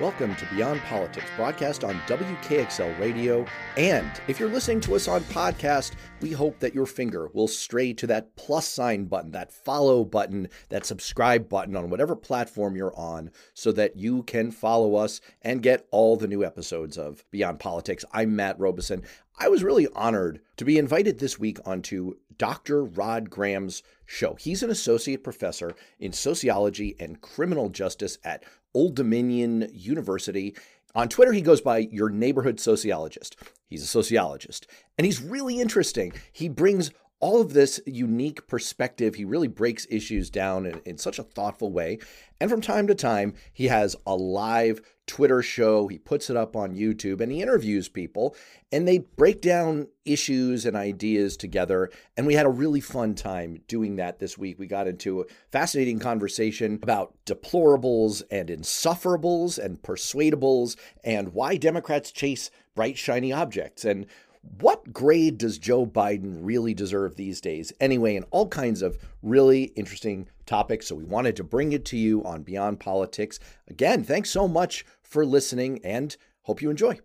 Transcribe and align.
Welcome 0.00 0.34
to 0.36 0.46
Beyond 0.54 0.80
Politics, 0.80 1.26
broadcast 1.36 1.84
on 1.84 1.94
WKXL 2.06 2.98
Radio. 2.98 3.44
And 3.76 4.10
if 4.28 4.40
you're 4.40 4.48
listening 4.48 4.80
to 4.80 4.94
us 4.94 5.08
on 5.08 5.20
podcast, 5.24 5.92
we 6.22 6.32
hope 6.32 6.58
that 6.60 6.74
your 6.74 6.86
finger 6.86 7.28
will 7.34 7.46
stray 7.46 7.92
to 7.92 8.06
that 8.06 8.34
plus 8.34 8.66
sign 8.66 9.04
button, 9.04 9.32
that 9.32 9.52
follow 9.52 10.02
button, 10.06 10.48
that 10.70 10.86
subscribe 10.86 11.50
button 11.50 11.76
on 11.76 11.90
whatever 11.90 12.16
platform 12.16 12.76
you're 12.76 12.96
on 12.96 13.30
so 13.52 13.72
that 13.72 13.98
you 13.98 14.22
can 14.22 14.50
follow 14.50 14.94
us 14.94 15.20
and 15.42 15.62
get 15.62 15.86
all 15.90 16.16
the 16.16 16.28
new 16.28 16.42
episodes 16.42 16.96
of 16.96 17.22
Beyond 17.30 17.60
Politics. 17.60 18.06
I'm 18.10 18.34
Matt 18.34 18.58
Robison. 18.58 19.02
I 19.38 19.48
was 19.48 19.62
really 19.62 19.88
honored 19.94 20.40
to 20.56 20.64
be 20.64 20.78
invited 20.78 21.18
this 21.18 21.38
week 21.38 21.58
onto 21.66 22.14
Dr. 22.38 22.84
Rod 22.84 23.28
Graham's 23.28 23.82
show. 24.06 24.34
He's 24.40 24.62
an 24.62 24.70
associate 24.70 25.22
professor 25.22 25.74
in 25.98 26.12
sociology 26.12 26.96
and 26.98 27.20
criminal 27.20 27.68
justice 27.68 28.16
at 28.24 28.44
Old 28.74 28.94
Dominion 28.94 29.68
University. 29.72 30.56
On 30.94 31.08
Twitter, 31.08 31.32
he 31.32 31.40
goes 31.40 31.60
by 31.60 31.78
your 31.78 32.08
neighborhood 32.08 32.58
sociologist. 32.60 33.36
He's 33.68 33.82
a 33.82 33.86
sociologist, 33.86 34.66
and 34.98 35.04
he's 35.04 35.22
really 35.22 35.60
interesting. 35.60 36.12
He 36.32 36.48
brings 36.48 36.90
all 37.20 37.40
of 37.40 37.52
this 37.52 37.80
unique 37.86 38.46
perspective. 38.46 39.14
He 39.14 39.24
really 39.24 39.48
breaks 39.48 39.86
issues 39.90 40.30
down 40.30 40.66
in, 40.66 40.80
in, 40.84 40.98
such 40.98 41.18
a 41.18 41.22
thoughtful 41.22 41.70
way. 41.70 41.98
And 42.40 42.50
from 42.50 42.62
time 42.62 42.86
to 42.86 42.94
time, 42.94 43.34
he 43.52 43.68
has 43.68 43.94
a 44.06 44.16
live 44.16 44.80
Twitter 45.06 45.42
show. 45.42 45.88
He 45.88 45.98
puts 45.98 46.30
it 46.30 46.36
up 46.36 46.56
on 46.56 46.74
YouTube 46.74 47.20
and 47.20 47.30
he 47.30 47.42
interviews 47.42 47.88
people 47.88 48.34
and 48.72 48.88
they 48.88 48.98
break 48.98 49.42
down 49.42 49.88
issues 50.04 50.64
and 50.64 50.76
ideas 50.76 51.36
together. 51.36 51.90
And 52.16 52.26
we 52.26 52.34
had 52.34 52.46
a 52.46 52.50
really 52.50 52.80
fun 52.80 53.14
time 53.14 53.60
doing 53.68 53.96
that 53.96 54.18
this 54.18 54.38
week. 54.38 54.58
We 54.58 54.66
got 54.66 54.88
into 54.88 55.20
a 55.20 55.24
fascinating 55.52 55.98
conversation 55.98 56.78
about 56.82 57.14
deplorables 57.26 58.22
and 58.30 58.48
insufferables 58.48 59.58
and 59.58 59.82
persuadables 59.82 60.76
and 61.04 61.34
why 61.34 61.56
Democrats 61.56 62.12
chase 62.12 62.50
bright, 62.74 62.96
shiny 62.96 63.32
objects. 63.32 63.84
And 63.84 64.06
what 64.42 64.92
grade 64.92 65.38
does 65.38 65.58
Joe 65.58 65.86
Biden 65.86 66.38
really 66.40 66.74
deserve 66.74 67.16
these 67.16 67.40
days? 67.40 67.72
Anyway, 67.80 68.16
and 68.16 68.24
all 68.30 68.48
kinds 68.48 68.82
of 68.82 68.98
really 69.22 69.64
interesting 69.76 70.28
topics. 70.46 70.86
So 70.88 70.94
we 70.94 71.04
wanted 71.04 71.36
to 71.36 71.44
bring 71.44 71.72
it 71.72 71.84
to 71.86 71.96
you 71.96 72.24
on 72.24 72.42
Beyond 72.42 72.80
Politics. 72.80 73.38
Again, 73.68 74.02
thanks 74.02 74.30
so 74.30 74.48
much 74.48 74.84
for 75.02 75.26
listening 75.26 75.80
and 75.84 76.16
hope 76.42 76.62
you 76.62 76.70
enjoy. 76.70 76.98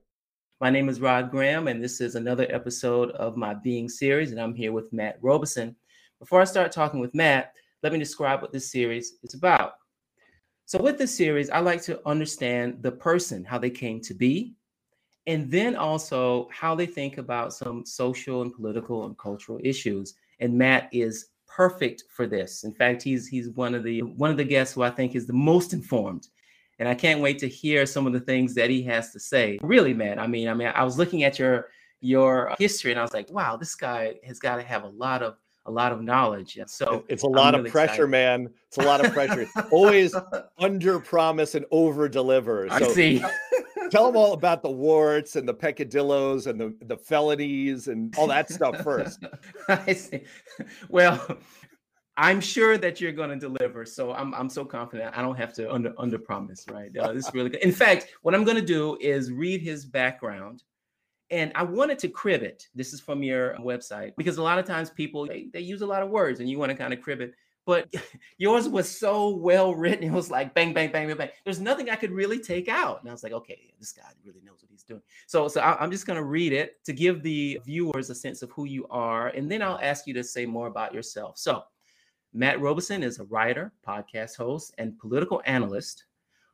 My 0.61 0.69
name 0.69 0.88
is 0.88 1.02
Rod 1.02 1.31
Graham, 1.31 1.67
and 1.67 1.83
this 1.83 2.00
is 2.00 2.16
another 2.16 2.47
episode 2.50 3.11
of 3.11 3.36
my 3.36 3.53
Being 3.53 3.89
series, 3.89 4.31
and 4.31 4.39
I'm 4.39 4.56
here 4.56 4.72
with 4.72 4.94
Matt 4.94 5.17
Robison. 5.22 5.75
Before 6.19 6.39
I 6.39 6.45
start 6.45 6.72
talking 6.72 7.02
with 7.02 7.13
Matt, 7.13 7.52
let 7.83 7.91
me 7.91 8.00
describe 8.00 8.41
what 8.41 8.53
this 8.53 8.72
series 8.72 9.16
is 9.23 9.33
about. 9.33 9.73
So, 10.66 10.81
with 10.81 10.97
this 10.97 11.16
series, 11.16 11.50
I 11.50 11.59
like 11.59 11.81
to 11.83 12.00
understand 12.08 12.81
the 12.81 12.91
person, 12.91 13.44
how 13.44 13.59
they 13.59 13.69
came 13.69 14.00
to 14.02 14.13
be, 14.13 14.55
and 15.28 15.50
then 15.50 15.76
also 15.76 16.48
how 16.52 16.76
they 16.76 16.86
think 16.86 17.18
about 17.18 17.54
some 17.54 17.86
social 17.86 18.42
and 18.42 18.54
political 18.54 19.06
and 19.06 19.18
cultural 19.18 19.59
issues. 19.64 20.14
And 20.40 20.58
Matt 20.58 20.90
is 20.92 21.28
perfect 21.48 22.04
for 22.09 22.28
this. 22.28 22.64
In 22.64 22.73
fact, 22.73 23.02
he's 23.02 23.28
he's 23.28 23.50
one 23.50 23.73
of 23.73 23.84
the 23.84 24.02
one 24.02 24.31
of 24.31 24.38
the 24.38 24.44
guests 24.44 24.73
who 24.73 24.84
I 24.84 24.90
think 24.90 25.16
is 25.16 25.26
the 25.26 25.34
most 25.34 25.73
informed. 25.73 26.28
And 26.78 26.90
I 26.90 26.94
can't 26.94 27.22
wait 27.22 27.40
to 27.40 27.48
hear 27.48 27.86
some 27.86 28.06
of 28.06 28.12
the 28.12 28.20
things 28.20 28.53
that 28.56 28.70
he 28.70 28.84
has 28.84 29.12
to 29.14 29.20
say. 29.20 29.58
Really, 29.62 29.94
Matt. 29.94 30.20
I 30.20 30.28
mean, 30.28 30.50
I 30.50 30.53
mean, 30.53 30.72
I 30.76 30.84
was 30.84 30.98
looking 30.98 31.23
at 31.23 31.40
your 31.40 31.70
your 32.02 32.52
uh, 32.52 32.56
history 32.59 32.92
and 32.92 33.00
I 33.00 33.03
was 33.03 33.14
like, 33.14 33.31
wow, 33.31 33.56
this 33.56 33.76
guy 33.76 34.16
has 34.26 34.40
got 34.40 34.58
to 34.58 34.62
have 34.62 34.84
a 34.84 34.90
lot 34.90 35.23
of 35.23 35.38
a 35.66 35.72
lot 35.72 35.92
of 35.92 36.02
knowledge. 36.02 36.59
So 36.68 37.03
it's 37.08 37.23
a 37.23 37.28
lot 37.28 37.53
really 37.53 37.68
of 37.68 37.72
pressure, 37.72 38.06
excited. 38.06 38.08
man. 38.09 38.50
It's 38.68 38.78
a 38.78 38.84
lot 38.84 39.03
of 39.03 39.12
pressure. 39.14 39.48
Always 39.72 40.16
under 40.59 41.00
promise 41.00 41.56
and 41.56 41.66
over 41.72 42.08
deliver. 42.08 42.68
So 42.70 42.76
I 42.76 42.94
see. 42.94 43.23
Tell 43.89 44.05
them 44.05 44.16
all 44.16 44.33
about 44.33 44.61
the 44.61 44.69
warts 44.69 45.36
and 45.36 45.47
the 45.47 45.53
peccadillos 45.53 46.47
and 46.47 46.59
the, 46.59 46.75
the 46.86 46.97
felonies 46.97 47.88
and 47.88 48.16
all 48.17 48.28
that 48.28 48.50
stuff 48.50 48.81
first. 48.81 49.23
I 49.67 49.94
see. 49.94 50.23
Well, 50.90 51.38
I'm 52.18 52.40
sure 52.40 52.78
that 52.78 53.01
you're 53.01 53.12
going 53.12 53.29
to 53.29 53.35
deliver. 53.35 53.85
So 53.85 54.13
I'm, 54.13 54.34
I'm 54.34 54.50
so 54.50 54.63
confident. 54.63 55.18
I 55.18 55.22
don't 55.22 55.35
have 55.35 55.53
to 55.56 55.72
under 55.72 55.94
under 55.97 56.18
promise, 56.18 56.66
right? 56.72 56.95
Uh, 56.97 57.13
this 57.13 57.28
is 57.28 57.34
really 57.34 57.50
good. 57.50 57.62
In 57.62 57.72
fact, 57.72 58.07
what 58.22 58.34
I'm 58.34 58.44
going 58.44 58.57
to 58.57 58.66
do 58.66 58.97
is 59.01 59.31
read 59.31 59.62
his 59.62 59.85
background. 59.85 60.63
And 61.31 61.51
I 61.56 61.63
wanted 61.63 61.97
to 62.00 62.07
crib 62.07 62.44
it. 62.44 62.68
This 62.75 62.94
is 62.94 63.01
from 63.01 63.24
your 63.24 63.56
website 63.56 64.12
because 64.16 64.38
a 64.38 64.44
lot 64.44 64.59
of 64.59 64.66
times 64.66 64.91
people 64.91 65.25
they, 65.25 65.47
they 65.51 65.59
use 65.59 65.81
a 65.81 65.85
lot 65.85 66.03
of 66.03 66.09
words 66.09 66.40
and 66.40 66.47
you 66.47 66.59
want 66.59 66.69
to 66.69 66.78
kind 66.78 66.94
of 66.94 67.01
crib 67.01 67.19
it 67.19 67.34
but 67.66 67.94
yours 68.38 68.70
was 68.70 68.90
so 68.90 69.30
well 69.30 69.74
written. 69.74 70.03
It 70.03 70.12
was 70.12 70.30
like 70.30 70.53
bang, 70.53 70.74
bang, 70.74 70.92
bang, 70.92 71.08
bang, 71.08 71.18
bang. 71.18 71.30
There's 71.44 71.59
nothing 71.59 71.90
I 71.90 71.96
could 71.96 72.12
really 72.12 72.40
take 72.40 72.70
out. 72.70 73.02
And 73.02 73.09
I 73.09 73.12
was 73.12 73.24
like, 73.24 73.34
okay, 73.34 73.74
this 73.80 73.92
guy 73.92 74.03
really 74.24 74.42
knows 74.44 74.62
what 74.62 74.72
he's 74.72 74.84
doing. 74.84 75.02
So, 75.28 75.48
so 75.48 75.62
I, 75.62 75.84
am 75.84 75.92
just 75.92 76.06
going 76.06 76.18
to 76.18 76.24
read 76.24 76.54
it 76.54 76.84
to 76.86 76.94
give 76.94 77.24
the 77.24 77.59
viewers 77.66 78.09
a 78.09 78.16
sense 78.16 78.42
of 78.42 78.52
who 78.52 78.66
you 78.66 78.88
are. 78.90 79.30
And 79.30 79.52
then 79.52 79.62
I'll 79.62 79.80
ask 79.81 80.08
you 80.08 80.14
to 80.14 80.24
say 80.24 80.46
more 80.46 80.68
about 80.68 80.94
yourself. 80.94 81.38
So, 81.38 81.64
Matt 82.34 82.59
Robison 82.59 83.02
is 83.02 83.20
a 83.20 83.24
writer, 83.25 83.72
podcast 83.88 84.36
host, 84.36 84.74
and 84.78 85.00
political 85.00 85.42
analyst 85.46 86.04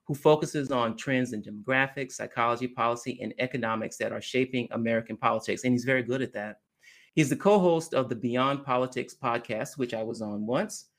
who 0.05 0.13
focuses 0.13 0.71
on 0.71 0.95
trends 0.95 1.33
in 1.33 1.41
demographics, 1.41 2.13
psychology, 2.13 2.67
policy, 2.67 3.19
and 3.21 3.33
economics 3.39 3.97
that 3.97 4.11
are 4.11 4.21
shaping 4.21 4.67
American 4.71 5.17
politics. 5.17 5.63
And 5.63 5.73
he's 5.73 5.83
very 5.83 6.03
good 6.03 6.21
at 6.21 6.33
that. 6.33 6.57
He's 7.15 7.29
the 7.29 7.35
co 7.35 7.59
host 7.59 7.93
of 7.93 8.09
the 8.09 8.15
Beyond 8.15 8.63
Politics 8.63 9.15
podcast, 9.21 9.77
which 9.77 9.93
I 9.93 10.03
was 10.03 10.21
on 10.21 10.45
once 10.45 10.90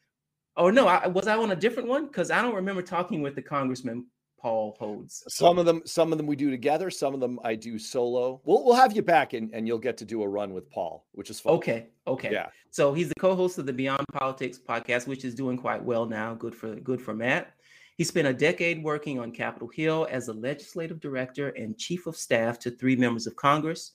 Oh 0.57 0.71
no, 0.71 0.87
I, 0.87 1.07
was 1.07 1.27
I 1.27 1.37
on 1.37 1.51
a 1.53 1.57
different 1.57 1.89
one? 1.89 2.07
Because 2.07 2.31
I 2.31 2.43
don't 2.43 2.55
remember 2.55 2.83
talking 2.83 3.23
with 3.23 3.35
the 3.35 3.43
Congressman 3.43 4.07
Paul 4.43 4.77
Hodes. 4.81 5.23
Some 5.29 5.59
of 5.59 5.67
them, 5.67 5.83
some 5.87 6.11
of 6.11 6.19
them 6.19 6.27
we 6.27 6.37
do 6.37 6.51
together. 6.51 6.91
Some 6.91 7.15
of 7.15 7.21
them 7.21 7.39
I 7.45 7.55
do 7.55 7.79
solo. 7.79 8.41
We'll 8.45 8.65
we'll 8.65 8.75
have 8.75 8.95
you 8.95 9.03
back 9.03 9.33
and, 9.33 9.55
and 9.55 9.67
you'll 9.67 9.79
get 9.79 9.97
to 9.99 10.05
do 10.05 10.23
a 10.23 10.29
run 10.29 10.53
with 10.53 10.69
Paul, 10.69 11.07
which 11.13 11.31
is 11.31 11.39
fun. 11.41 11.55
Okay. 11.55 11.87
Okay. 12.07 12.33
Yeah. 12.33 12.49
So 12.71 12.93
he's 12.93 13.09
the 13.09 13.15
co-host 13.21 13.59
of 13.59 13.67
the 13.67 13.73
Beyond 13.73 14.05
Politics 14.13 14.59
podcast, 14.59 15.07
which 15.07 15.25
is 15.25 15.35
doing 15.35 15.57
quite 15.57 15.83
well 15.83 16.07
now. 16.07 16.35
Good 16.35 16.55
for 16.55 16.75
good 16.75 17.01
for 17.01 17.15
Matt. 17.15 17.55
He 17.97 18.05
spent 18.05 18.27
a 18.27 18.35
decade 18.35 18.83
working 18.83 19.21
on 19.21 19.31
Capitol 19.31 19.69
Hill 19.69 20.09
as 20.11 20.29
a 20.29 20.33
legislative 20.33 20.99
director 20.99 21.51
and 21.51 21.79
chief 21.79 22.07
of 22.07 22.17
staff 22.17 22.59
to 22.61 22.71
three 22.71 22.97
members 22.97 23.27
of 23.27 23.37
Congress, 23.37 23.93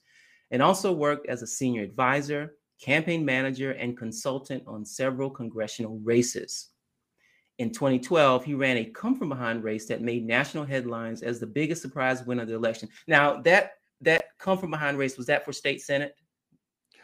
and 0.52 0.62
also 0.62 0.94
worked 0.94 1.28
as 1.28 1.42
a 1.42 1.48
senior 1.48 1.84
advisor 1.84 2.56
campaign 2.82 3.26
manager, 3.26 3.72
and 3.72 3.98
consultant 3.98 4.64
on 4.68 4.86
several 4.86 5.30
congressional 5.30 6.00
races. 6.04 6.70
In 7.60 7.72
2012, 7.72 8.46
he 8.46 8.54
ran 8.54 8.78
a 8.78 8.86
come 8.86 9.18
from 9.18 9.30
behind 9.30 9.64
race 9.64 9.88
that 9.88 10.02
made 10.02 10.26
national 10.26 10.64
headlines 10.64 11.24
as 11.24 11.40
the 11.40 11.48
biggest 11.48 11.82
surprise 11.82 12.24
win 12.24 12.40
of 12.40 12.48
the 12.48 12.54
election. 12.54 12.88
Now, 13.08 13.42
that 13.42 13.74
that 14.02 14.26
come 14.38 14.60
from 14.60 14.70
behind 14.70 14.98
race 14.98 15.18
was 15.18 15.26
that 15.26 15.44
for 15.44 15.52
state 15.52 15.82
senate? 15.82 16.16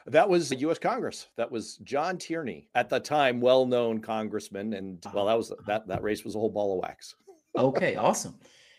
That 0.05 0.29
was 0.29 0.49
the 0.49 0.57
U.S. 0.57 0.77
Congress. 0.77 1.27
That 1.37 1.49
was 1.49 1.77
John 1.77 2.17
Tierney, 2.17 2.67
at 2.75 2.89
the 2.89 2.99
time 2.99 3.39
well-known 3.39 3.99
congressman, 4.01 4.73
and 4.73 5.03
ah. 5.07 5.11
well, 5.13 5.25
that 5.25 5.37
was 5.37 5.53
that 5.65 5.87
that 5.87 6.03
race 6.03 6.23
was 6.23 6.35
a 6.35 6.39
whole 6.39 6.49
ball 6.49 6.73
of 6.73 6.79
wax. 6.79 7.15
okay, 7.57 7.95
awesome. 7.95 8.35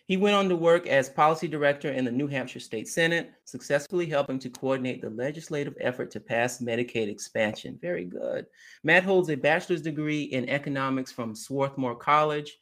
He 0.06 0.18
went 0.18 0.36
on 0.36 0.50
to 0.50 0.56
work 0.56 0.86
as 0.86 1.08
policy 1.08 1.48
director 1.48 1.90
in 1.90 2.04
the 2.04 2.12
New 2.12 2.26
Hampshire 2.26 2.60
State 2.60 2.88
Senate, 2.88 3.32
successfully 3.44 4.04
helping 4.04 4.38
to 4.40 4.50
coordinate 4.50 5.00
the 5.00 5.08
legislative 5.08 5.74
effort 5.80 6.10
to 6.10 6.20
pass 6.20 6.60
Medicaid 6.60 7.08
expansion. 7.08 7.78
Very 7.80 8.04
good. 8.04 8.44
Matt 8.82 9.04
holds 9.04 9.30
a 9.30 9.34
bachelor's 9.34 9.80
degree 9.80 10.24
in 10.24 10.48
economics 10.50 11.10
from 11.10 11.34
Swarthmore 11.34 11.96
College 11.96 12.58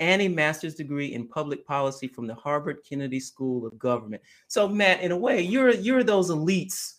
and 0.00 0.20
a 0.20 0.28
master's 0.28 0.74
degree 0.74 1.14
in 1.14 1.28
public 1.28 1.64
policy 1.64 2.08
from 2.08 2.26
the 2.26 2.34
Harvard 2.34 2.78
Kennedy 2.88 3.20
School 3.20 3.66
of 3.66 3.78
Government. 3.78 4.22
So, 4.48 4.66
Matt, 4.66 5.00
in 5.02 5.12
a 5.12 5.16
way, 5.16 5.40
you're 5.42 5.70
you're 5.70 6.02
those 6.02 6.30
elites 6.30 6.94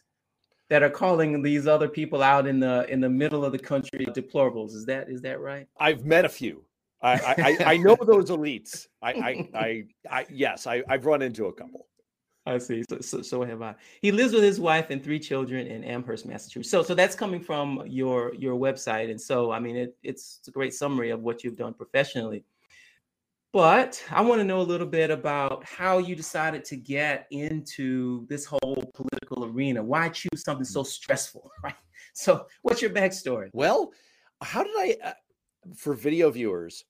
that 0.70 0.84
are 0.84 0.90
calling 0.90 1.42
these 1.42 1.68
other 1.68 1.90
people 1.90 2.24
out 2.24 2.48
in 2.48 2.62
the 2.62 2.90
in 2.90 3.02
the 3.02 3.10
middle 3.10 3.44
of 3.44 3.52
the 3.52 3.60
country 3.60 4.06
deplorables. 4.06 4.74
Is 4.74 4.86
that 4.86 5.10
is 5.10 5.22
that 5.24 5.42
right? 5.42 5.68
I've 5.78 6.06
met 6.06 6.24
a 6.24 6.30
few. 6.30 6.64
I, 7.04 7.58
I, 7.60 7.74
I 7.74 7.78
know 7.78 7.98
those 8.00 8.30
elites. 8.30 8.88
I, 9.02 9.12
I, 9.12 9.50
I, 9.56 9.84
I 10.10 10.26
yes, 10.30 10.68
I, 10.68 10.84
I've 10.88 11.06
run 11.06 11.22
into 11.22 11.46
a 11.46 11.54
couple. 11.54 11.88
I 12.46 12.58
see. 12.58 12.84
So, 12.90 13.00
so, 13.02 13.22
so 13.22 13.44
have 13.44 13.62
I. 13.62 13.76
He 14.02 14.12
lives 14.12 14.34
with 14.34 14.44
his 14.44 14.60
wife 14.60 14.90
and 14.90 15.04
three 15.04 15.20
children 15.20 15.68
in 15.68 15.84
Amherst, 15.84 16.26
Massachusetts. 16.26 16.72
So, 16.72 16.82
so 16.82 16.96
that's 16.96 17.16
coming 17.16 17.40
from 17.40 17.84
your 17.86 18.34
your 18.36 18.56
website, 18.56 19.12
and 19.12 19.22
so 19.22 19.52
I 19.52 19.60
mean, 19.60 19.76
it, 19.76 19.96
it's 20.02 20.40
a 20.48 20.52
great 20.52 20.74
summary 20.74 21.12
of 21.12 21.22
what 21.22 21.44
you've 21.44 21.56
done 21.56 21.74
professionally. 21.74 22.44
But 23.54 24.02
I 24.10 24.22
want 24.22 24.40
to 24.40 24.46
know 24.46 24.62
a 24.62 24.64
little 24.64 24.88
bit 24.88 25.12
about 25.12 25.64
how 25.66 25.98
you 25.98 26.16
decided 26.16 26.64
to 26.66 26.78
get 26.78 27.28
into 27.32 28.26
this 28.28 28.46
whole 28.46 28.92
political 28.96 29.46
arena. 29.46 29.84
Why 29.84 30.08
choose 30.10 30.44
something 30.44 30.64
so 30.64 30.84
stressful, 30.84 31.52
right? 31.64 31.76
So, 32.14 32.48
what's 32.64 32.82
your 32.82 32.92
backstory? 32.92 33.50
Well, 33.54 33.92
how 34.42 34.64
did 34.64 34.76
I? 34.78 34.98
Uh, 35.04 35.14
for 35.76 35.94
video 35.94 36.32
viewers, 36.32 36.86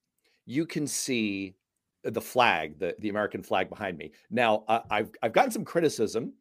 you 0.51 0.65
can 0.65 0.85
see 0.85 1.55
the 2.03 2.21
flag, 2.21 2.77
the, 2.77 2.95
the 2.99 3.09
American 3.09 3.41
flag 3.41 3.69
behind 3.69 3.97
me. 3.97 4.11
Now, 4.29 4.65
uh, 4.67 4.81
I've, 4.89 5.11
I've 5.23 5.33
gotten 5.33 5.51
some 5.51 5.63
criticism 5.63 6.33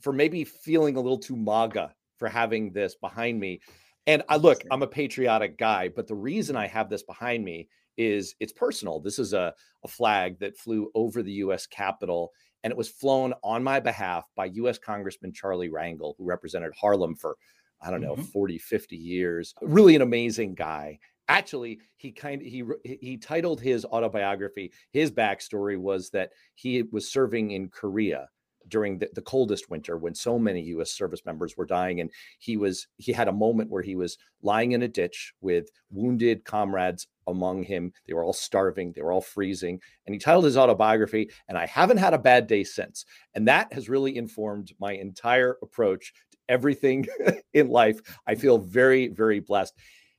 for 0.00 0.12
maybe 0.12 0.44
feeling 0.44 0.96
a 0.96 1.00
little 1.00 1.18
too 1.18 1.36
MAGA 1.36 1.92
for 2.16 2.28
having 2.28 2.70
this 2.70 2.94
behind 2.94 3.40
me. 3.40 3.60
And 4.06 4.22
I 4.28 4.36
look, 4.36 4.62
I'm 4.70 4.82
a 4.82 4.86
patriotic 4.86 5.58
guy, 5.58 5.88
but 5.88 6.06
the 6.06 6.14
reason 6.14 6.54
I 6.54 6.68
have 6.68 6.88
this 6.88 7.02
behind 7.02 7.44
me 7.44 7.68
is 7.96 8.36
it's 8.38 8.52
personal. 8.52 9.00
This 9.00 9.18
is 9.18 9.32
a, 9.32 9.52
a 9.84 9.88
flag 9.88 10.38
that 10.38 10.56
flew 10.56 10.90
over 10.94 11.22
the 11.22 11.32
US 11.32 11.66
Capitol 11.66 12.30
and 12.62 12.70
it 12.70 12.76
was 12.76 12.88
flown 12.88 13.34
on 13.42 13.64
my 13.64 13.80
behalf 13.80 14.28
by 14.36 14.46
US 14.46 14.78
Congressman 14.78 15.32
Charlie 15.32 15.70
Rangel, 15.70 16.14
who 16.18 16.24
represented 16.24 16.72
Harlem 16.78 17.16
for, 17.16 17.36
I 17.80 17.90
don't 17.90 18.00
know, 18.00 18.14
mm-hmm. 18.14 18.22
40, 18.22 18.58
50 18.58 18.96
years. 18.96 19.54
Really 19.60 19.96
an 19.96 20.02
amazing 20.02 20.54
guy. 20.54 20.98
Actually, 21.28 21.80
he 21.96 22.12
kind 22.12 22.40
of 22.40 22.46
he 22.46 22.64
he 22.84 23.16
titled 23.16 23.60
his 23.60 23.84
autobiography. 23.84 24.72
His 24.92 25.10
backstory 25.10 25.78
was 25.78 26.10
that 26.10 26.30
he 26.54 26.82
was 26.82 27.10
serving 27.10 27.50
in 27.50 27.68
Korea 27.68 28.28
during 28.68 28.98
the, 28.98 29.08
the, 29.14 29.22
coldest 29.22 29.70
winter 29.70 29.96
when 29.96 30.14
so 30.14 30.38
many 30.38 30.60
U.S. 30.62 30.90
service 30.92 31.24
members 31.24 31.56
were 31.56 31.66
dying, 31.66 32.00
and 32.00 32.10
he 32.38 32.56
was 32.56 32.88
he 32.96 33.12
had 33.12 33.28
a 33.28 33.32
moment 33.32 33.70
where 33.70 33.82
he 33.82 33.96
was 33.96 34.18
lying 34.42 34.72
in 34.72 34.82
a 34.82 34.88
ditch 34.88 35.32
with 35.40 35.70
wounded 35.90 36.44
comrades 36.44 37.06
among 37.26 37.62
him. 37.62 37.92
They 38.06 38.14
were 38.14 38.24
all 38.24 38.32
starving, 38.32 38.92
they 38.92 39.02
were 39.02 39.12
all 39.12 39.20
freezing, 39.20 39.80
and 40.06 40.14
he 40.14 40.18
titled 40.18 40.44
his 40.44 40.56
autobiography. 40.56 41.30
And 41.48 41.58
I 41.58 41.66
haven't 41.66 41.98
had 41.98 42.14
a 42.14 42.18
bad 42.18 42.46
day 42.46 42.64
since, 42.64 43.04
and 43.34 43.46
that 43.48 43.72
has 43.72 43.88
really 43.88 44.16
informed 44.16 44.72
my 44.80 44.92
entire 44.92 45.56
approach 45.62 46.12
to 46.32 46.38
everything 46.48 47.06
in 47.54 47.68
life. 47.68 48.00
I 48.26 48.34
feel 48.34 48.58
very 48.58 49.08
very 49.08 49.40
blessed. 49.40 49.74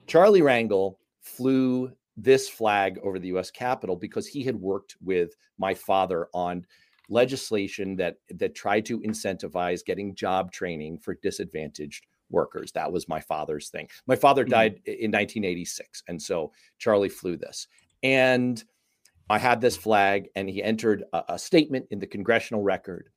Charlie 0.08 0.42
Rangel 0.42 0.96
flew 1.22 1.92
this 2.16 2.50
flag 2.50 3.00
over 3.04 3.20
the 3.20 3.28
U.S. 3.30 3.52
Capitol 3.52 3.96
because 3.96 4.28
he 4.28 4.44
had 4.44 4.56
worked 4.56 4.96
with 5.04 5.36
my 5.58 5.74
father 5.74 6.28
on 6.34 6.66
legislation 7.10 7.96
that 7.96 8.18
that 8.32 8.56
tried 8.56 8.86
to 8.86 9.00
incentivize 9.02 9.86
getting 9.86 10.16
job 10.16 10.52
training 10.52 10.98
for 10.98 11.16
disadvantaged 11.16 12.06
workers. 12.30 12.72
That 12.72 12.92
was 12.92 13.08
my 13.08 13.22
father's 13.22 13.70
thing. 13.70 13.88
My 14.08 14.16
father 14.16 14.44
mm-hmm. 14.44 14.52
died 14.52 14.82
in 14.86 15.12
1986, 15.12 16.04
and 16.08 16.22
so 16.22 16.52
Charlie 16.80 17.10
flew 17.10 17.38
this. 17.38 17.68
And 18.04 18.64
I 19.30 19.38
had 19.38 19.62
this 19.62 19.78
flag, 19.78 20.30
and 20.36 20.50
he 20.50 20.64
entered 20.64 21.04
a, 21.14 21.24
a 21.30 21.40
statement 21.40 21.88
in 21.92 22.00
the 22.00 22.08
congressional 22.08 22.64
record. 22.64 23.10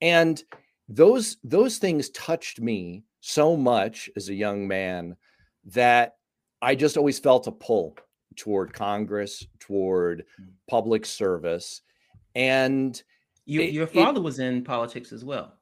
And 0.00 0.42
those 0.88 1.38
those 1.42 1.78
things 1.78 2.10
touched 2.10 2.60
me 2.60 3.04
so 3.20 3.56
much 3.56 4.10
as 4.16 4.28
a 4.28 4.34
young 4.34 4.68
man 4.68 5.16
that 5.64 6.16
I 6.64 6.74
just 6.74 6.96
always 6.96 7.18
felt 7.18 7.46
a 7.46 7.52
pull 7.52 7.96
toward 8.36 8.72
Congress, 8.72 9.46
toward 9.60 10.24
mm. 10.40 10.46
public 10.68 11.04
service. 11.04 11.82
And 12.34 13.00
you, 13.44 13.60
it, 13.60 13.72
your 13.72 13.86
father 13.86 14.20
it, 14.20 14.24
was 14.24 14.38
in 14.38 14.64
politics 14.64 15.12
as 15.12 15.24
well. 15.24 15.54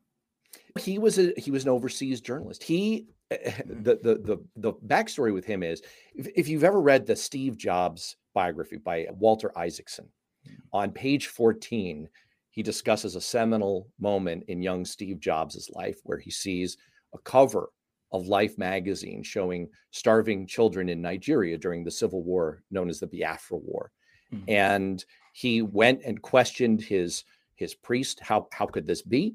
He 0.79 0.99
was 0.99 1.19
a 1.19 1.33
he 1.37 1.51
was 1.51 1.65
an 1.65 1.71
overseas 1.71 2.21
journalist. 2.21 2.63
He 2.63 3.09
eh, 3.31 3.37
eh, 3.43 3.51
mm. 3.51 3.85
the 3.85 3.97
the 3.97 4.15
the 4.15 4.45
the 4.57 4.73
backstory 4.87 5.35
with 5.35 5.45
him 5.45 5.65
is 5.65 5.83
if, 6.15 6.29
if 6.37 6.49
you've 6.49 6.65
ever 6.65 6.81
read 6.81 7.05
the 7.05 7.17
Steve 7.17 7.57
Jobs 7.57 8.17
biography 8.33 8.77
by 8.77 9.09
Walter 9.11 9.57
Isaacson, 9.59 10.09
mm. 10.49 10.55
on 10.73 10.93
page 10.93 11.27
14, 11.27 12.09
he 12.51 12.63
discusses 12.63 13.17
a 13.17 13.21
seminal 13.21 13.89
moment 13.99 14.45
in 14.47 14.63
young 14.63 14.85
Steve 14.85 15.19
Jobs' 15.19 15.69
life 15.75 15.99
where 16.05 16.19
he 16.19 16.31
sees 16.31 16.77
a 17.13 17.19
cover 17.19 17.71
of 18.13 18.29
Life 18.29 18.59
magazine 18.59 19.23
showing 19.23 19.69
starving 19.91 20.47
children 20.47 20.89
in 20.89 21.01
Nigeria 21.01 21.59
during 21.59 21.85
the 21.85 21.91
civil 21.91 22.23
war 22.23 22.63
known 22.71 22.89
as 22.89 23.01
the 23.01 23.07
Biafra 23.07 23.57
War. 23.57 23.91
Mm-hmm. 24.33 24.45
And 24.49 25.05
he 25.33 25.63
went 25.63 26.03
and 26.05 26.21
questioned 26.21 26.83
his 26.83 27.25
his 27.55 27.75
priest, 27.75 28.21
how, 28.21 28.49
how 28.53 28.67
could 28.67 28.87
this 28.87 29.03
be? 29.03 29.35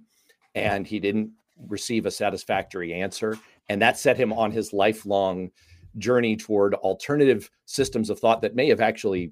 And 0.54 0.86
he 0.86 1.00
didn't 1.00 1.32
receive 1.68 2.06
a 2.06 2.12
satisfactory 2.12 2.94
answer. 2.94 3.38
And 3.70 3.82
that 3.82 3.98
set 3.98 4.18
him 4.18 4.34
on 4.34 4.52
his 4.52 4.74
lifelong 4.74 5.50
journey 5.98 6.36
toward 6.36 6.74
alternative 6.76 7.50
systems 7.66 8.10
of 8.10 8.20
thought 8.20 8.42
that 8.42 8.56
may 8.56 8.68
have 8.68 8.82
actually 8.82 9.32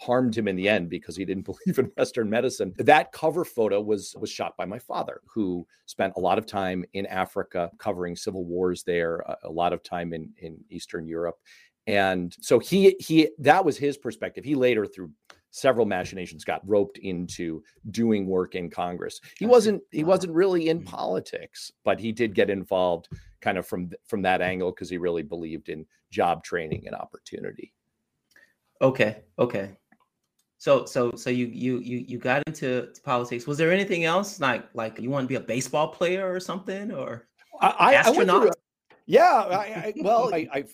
harmed 0.00 0.36
him 0.36 0.48
in 0.48 0.56
the 0.56 0.68
end 0.68 0.88
because 0.88 1.16
he 1.16 1.24
didn't 1.24 1.44
believe 1.66 1.78
in 1.78 1.90
western 1.96 2.28
medicine 2.28 2.72
that 2.78 3.12
cover 3.12 3.44
photo 3.44 3.80
was 3.80 4.14
was 4.18 4.30
shot 4.30 4.56
by 4.56 4.64
my 4.64 4.78
father 4.78 5.20
who 5.26 5.66
spent 5.86 6.12
a 6.16 6.20
lot 6.20 6.38
of 6.38 6.46
time 6.46 6.84
in 6.94 7.06
africa 7.06 7.70
covering 7.78 8.16
civil 8.16 8.44
wars 8.44 8.82
there 8.82 9.22
a, 9.44 9.50
lot 9.50 9.72
of 9.72 9.82
time 9.82 10.12
in 10.12 10.30
in 10.38 10.58
eastern 10.70 11.06
europe 11.06 11.38
and 11.86 12.36
so 12.40 12.58
he 12.58 12.96
he 12.98 13.28
that 13.38 13.64
was 13.64 13.76
his 13.76 13.96
perspective 13.96 14.44
he 14.44 14.54
later 14.54 14.86
through 14.86 15.10
several 15.50 15.86
machinations 15.86 16.44
got 16.44 16.66
roped 16.68 16.98
into 16.98 17.62
doing 17.90 18.26
work 18.26 18.54
in 18.54 18.70
Congress. 18.70 19.20
He 19.38 19.46
wasn't 19.46 19.82
he 19.90 20.04
wasn't 20.04 20.32
really 20.32 20.68
in 20.68 20.78
mm-hmm. 20.78 20.88
politics, 20.88 21.72
but 21.84 21.98
he 21.98 22.12
did 22.12 22.34
get 22.34 22.50
involved 22.50 23.08
kind 23.40 23.58
of 23.58 23.66
from 23.66 23.90
from 24.06 24.22
that 24.22 24.40
angle 24.40 24.70
because 24.70 24.90
he 24.90 24.98
really 24.98 25.22
believed 25.22 25.68
in 25.68 25.86
job 26.10 26.44
training 26.44 26.84
and 26.86 26.94
opportunity. 26.94 27.72
Okay, 28.82 29.22
okay. 29.38 29.76
So 30.60 30.84
so 30.84 31.12
so 31.16 31.30
you 31.30 31.46
you 31.46 31.78
you 31.78 32.04
you 32.06 32.18
got 32.18 32.42
into 32.46 32.92
politics. 33.02 33.46
Was 33.46 33.56
there 33.56 33.72
anything 33.72 34.04
else 34.04 34.40
like 34.40 34.68
like 34.74 35.00
you 35.00 35.08
want 35.08 35.24
to 35.24 35.28
be 35.28 35.36
a 35.36 35.40
baseball 35.40 35.88
player 35.88 36.30
or 36.30 36.38
something 36.38 36.92
or 36.92 37.26
I, 37.62 37.94
astronaut? 37.94 38.48
I 38.48 38.50
yeah, 39.06 39.46
I, 39.50 39.56
I, 39.56 39.94
well, 40.02 40.32
I, 40.34 40.46
I 40.52 40.64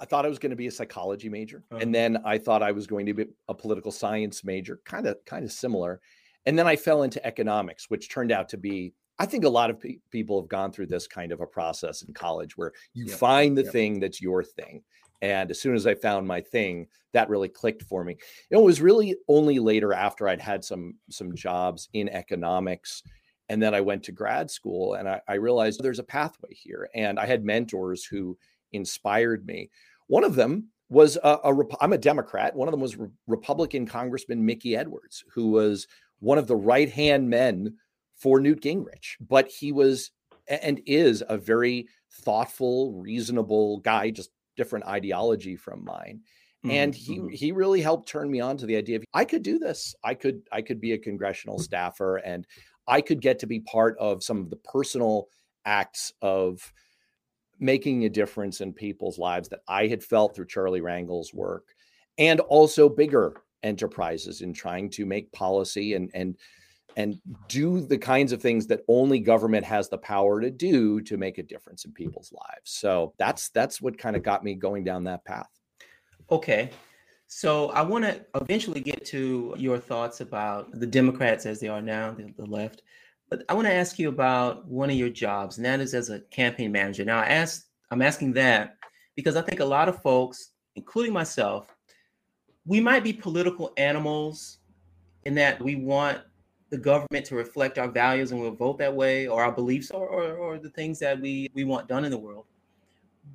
I 0.00 0.04
thought 0.04 0.26
I 0.26 0.28
was 0.28 0.40
going 0.40 0.50
to 0.50 0.56
be 0.56 0.66
a 0.66 0.70
psychology 0.72 1.28
major, 1.28 1.62
and 1.70 1.82
uh-huh. 1.82 1.90
then 1.92 2.22
I 2.24 2.38
thought 2.38 2.60
I 2.60 2.72
was 2.72 2.88
going 2.88 3.06
to 3.06 3.14
be 3.14 3.26
a 3.46 3.54
political 3.54 3.92
science 3.92 4.42
major, 4.42 4.80
kind 4.84 5.06
of 5.06 5.24
kind 5.26 5.44
of 5.44 5.52
similar. 5.52 6.00
And 6.44 6.58
then 6.58 6.66
I 6.66 6.74
fell 6.74 7.04
into 7.04 7.24
economics, 7.24 7.88
which 7.88 8.10
turned 8.10 8.32
out 8.32 8.48
to 8.48 8.56
be 8.56 8.94
I 9.20 9.26
think 9.26 9.44
a 9.44 9.48
lot 9.48 9.70
of 9.70 9.80
pe- 9.80 9.98
people 10.10 10.40
have 10.40 10.48
gone 10.48 10.72
through 10.72 10.86
this 10.86 11.06
kind 11.06 11.30
of 11.30 11.40
a 11.40 11.46
process 11.46 12.02
in 12.02 12.12
college 12.14 12.56
where 12.56 12.72
you 12.94 13.06
yep. 13.06 13.16
find 13.16 13.56
the 13.56 13.62
yep. 13.62 13.72
thing 13.72 14.00
that's 14.00 14.20
your 14.20 14.42
thing. 14.42 14.82
And 15.22 15.50
as 15.50 15.60
soon 15.60 15.74
as 15.74 15.86
I 15.86 15.94
found 15.94 16.26
my 16.26 16.40
thing, 16.40 16.86
that 17.12 17.28
really 17.28 17.48
clicked 17.48 17.82
for 17.82 18.04
me. 18.04 18.16
It 18.50 18.56
was 18.56 18.80
really 18.80 19.16
only 19.28 19.58
later 19.58 19.92
after 19.92 20.28
I'd 20.28 20.40
had 20.40 20.64
some 20.64 20.94
some 21.10 21.34
jobs 21.34 21.88
in 21.92 22.08
economics 22.08 23.02
and 23.48 23.62
then 23.62 23.74
I 23.74 23.80
went 23.80 24.02
to 24.04 24.12
grad 24.12 24.50
school 24.50 24.94
and 24.94 25.08
I, 25.08 25.20
I 25.28 25.34
realized 25.34 25.82
there's 25.82 25.98
a 25.98 26.04
pathway 26.04 26.52
here. 26.52 26.88
And 26.94 27.18
I 27.18 27.26
had 27.26 27.44
mentors 27.44 28.04
who 28.04 28.36
inspired 28.72 29.46
me. 29.46 29.70
One 30.08 30.24
of 30.24 30.34
them 30.34 30.68
was 30.88 31.18
I'm 31.22 31.92
a 31.92 31.98
Democrat. 31.98 32.54
One 32.54 32.68
of 32.68 32.72
them 32.72 32.80
was 32.80 32.96
Re- 32.96 33.08
Republican 33.26 33.86
Congressman 33.86 34.44
Mickey 34.44 34.76
Edwards, 34.76 35.24
who 35.32 35.48
was 35.48 35.86
one 36.20 36.38
of 36.38 36.46
the 36.46 36.56
right 36.56 36.90
hand 36.90 37.28
men 37.28 37.76
for 38.16 38.40
Newt 38.40 38.62
Gingrich, 38.62 39.16
but 39.20 39.48
he 39.48 39.72
was 39.72 40.10
and 40.48 40.80
is 40.86 41.24
a 41.28 41.36
very 41.36 41.88
thoughtful, 42.22 42.92
reasonable 42.94 43.78
guy, 43.78 44.10
just 44.10 44.30
different 44.56 44.86
ideology 44.86 45.56
from 45.56 45.84
mine. 45.84 46.20
And 46.68 46.94
he 46.94 47.18
mm-hmm. 47.18 47.28
he 47.28 47.52
really 47.52 47.80
helped 47.80 48.08
turn 48.08 48.30
me 48.30 48.40
on 48.40 48.56
to 48.56 48.66
the 48.66 48.76
idea 48.76 48.96
of 48.96 49.04
I 49.14 49.24
could 49.24 49.42
do 49.42 49.58
this. 49.58 49.94
I 50.02 50.14
could 50.14 50.42
I 50.50 50.62
could 50.62 50.80
be 50.80 50.92
a 50.92 50.98
congressional 50.98 51.58
staffer 51.60 52.16
and 52.16 52.44
I 52.88 53.00
could 53.00 53.20
get 53.20 53.38
to 53.40 53.46
be 53.46 53.60
part 53.60 53.96
of 53.98 54.24
some 54.24 54.38
of 54.38 54.50
the 54.50 54.56
personal 54.56 55.28
acts 55.64 56.12
of 56.22 56.72
making 57.58 58.04
a 58.04 58.08
difference 58.08 58.60
in 58.60 58.72
people's 58.72 59.18
lives 59.18 59.48
that 59.48 59.60
I 59.68 59.86
had 59.86 60.02
felt 60.02 60.34
through 60.34 60.46
Charlie 60.46 60.80
Rangel's 60.80 61.32
work, 61.32 61.74
and 62.18 62.40
also 62.40 62.88
bigger 62.88 63.34
enterprises 63.62 64.42
in 64.42 64.52
trying 64.52 64.90
to 64.90 65.06
make 65.06 65.32
policy 65.32 65.94
and 65.94 66.10
and 66.14 66.36
and 66.96 67.20
do 67.48 67.80
the 67.80 67.98
kinds 67.98 68.32
of 68.32 68.40
things 68.40 68.66
that 68.66 68.80
only 68.88 69.20
government 69.20 69.64
has 69.64 69.88
the 69.88 69.98
power 69.98 70.40
to 70.40 70.50
do 70.50 71.00
to 71.02 71.18
make 71.18 71.36
a 71.38 71.42
difference 71.42 71.84
in 71.84 71.92
people's 71.92 72.32
lives. 72.32 72.70
So 72.70 73.14
that's 73.18 73.50
that's 73.50 73.80
what 73.80 73.98
kind 73.98 74.16
of 74.16 74.22
got 74.22 74.42
me 74.42 74.54
going 74.54 74.82
down 74.82 75.04
that 75.04 75.24
path. 75.24 75.48
Okay. 76.30 76.70
So 77.28 77.70
I 77.70 77.82
want 77.82 78.04
to 78.04 78.24
eventually 78.40 78.80
get 78.80 79.04
to 79.06 79.54
your 79.58 79.78
thoughts 79.78 80.20
about 80.20 80.70
the 80.72 80.86
Democrats 80.86 81.44
as 81.44 81.60
they 81.60 81.68
are 81.68 81.82
now, 81.82 82.12
the, 82.12 82.32
the 82.36 82.46
left. 82.46 82.82
But 83.28 83.42
I 83.48 83.54
want 83.54 83.66
to 83.66 83.74
ask 83.74 83.98
you 83.98 84.08
about 84.08 84.66
one 84.66 84.88
of 84.88 84.96
your 84.96 85.08
jobs, 85.08 85.56
and 85.56 85.66
that 85.66 85.80
is 85.80 85.92
as 85.92 86.08
a 86.10 86.20
campaign 86.20 86.70
manager. 86.70 87.04
Now, 87.04 87.18
I 87.18 87.26
ask 87.26 87.66
I'm 87.90 88.02
asking 88.02 88.32
that 88.34 88.76
because 89.16 89.36
I 89.36 89.42
think 89.42 89.60
a 89.60 89.64
lot 89.64 89.88
of 89.88 90.00
folks, 90.02 90.52
including 90.76 91.12
myself, 91.12 91.74
we 92.64 92.80
might 92.80 93.04
be 93.04 93.12
political 93.12 93.72
animals 93.76 94.58
in 95.24 95.34
that 95.34 95.60
we 95.60 95.76
want 95.76 96.20
the 96.76 96.82
government 96.82 97.24
to 97.24 97.34
reflect 97.34 97.78
our 97.78 97.88
values 97.88 98.32
and 98.32 98.40
we'll 98.40 98.50
vote 98.50 98.76
that 98.78 98.94
way, 98.94 99.26
or 99.26 99.42
our 99.42 99.52
beliefs, 99.52 99.90
or, 99.90 100.06
or, 100.06 100.36
or 100.36 100.58
the 100.58 100.68
things 100.70 100.98
that 100.98 101.18
we, 101.18 101.50
we 101.54 101.64
want 101.64 101.88
done 101.88 102.04
in 102.04 102.10
the 102.10 102.18
world. 102.18 102.44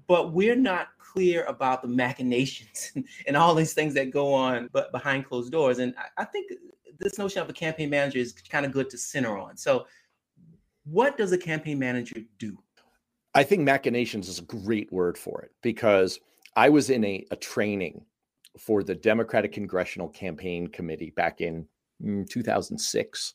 But 0.08 0.32
we're 0.32 0.56
not 0.56 0.90
clear 1.00 1.44
about 1.46 1.82
the 1.82 1.88
machinations 1.88 2.92
and 3.28 3.36
all 3.36 3.56
these 3.56 3.74
things 3.74 3.96
that 3.96 4.12
go 4.12 4.32
on 4.32 4.70
but 4.72 4.92
behind 4.92 5.26
closed 5.26 5.52
doors. 5.52 5.80
And 5.80 5.96
I, 5.98 6.22
I 6.22 6.26
think 6.26 6.52
this 7.00 7.18
notion 7.18 7.42
of 7.42 7.50
a 7.50 7.54
campaign 7.54 7.90
manager 7.90 8.20
is 8.20 8.32
kind 8.32 8.66
of 8.66 8.72
good 8.72 8.92
to 8.92 8.98
center 8.98 9.38
on. 9.40 9.58
So, 9.58 9.88
what 10.86 11.18
does 11.18 11.32
a 11.32 11.38
campaign 11.38 11.80
manager 11.80 12.22
do? 12.38 12.58
I 13.34 13.44
think 13.44 13.62
machinations 13.62 14.30
is 14.30 14.40
a 14.40 14.44
great 14.44 14.92
word 14.92 15.18
for 15.18 15.42
it 15.42 15.52
because 15.62 16.20
I 16.56 16.70
was 16.70 16.90
in 16.90 17.04
a, 17.06 17.26
a 17.32 17.36
training 17.36 18.04
for 18.60 18.84
the 18.84 18.96
Democratic 18.96 19.52
Congressional 19.52 20.10
Campaign 20.10 20.68
Committee 20.68 21.12
back 21.12 21.42
in 21.42 21.66
2006. 22.30 23.34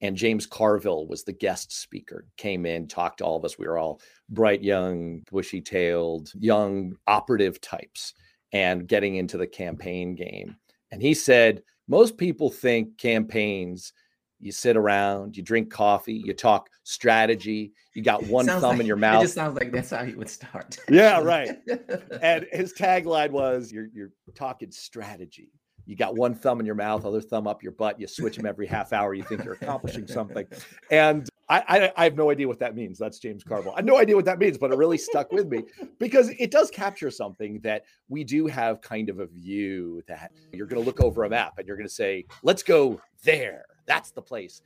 And 0.00 0.16
James 0.16 0.46
Carville 0.46 1.06
was 1.06 1.24
the 1.24 1.32
guest 1.32 1.72
speaker, 1.72 2.26
came 2.36 2.66
in, 2.66 2.88
talked 2.88 3.18
to 3.18 3.24
all 3.24 3.36
of 3.36 3.44
us. 3.44 3.58
We 3.58 3.66
were 3.66 3.78
all 3.78 4.00
bright, 4.28 4.62
young, 4.62 5.22
bushy 5.30 5.60
tailed, 5.60 6.30
young 6.34 6.96
operative 7.06 7.60
types 7.60 8.12
and 8.52 8.86
getting 8.86 9.16
into 9.16 9.38
the 9.38 9.46
campaign 9.46 10.14
game. 10.14 10.56
And 10.90 11.00
he 11.00 11.14
said, 11.14 11.62
most 11.88 12.16
people 12.18 12.50
think 12.50 12.98
campaigns, 12.98 13.92
you 14.40 14.52
sit 14.52 14.76
around, 14.76 15.36
you 15.36 15.42
drink 15.42 15.70
coffee, 15.70 16.22
you 16.24 16.34
talk 16.34 16.68
strategy, 16.82 17.72
you 17.94 18.02
got 18.02 18.22
one 18.26 18.46
thumb 18.46 18.62
like, 18.62 18.80
in 18.80 18.86
your 18.86 18.96
mouth. 18.96 19.22
It 19.22 19.24
just 19.24 19.34
sounds 19.34 19.58
like 19.58 19.72
that's 19.72 19.90
how 19.90 20.04
he 20.04 20.14
would 20.14 20.30
start. 20.30 20.78
yeah, 20.88 21.20
right. 21.20 21.56
and 22.22 22.46
his 22.52 22.74
tagline 22.74 23.30
was, 23.30 23.72
you're, 23.72 23.88
you're 23.92 24.12
talking 24.34 24.70
strategy 24.70 25.50
you 25.86 25.96
got 25.96 26.16
one 26.16 26.34
thumb 26.34 26.60
in 26.60 26.66
your 26.66 26.74
mouth, 26.74 27.04
other 27.04 27.20
thumb 27.20 27.46
up 27.46 27.62
your 27.62 27.72
butt. 27.72 28.00
You 28.00 28.06
switch 28.06 28.36
them 28.36 28.46
every 28.46 28.66
half 28.66 28.92
hour. 28.92 29.14
You 29.14 29.22
think 29.22 29.44
you're 29.44 29.54
accomplishing 29.54 30.06
something, 30.06 30.46
and 30.90 31.28
I, 31.48 31.62
I, 31.68 31.92
I 31.96 32.04
have 32.04 32.16
no 32.16 32.30
idea 32.30 32.48
what 32.48 32.58
that 32.60 32.74
means. 32.74 32.98
That's 32.98 33.18
James 33.18 33.44
Carville. 33.44 33.72
I 33.72 33.76
have 33.76 33.84
no 33.84 33.98
idea 33.98 34.16
what 34.16 34.24
that 34.24 34.38
means, 34.38 34.56
but 34.56 34.72
it 34.72 34.78
really 34.78 34.98
stuck 34.98 35.30
with 35.32 35.48
me 35.48 35.64
because 35.98 36.30
it 36.38 36.50
does 36.50 36.70
capture 36.70 37.10
something 37.10 37.60
that 37.60 37.84
we 38.08 38.24
do 38.24 38.46
have 38.46 38.80
kind 38.80 39.08
of 39.08 39.20
a 39.20 39.26
view 39.26 40.02
that 40.08 40.32
you're 40.52 40.66
going 40.66 40.80
to 40.80 40.86
look 40.86 41.00
over 41.00 41.24
a 41.24 41.30
map 41.30 41.58
and 41.58 41.66
you're 41.66 41.76
going 41.76 41.88
to 41.88 41.94
say, 41.94 42.24
"Let's 42.42 42.62
go 42.62 43.00
there. 43.22 43.64
That's 43.86 44.10
the 44.10 44.22
place." 44.22 44.62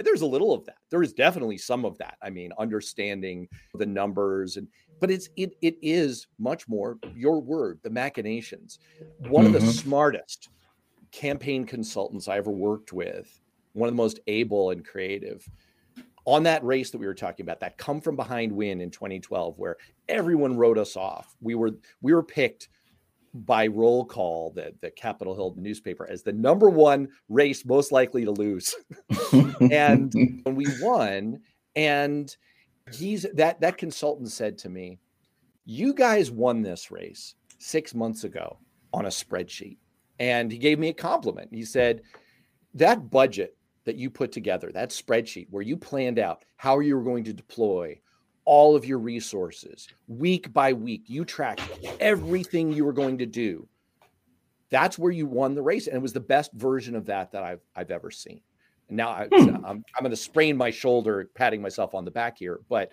There's 0.00 0.22
a 0.22 0.26
little 0.26 0.52
of 0.52 0.64
that. 0.64 0.78
There 0.90 1.02
is 1.02 1.12
definitely 1.12 1.56
some 1.56 1.84
of 1.84 1.96
that. 1.98 2.16
I 2.20 2.28
mean, 2.28 2.50
understanding 2.58 3.48
the 3.74 3.86
numbers 3.86 4.56
and 4.56 4.66
but 5.04 5.10
it's 5.10 5.28
it 5.36 5.54
it 5.60 5.76
is 5.82 6.26
much 6.38 6.66
more 6.66 6.96
your 7.14 7.40
word 7.40 7.78
the 7.82 7.90
machinations 7.90 8.78
one 9.18 9.44
mm-hmm. 9.44 9.46
of 9.46 9.52
the 9.52 9.58
mm-hmm. 9.58 9.68
smartest 9.68 10.48
campaign 11.14 11.64
consultants 11.64 12.26
I 12.26 12.36
ever 12.36 12.50
worked 12.50 12.92
with, 12.92 13.40
one 13.72 13.88
of 13.88 13.94
the 13.94 14.02
most 14.02 14.18
able 14.26 14.70
and 14.70 14.84
creative. 14.84 15.48
On 16.26 16.42
that 16.42 16.64
race 16.64 16.90
that 16.90 16.98
we 16.98 17.06
were 17.06 17.14
talking 17.14 17.44
about, 17.44 17.60
that 17.60 17.78
come 17.78 18.00
from 18.00 18.16
behind 18.16 18.50
win 18.50 18.80
in 18.80 18.90
2012, 18.90 19.58
where 19.58 19.76
everyone 20.08 20.56
wrote 20.56 20.78
us 20.78 20.96
off. 20.96 21.36
We 21.40 21.54
were 21.54 21.70
we 22.02 22.12
were 22.12 22.22
picked 22.22 22.68
by 23.32 23.66
roll 23.66 24.04
call, 24.04 24.52
the, 24.54 24.74
the 24.80 24.90
Capitol 24.90 25.34
Hill 25.34 25.54
newspaper, 25.56 26.06
as 26.06 26.22
the 26.22 26.32
number 26.32 26.70
one 26.70 27.08
race 27.28 27.64
most 27.64 27.92
likely 27.92 28.24
to 28.24 28.30
lose. 28.30 28.74
and 29.60 30.12
when 30.42 30.54
we 30.56 30.66
won, 30.80 31.40
and 31.76 32.34
he's 32.92 33.26
that 33.34 33.60
that 33.60 33.78
consultant 33.78 34.30
said 34.30 34.58
to 34.58 34.68
me, 34.68 34.98
You 35.64 35.94
guys 35.94 36.30
won 36.30 36.62
this 36.62 36.90
race 36.90 37.34
six 37.58 37.94
months 37.94 38.24
ago 38.24 38.58
on 38.92 39.06
a 39.06 39.10
spreadsheet. 39.10 39.78
And 40.20 40.52
he 40.52 40.58
gave 40.58 40.78
me 40.78 40.88
a 40.88 40.94
compliment. 40.94 41.48
He 41.52 41.64
said, 41.64 42.02
That 42.74 43.10
budget 43.10 43.56
that 43.84 43.96
you 43.96 44.10
put 44.10 44.32
together, 44.32 44.70
that 44.72 44.90
spreadsheet 44.90 45.48
where 45.50 45.62
you 45.62 45.76
planned 45.76 46.18
out 46.18 46.44
how 46.56 46.80
you 46.80 46.96
were 46.96 47.04
going 47.04 47.24
to 47.24 47.32
deploy 47.32 48.00
all 48.46 48.76
of 48.76 48.84
your 48.84 48.98
resources 48.98 49.88
week 50.06 50.52
by 50.52 50.72
week, 50.72 51.04
you 51.06 51.24
tracked 51.24 51.62
everything 51.98 52.72
you 52.72 52.84
were 52.84 52.92
going 52.92 53.18
to 53.18 53.26
do. 53.26 53.66
That's 54.70 54.98
where 54.98 55.12
you 55.12 55.26
won 55.26 55.54
the 55.54 55.62
race. 55.62 55.86
And 55.86 55.96
it 55.96 56.02
was 56.02 56.12
the 56.12 56.20
best 56.20 56.52
version 56.52 56.94
of 56.94 57.06
that 57.06 57.32
that 57.32 57.42
I've, 57.42 57.60
I've 57.74 57.90
ever 57.90 58.10
seen. 58.10 58.40
Now 58.88 59.10
I, 59.10 59.28
hmm. 59.32 59.56
I'm, 59.64 59.64
I'm 59.64 60.00
going 60.00 60.10
to 60.10 60.16
sprain 60.16 60.56
my 60.56 60.70
shoulder, 60.70 61.30
patting 61.34 61.62
myself 61.62 61.94
on 61.94 62.04
the 62.04 62.10
back 62.10 62.38
here. 62.38 62.60
But 62.68 62.92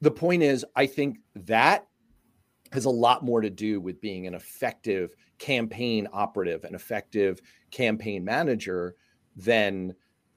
the 0.00 0.10
point 0.10 0.42
is, 0.42 0.64
I 0.76 0.86
think 0.86 1.18
that 1.34 1.86
has 2.72 2.84
a 2.84 2.90
lot 2.90 3.24
more 3.24 3.40
to 3.40 3.50
do 3.50 3.80
with 3.80 4.00
being 4.00 4.26
an 4.26 4.34
effective 4.34 5.14
campaign 5.38 6.06
operative, 6.12 6.64
an 6.64 6.74
effective 6.74 7.40
campaign 7.70 8.24
manager 8.24 8.94
than 9.36 9.94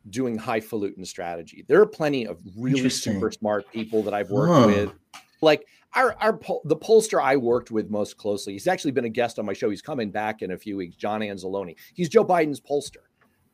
doing 0.10 0.38
highfalutin 0.38 1.06
strategy. 1.06 1.64
There 1.68 1.80
are 1.82 1.86
plenty 1.86 2.28
of 2.28 2.40
really 2.58 2.90
super 2.90 3.32
smart 3.32 3.72
people 3.72 4.04
that 4.04 4.14
I've 4.14 4.32
worked 4.32 4.54
huh. 4.54 4.68
with. 4.68 4.94
Like 5.42 5.66
our 5.96 6.16
our 6.20 6.40
the 6.66 6.76
pollster 6.76 7.22
I 7.22 7.36
worked 7.38 7.72
with 7.72 7.90
most 7.90 8.18
closely. 8.18 8.54
He's 8.54 8.68
actually 8.68 8.92
been 8.92 9.06
a 9.06 9.10
guest 9.10 9.40
on 9.40 9.46
my 9.46 9.54
show. 9.54 9.70
He's 9.70 9.82
coming 9.82 10.10
back 10.10 10.42
in 10.42 10.52
a 10.52 10.58
few 10.58 10.78
weeks. 10.78 10.96
John 10.96 11.22
Anzalone. 11.22 11.76
He's 11.94 12.10
Joe 12.10 12.26
Biden's 12.26 12.60
pollster. 12.60 13.04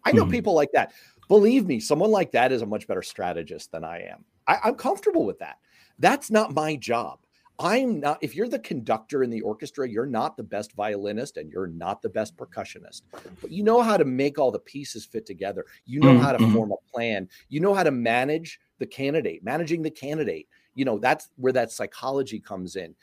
I 0.06 0.12
know 0.12 0.26
hmm. 0.26 0.32
people 0.32 0.54
like 0.54 0.72
that. 0.74 0.94
Believe 1.28 1.66
me, 1.66 1.80
someone 1.80 2.12
like 2.12 2.32
that 2.32 2.52
is 2.52 2.62
a 2.62 2.66
much 2.66 2.88
better 2.88 3.04
strategist 3.04 3.72
than 3.72 3.84
I 3.84 4.02
am. 4.02 4.26
I, 4.48 4.58
I'm 4.64 4.76
comfortable 4.76 5.26
with 5.26 5.40
that. 5.40 5.58
That's 6.00 6.32
not 6.32 6.54
my 6.54 6.76
job. 6.76 7.20
I'm 7.60 8.00
not, 8.00 8.20
if 8.22 8.36
you're 8.36 8.48
the 8.48 8.60
conductor 8.60 9.22
in 9.22 9.30
the 9.30 9.42
orchestra, 9.42 9.88
you're 9.88 10.06
not 10.06 10.38
the 10.38 10.44
best 10.44 10.72
violinist 10.74 11.36
and 11.36 11.52
you're 11.52 11.68
not 11.68 12.02
the 12.02 12.08
best 12.08 12.38
percussionist, 12.38 13.02
but 13.42 13.52
you 13.52 13.64
know 13.64 13.82
how 13.82 13.98
to 13.98 14.06
make 14.06 14.40
all 14.40 14.50
the 14.50 14.60
pieces 14.60 15.06
fit 15.06 15.26
together. 15.26 15.66
You 15.86 16.00
know 16.00 16.14
mm-hmm. 16.14 16.24
how 16.24 16.32
to 16.32 16.38
mm-hmm. 16.38 16.56
form 16.56 16.72
a 16.72 16.92
plan. 16.92 17.28
You 17.50 17.60
know 17.60 17.74
how 17.74 17.84
to 17.84 17.92
manage 17.92 18.62
the 18.80 18.86
candidate, 18.86 19.44
managing 19.44 19.82
the 19.82 19.92
candidate. 19.92 20.48
You 20.74 20.86
know, 20.86 21.00
that's 21.00 21.30
where 21.36 21.52
that 21.52 21.72
psychology 21.72 22.40
comes 22.40 22.78
in. 22.78 22.96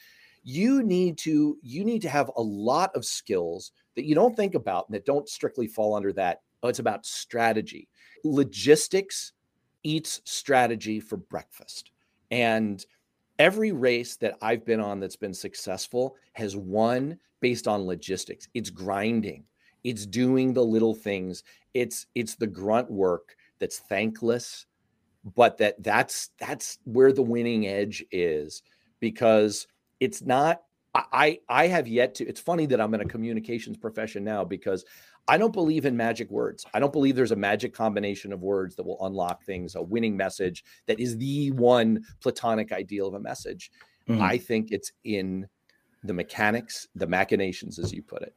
You 0.43 0.83
need 0.83 1.19
to, 1.19 1.59
you 1.61 1.85
need 1.85 2.01
to 2.03 2.09
have 2.09 2.31
a 2.37 2.43
lot 2.43 2.97
of 2.97 3.05
skills 3.05 3.73
that 3.95 4.07
you 4.07 4.15
don't 4.15 4.35
think 4.35 4.55
about 4.55 4.89
and 4.89 4.95
that 4.95 5.05
don't 5.05 5.29
strictly 5.29 5.67
fall 5.67 5.95
under 5.95 6.15
that. 6.15 6.41
Oh, 6.63 6.69
it's 6.69 6.79
about 6.79 7.07
strategy. 7.07 7.89
Logistics 8.25 9.33
eats 9.83 10.21
strategy 10.25 11.01
for 11.01 11.17
breakfast. 11.17 11.91
And 12.31 12.85
every 13.39 13.73
race 13.73 14.17
that 14.17 14.37
I've 14.43 14.65
been 14.65 14.81
on 14.81 15.01
that's 15.01 15.17
been 15.17 15.35
successful 15.35 16.17
has 16.33 16.57
won 16.57 17.19
based 17.41 17.69
on 17.69 17.87
logistics. 17.87 18.49
It's 18.55 18.71
grinding. 18.71 19.45
It's 19.85 20.07
doing 20.07 20.53
the 20.53 20.65
little 20.65 20.95
things. 20.95 21.45
It's 21.75 22.07
it's 22.15 22.35
the 22.35 22.47
grunt 22.47 22.91
work 22.91 23.37
that's 23.59 23.79
thankless, 23.79 24.67
but 25.37 25.59
that 25.59 25.81
that's 25.83 26.31
that's 26.39 26.79
where 26.85 27.13
the 27.13 27.23
winning 27.23 27.67
edge 27.67 28.05
is 28.11 28.63
because 29.01 29.69
it's 30.01 30.23
not 30.23 30.63
I 30.95 31.41
I 31.49 31.67
have 31.67 31.87
yet 31.87 32.15
to 32.17 32.27
it's 32.27 32.41
funny 32.41 32.67
that 32.67 32.81
I'm 32.81 32.95
in 32.95 33.01
a 33.01 33.05
communications 33.05 33.77
profession 33.77 34.25
now 34.25 34.45
because 34.45 34.85
I 35.29 35.39
don't 35.39 35.53
believe 35.53 35.85
in 35.87 35.97
magic 35.97 36.31
words. 36.31 36.65
I 36.73 36.79
don't 36.79 36.93
believe 36.93 37.17
there's 37.17 37.33
a 37.33 37.37
magic 37.37 37.75
combination 37.75 38.33
of 38.33 38.43
words 38.43 38.77
that 38.77 38.87
will 38.87 39.05
unlock 39.05 39.43
things, 39.43 39.75
a 39.75 39.83
winning 39.83 40.17
message 40.17 40.65
that 40.87 41.01
is 41.01 41.17
the 41.19 41.51
one 41.53 42.05
platonic 42.21 42.73
ideal 42.73 43.09
of 43.09 43.15
a 43.15 43.21
message. 43.21 43.71
Mm-hmm. 44.09 44.23
I 44.23 44.39
think 44.39 44.71
it's 44.71 44.93
in 45.05 45.49
the 46.05 46.13
mechanics, 46.13 46.87
the 46.95 47.07
machinations, 47.07 47.79
as 47.79 47.93
you 47.93 48.03
put 48.03 48.23
it. 48.23 48.35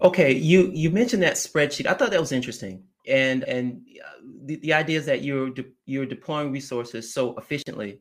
Okay, 0.00 0.32
you 0.32 0.70
you 0.72 0.90
mentioned 0.90 1.22
that 1.22 1.34
spreadsheet. 1.34 1.86
I 1.86 1.92
thought 1.92 2.10
that 2.10 2.20
was 2.20 2.32
interesting, 2.32 2.82
and 3.06 3.44
and 3.44 3.82
uh, 4.02 4.08
the, 4.44 4.56
the 4.56 4.72
idea 4.72 4.98
is 4.98 5.04
that 5.04 5.22
you're 5.22 5.50
de- 5.50 5.72
you're 5.84 6.06
deploying 6.06 6.50
resources 6.50 7.12
so 7.12 7.36
efficiently. 7.36 8.00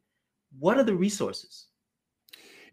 What 0.58 0.78
are 0.78 0.84
the 0.84 0.96
resources? 0.96 1.68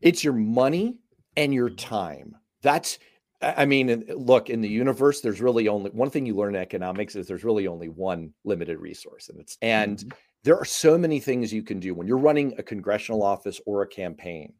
It's 0.00 0.22
your 0.22 0.34
money 0.34 0.98
and 1.36 1.52
your 1.52 1.70
time. 1.70 2.36
That's 2.62 2.98
I 3.42 3.64
mean, 3.64 4.04
look, 4.14 4.50
in 4.50 4.60
the 4.60 4.68
universe, 4.68 5.22
there's 5.22 5.40
really 5.40 5.66
only 5.66 5.90
one 5.90 6.10
thing 6.10 6.26
you 6.26 6.34
learn 6.34 6.54
in 6.54 6.60
economics 6.60 7.16
is 7.16 7.26
there's 7.26 7.44
really 7.44 7.66
only 7.66 7.88
one 7.88 8.34
limited 8.44 8.78
resource. 8.78 9.30
And 9.30 9.40
it's 9.40 9.56
and 9.62 9.98
mm-hmm. 9.98 10.08
there 10.44 10.58
are 10.58 10.64
so 10.66 10.98
many 10.98 11.20
things 11.20 11.52
you 11.52 11.62
can 11.62 11.80
do 11.80 11.94
when 11.94 12.06
you're 12.06 12.18
running 12.18 12.54
a 12.58 12.62
congressional 12.62 13.22
office 13.22 13.58
or 13.64 13.82
a 13.82 13.88
campaign. 13.88 14.52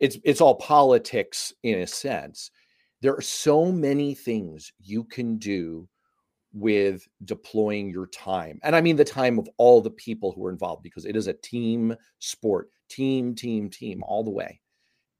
It's 0.00 0.18
it's 0.24 0.40
all 0.40 0.56
politics 0.56 1.52
in 1.62 1.78
a 1.78 1.86
sense. 1.86 2.50
There 3.02 3.14
are 3.14 3.22
so 3.22 3.70
many 3.70 4.14
things 4.14 4.72
you 4.80 5.04
can 5.04 5.38
do 5.38 5.88
with 6.52 7.06
deploying 7.24 7.90
your 7.90 8.08
time. 8.08 8.58
And 8.64 8.74
I 8.74 8.80
mean 8.80 8.96
the 8.96 9.04
time 9.04 9.38
of 9.38 9.48
all 9.58 9.80
the 9.80 9.90
people 9.90 10.32
who 10.32 10.44
are 10.46 10.50
involved 10.50 10.82
because 10.82 11.04
it 11.04 11.14
is 11.14 11.28
a 11.28 11.34
team 11.34 11.94
sport, 12.18 12.68
team, 12.88 13.34
team, 13.36 13.70
team, 13.70 14.02
all 14.02 14.24
the 14.24 14.30
way 14.30 14.60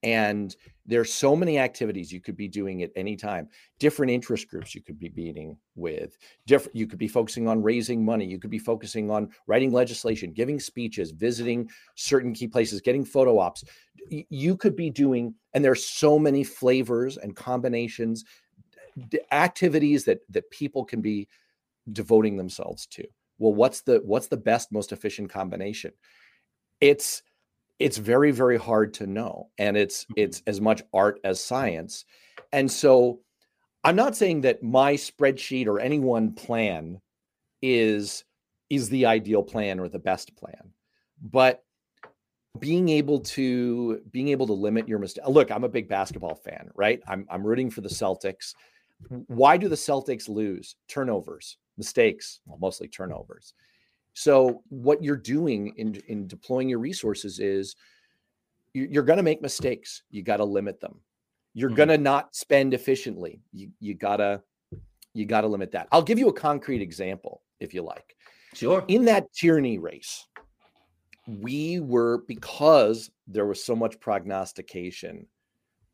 and 0.06 0.54
there's 0.86 1.12
so 1.12 1.34
many 1.34 1.58
activities 1.58 2.12
you 2.12 2.20
could 2.20 2.36
be 2.36 2.46
doing 2.46 2.84
at 2.84 2.92
any 2.94 3.16
time. 3.16 3.48
Different 3.80 4.12
interest 4.12 4.46
groups 4.46 4.72
you 4.72 4.80
could 4.80 5.00
be 5.00 5.12
meeting 5.16 5.56
with. 5.74 6.16
Different 6.46 6.76
you 6.76 6.86
could 6.86 7.00
be 7.00 7.08
focusing 7.08 7.48
on 7.48 7.60
raising 7.60 8.04
money. 8.04 8.24
You 8.24 8.38
could 8.38 8.52
be 8.52 8.60
focusing 8.60 9.10
on 9.10 9.30
writing 9.48 9.72
legislation 9.72 10.32
giving 10.32 10.60
speeches 10.60 11.10
visiting 11.10 11.68
certain 11.96 12.32
key 12.32 12.46
places 12.46 12.80
getting 12.80 13.04
photo 13.04 13.40
ops. 13.40 13.64
You 14.08 14.56
could 14.56 14.76
be 14.76 14.90
doing 14.90 15.34
and 15.54 15.64
there's 15.64 15.84
so 15.84 16.20
many 16.20 16.44
flavors 16.44 17.16
and 17.16 17.34
combinations 17.34 18.24
activities 19.32 20.04
that 20.04 20.20
that 20.30 20.48
people 20.52 20.84
can 20.84 21.00
be 21.00 21.26
devoting 21.90 22.36
themselves 22.36 22.86
to. 22.86 23.04
Well 23.38 23.54
what's 23.54 23.80
the 23.80 24.00
what's 24.04 24.28
the 24.28 24.36
best 24.36 24.70
most 24.70 24.92
efficient 24.92 25.30
combination? 25.30 25.90
It's 26.80 27.24
it's 27.78 27.98
very 27.98 28.30
very 28.30 28.56
hard 28.56 28.94
to 28.94 29.06
know 29.06 29.48
and 29.58 29.76
it's 29.76 30.04
mm-hmm. 30.04 30.14
it's 30.16 30.42
as 30.46 30.60
much 30.60 30.82
art 30.92 31.20
as 31.24 31.40
science 31.40 32.04
and 32.52 32.70
so 32.70 33.20
i'm 33.84 33.96
not 33.96 34.16
saying 34.16 34.40
that 34.40 34.62
my 34.62 34.94
spreadsheet 34.94 35.66
or 35.66 35.80
any 35.80 35.98
one 35.98 36.32
plan 36.32 37.00
is 37.62 38.24
is 38.70 38.88
the 38.88 39.06
ideal 39.06 39.42
plan 39.42 39.78
or 39.78 39.88
the 39.88 39.98
best 39.98 40.34
plan 40.36 40.72
but 41.22 41.62
being 42.58 42.88
able 42.88 43.20
to 43.20 44.00
being 44.10 44.28
able 44.28 44.46
to 44.46 44.52
limit 44.52 44.88
your 44.88 44.98
mistake 44.98 45.24
look 45.28 45.50
i'm 45.50 45.64
a 45.64 45.68
big 45.68 45.88
basketball 45.88 46.34
fan 46.34 46.70
right? 46.74 47.02
I'm 47.06 47.26
i'm 47.30 47.46
rooting 47.46 47.70
for 47.70 47.80
the 47.80 47.88
celtics. 47.88 48.54
Why 49.26 49.58
do 49.58 49.68
the 49.68 49.76
celtics 49.76 50.26
lose? 50.26 50.76
Turnovers 50.88 51.58
mistakes 51.76 52.40
well 52.46 52.58
mostly 52.58 52.88
turnovers 52.88 53.54
so 54.18 54.62
what 54.70 55.04
you're 55.04 55.14
doing 55.14 55.74
in 55.76 55.94
in 56.08 56.26
deploying 56.26 56.70
your 56.70 56.78
resources 56.78 57.38
is 57.38 57.76
you're 58.72 59.02
going 59.02 59.18
to 59.18 59.22
make 59.22 59.42
mistakes. 59.42 60.02
You 60.10 60.22
got 60.22 60.38
to 60.38 60.44
limit 60.44 60.80
them. 60.80 61.00
you're 61.52 61.70
mm-hmm. 61.70 61.76
gonna 61.76 61.98
not 61.98 62.34
spend 62.34 62.74
efficiently. 62.74 63.40
You 63.52 63.70
you 63.78 63.94
gotta 63.94 64.42
you 65.14 65.26
gotta 65.26 65.46
limit 65.46 65.72
that. 65.72 65.88
I'll 65.92 66.02
give 66.02 66.18
you 66.18 66.28
a 66.28 66.32
concrete 66.32 66.82
example 66.82 67.42
if 67.60 67.74
you 67.74 67.82
like. 67.82 68.16
Sure. 68.54 68.84
In 68.88 69.04
that 69.06 69.32
Tierney 69.34 69.78
race, 69.78 70.26
we 71.26 71.80
were 71.80 72.22
because 72.26 73.10
there 73.26 73.46
was 73.46 73.62
so 73.62 73.76
much 73.76 74.00
prognostication 74.00 75.26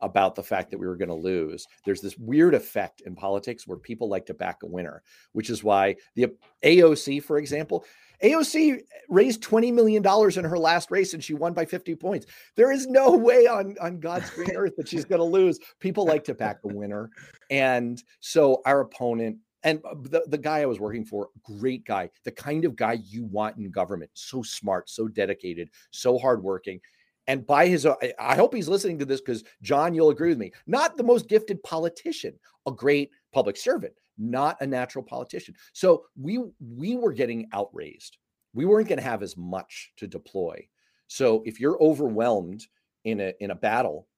about 0.00 0.34
the 0.34 0.42
fact 0.42 0.70
that 0.70 0.78
we 0.78 0.86
were 0.86 0.96
going 0.96 1.08
to 1.08 1.14
lose. 1.14 1.64
There's 1.84 2.00
this 2.00 2.18
weird 2.18 2.54
effect 2.54 3.02
in 3.02 3.14
politics 3.14 3.68
where 3.68 3.78
people 3.78 4.08
like 4.08 4.26
to 4.26 4.34
back 4.34 4.64
a 4.64 4.66
winner, 4.66 5.02
which 5.30 5.48
is 5.48 5.62
why 5.62 5.94
the 6.16 6.26
AOC, 6.64 7.22
for 7.22 7.38
example, 7.38 7.84
AOC 8.22 8.80
raised 9.08 9.42
$20 9.42 9.72
million 9.72 10.04
in 10.04 10.44
her 10.44 10.58
last 10.58 10.90
race 10.90 11.14
and 11.14 11.22
she 11.22 11.34
won 11.34 11.52
by 11.52 11.64
50 11.64 11.94
points. 11.96 12.26
There 12.56 12.72
is 12.72 12.86
no 12.86 13.10
way 13.16 13.46
on, 13.46 13.76
on 13.80 14.00
God's 14.00 14.30
green 14.30 14.56
earth 14.56 14.76
that 14.76 14.88
she's 14.88 15.04
going 15.04 15.18
to 15.20 15.24
lose. 15.24 15.58
People 15.80 16.06
like 16.06 16.24
to 16.24 16.34
back 16.34 16.58
a 16.64 16.68
winner. 16.68 17.10
And 17.50 18.02
so 18.20 18.62
our 18.64 18.80
opponent, 18.80 19.38
and 19.64 19.80
uh, 19.84 19.94
the, 19.94 20.24
the 20.28 20.38
guy 20.38 20.60
I 20.60 20.66
was 20.66 20.80
working 20.80 21.04
for, 21.04 21.28
great 21.42 21.84
guy, 21.84 22.10
the 22.24 22.32
kind 22.32 22.64
of 22.64 22.76
guy 22.76 22.94
you 23.04 23.24
want 23.24 23.56
in 23.56 23.70
government, 23.70 24.10
so 24.14 24.42
smart, 24.42 24.88
so 24.88 25.08
dedicated, 25.08 25.68
so 25.90 26.18
hardworking. 26.18 26.80
And 27.28 27.46
by 27.46 27.68
his, 27.68 27.86
uh, 27.86 27.94
I 28.18 28.34
hope 28.34 28.54
he's 28.54 28.68
listening 28.68 28.98
to 28.98 29.04
this 29.04 29.20
because 29.20 29.44
John, 29.62 29.94
you'll 29.94 30.10
agree 30.10 30.30
with 30.30 30.38
me, 30.38 30.52
not 30.66 30.96
the 30.96 31.04
most 31.04 31.28
gifted 31.28 31.62
politician, 31.62 32.34
a 32.66 32.72
great 32.72 33.10
public 33.32 33.56
servant, 33.56 33.94
not 34.18 34.56
a 34.60 34.66
natural 34.66 35.04
politician. 35.04 35.54
So 35.72 36.04
we 36.16 36.40
we 36.60 36.96
were 36.96 37.12
getting 37.12 37.48
outraised. 37.54 38.18
We 38.54 38.64
weren't 38.64 38.88
going 38.88 38.98
to 38.98 39.04
have 39.04 39.22
as 39.22 39.36
much 39.36 39.92
to 39.96 40.06
deploy. 40.06 40.66
So 41.06 41.42
if 41.44 41.60
you're 41.60 41.82
overwhelmed 41.82 42.66
in 43.04 43.20
a 43.20 43.32
in 43.40 43.50
a 43.50 43.56
battle, 43.56 44.08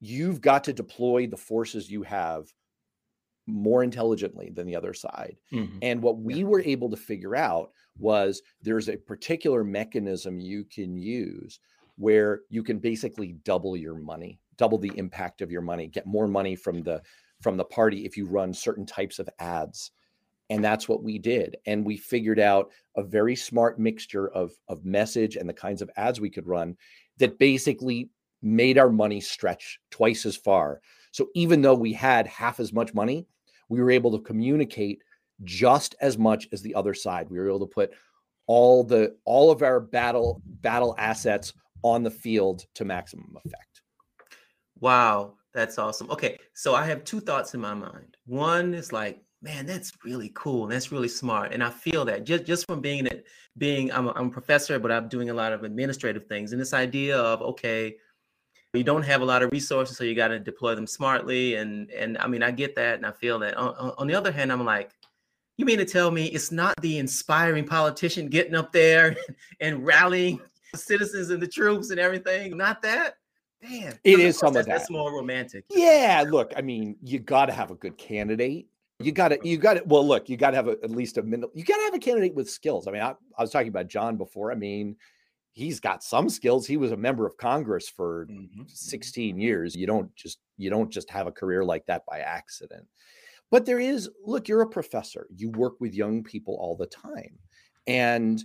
you've 0.00 0.40
got 0.40 0.64
to 0.64 0.72
deploy 0.72 1.26
the 1.26 1.36
forces 1.36 1.90
you 1.90 2.02
have 2.02 2.52
more 3.46 3.82
intelligently 3.82 4.50
than 4.54 4.66
the 4.66 4.76
other 4.76 4.94
side. 4.94 5.36
Mm-hmm. 5.52 5.78
And 5.82 6.02
what 6.02 6.18
we 6.18 6.36
yeah. 6.36 6.44
were 6.44 6.60
able 6.60 6.90
to 6.90 6.96
figure 6.96 7.36
out 7.36 7.72
was 7.98 8.42
there's 8.62 8.88
a 8.88 8.96
particular 8.96 9.64
mechanism 9.64 10.38
you 10.38 10.64
can 10.64 10.96
use 10.96 11.58
where 11.96 12.40
you 12.48 12.62
can 12.62 12.78
basically 12.78 13.34
double 13.44 13.76
your 13.76 13.94
money, 13.94 14.40
double 14.56 14.78
the 14.78 14.92
impact 14.96 15.42
of 15.42 15.50
your 15.50 15.60
money, 15.60 15.88
get 15.88 16.06
more 16.06 16.28
money 16.28 16.56
from 16.56 16.82
the 16.82 17.02
from 17.42 17.56
the 17.56 17.64
party 17.64 18.04
if 18.04 18.16
you 18.16 18.26
run 18.26 18.54
certain 18.54 18.86
types 18.86 19.18
of 19.18 19.28
ads. 19.38 19.90
And 20.50 20.62
that's 20.62 20.88
what 20.88 21.02
we 21.02 21.18
did. 21.18 21.56
And 21.66 21.84
we 21.84 21.96
figured 21.96 22.38
out 22.38 22.70
a 22.96 23.02
very 23.02 23.36
smart 23.36 23.78
mixture 23.78 24.28
of 24.28 24.52
of 24.68 24.84
message 24.84 25.36
and 25.36 25.48
the 25.48 25.54
kinds 25.54 25.82
of 25.82 25.90
ads 25.96 26.20
we 26.20 26.30
could 26.30 26.46
run 26.46 26.76
that 27.18 27.38
basically 27.38 28.10
made 28.42 28.76
our 28.76 28.90
money 28.90 29.20
stretch 29.20 29.80
twice 29.90 30.26
as 30.26 30.36
far. 30.36 30.80
So 31.10 31.28
even 31.34 31.62
though 31.62 31.74
we 31.74 31.92
had 31.92 32.26
half 32.26 32.60
as 32.60 32.72
much 32.72 32.94
money 32.94 33.26
we 33.72 33.80
were 33.80 33.90
able 33.90 34.10
to 34.12 34.22
communicate 34.22 35.02
just 35.44 35.94
as 36.02 36.18
much 36.18 36.46
as 36.52 36.60
the 36.60 36.74
other 36.74 36.92
side. 36.92 37.30
We 37.30 37.38
were 37.38 37.48
able 37.48 37.60
to 37.60 37.74
put 37.74 37.90
all 38.46 38.84
the 38.84 39.16
all 39.24 39.50
of 39.50 39.62
our 39.62 39.80
battle 39.80 40.42
battle 40.44 40.94
assets 40.98 41.54
on 41.82 42.02
the 42.02 42.10
field 42.10 42.66
to 42.74 42.84
maximum 42.84 43.34
effect. 43.44 43.80
Wow 44.78 45.36
that's 45.54 45.78
awesome. 45.78 46.10
Okay, 46.10 46.38
so 46.54 46.74
I 46.74 46.84
have 46.86 47.04
two 47.04 47.20
thoughts 47.20 47.54
in 47.54 47.60
my 47.60 47.74
mind. 47.74 48.16
One 48.26 48.74
is 48.74 48.92
like, 48.92 49.22
man, 49.42 49.66
that's 49.66 49.92
really 50.04 50.30
cool. 50.34 50.66
That's 50.66 50.92
really 50.92 51.08
smart, 51.08 51.52
and 51.52 51.62
I 51.62 51.70
feel 51.70 52.04
that 52.06 52.24
just 52.24 52.44
just 52.44 52.66
from 52.66 52.80
being 52.80 53.06
it, 53.06 53.26
being 53.58 53.92
I'm 53.92 54.08
a, 54.08 54.12
I'm 54.12 54.28
a 54.28 54.30
professor, 54.30 54.78
but 54.78 54.92
I'm 54.92 55.08
doing 55.08 55.30
a 55.30 55.34
lot 55.34 55.52
of 55.52 55.64
administrative 55.64 56.26
things, 56.26 56.52
and 56.52 56.60
this 56.60 56.72
idea 56.72 57.16
of 57.18 57.42
okay, 57.42 57.96
you 58.74 58.84
don't 58.84 59.02
have 59.02 59.20
a 59.20 59.24
lot 59.24 59.42
of 59.42 59.52
resources, 59.52 59.96
so 59.96 60.04
you 60.04 60.14
got 60.14 60.28
to 60.28 60.38
deploy 60.38 60.74
them 60.74 60.86
smartly, 60.86 61.56
and 61.56 61.90
and 61.90 62.16
I 62.18 62.26
mean 62.28 62.42
I 62.42 62.50
get 62.50 62.74
that, 62.76 62.96
and 62.96 63.06
I 63.06 63.12
feel 63.12 63.38
that. 63.40 63.56
On, 63.56 63.92
on 63.98 64.06
the 64.06 64.14
other 64.14 64.32
hand, 64.32 64.52
I'm 64.52 64.64
like, 64.64 64.90
you 65.58 65.66
mean 65.66 65.78
to 65.78 65.84
tell 65.84 66.10
me 66.10 66.26
it's 66.26 66.50
not 66.50 66.74
the 66.80 66.98
inspiring 66.98 67.66
politician 67.66 68.28
getting 68.28 68.54
up 68.54 68.72
there 68.72 69.16
and 69.60 69.84
rallying 69.84 70.40
citizens 70.74 71.30
and 71.30 71.42
the 71.42 71.46
troops 71.46 71.90
and 71.90 72.00
everything? 72.00 72.56
Not 72.56 72.80
that. 72.82 73.16
Man, 73.62 73.98
it 74.02 74.18
is 74.18 74.38
some 74.38 74.56
of 74.56 74.66
that. 74.66 74.66
That's 74.66 74.90
more 74.90 75.12
romantic. 75.12 75.64
Yeah, 75.70 76.24
look, 76.28 76.52
I 76.56 76.62
mean, 76.62 76.96
you 77.02 77.20
got 77.20 77.46
to 77.46 77.52
have 77.52 77.70
a 77.70 77.76
good 77.76 77.96
candidate. 77.96 78.66
You 78.98 79.12
got 79.12 79.28
to, 79.28 79.38
you 79.42 79.56
got 79.56 79.74
to. 79.74 79.82
Well, 79.86 80.06
look, 80.06 80.28
you 80.28 80.36
got 80.36 80.50
to 80.50 80.56
have 80.56 80.68
a, 80.68 80.76
at 80.82 80.90
least 80.90 81.18
a 81.18 81.22
minute. 81.22 81.50
You 81.54 81.64
got 81.64 81.76
to 81.76 81.82
have 81.84 81.94
a 81.94 81.98
candidate 81.98 82.34
with 82.34 82.50
skills. 82.50 82.88
I 82.88 82.90
mean, 82.90 83.02
I, 83.02 83.14
I, 83.38 83.42
was 83.42 83.50
talking 83.50 83.68
about 83.68 83.88
John 83.88 84.16
before. 84.16 84.50
I 84.50 84.56
mean, 84.56 84.96
he's 85.52 85.80
got 85.80 86.02
some 86.02 86.28
skills. 86.28 86.66
He 86.66 86.76
was 86.76 86.92
a 86.92 86.96
member 86.96 87.24
of 87.24 87.36
Congress 87.36 87.88
for 87.88 88.26
mm-hmm. 88.26 88.62
mm-hmm. 88.62 88.62
16 88.66 89.38
years. 89.38 89.76
You 89.76 89.86
don't 89.86 90.14
just, 90.16 90.38
you 90.56 90.70
don't 90.70 90.90
just 90.90 91.10
have 91.10 91.26
a 91.26 91.32
career 91.32 91.64
like 91.64 91.86
that 91.86 92.02
by 92.06 92.18
accident. 92.18 92.86
But 93.50 93.66
there 93.66 93.80
is, 93.80 94.10
look, 94.24 94.48
you're 94.48 94.62
a 94.62 94.68
professor. 94.68 95.26
You 95.34 95.50
work 95.50 95.74
with 95.78 95.94
young 95.94 96.24
people 96.24 96.56
all 96.58 96.74
the 96.74 96.86
time, 96.86 97.38
and 97.86 98.42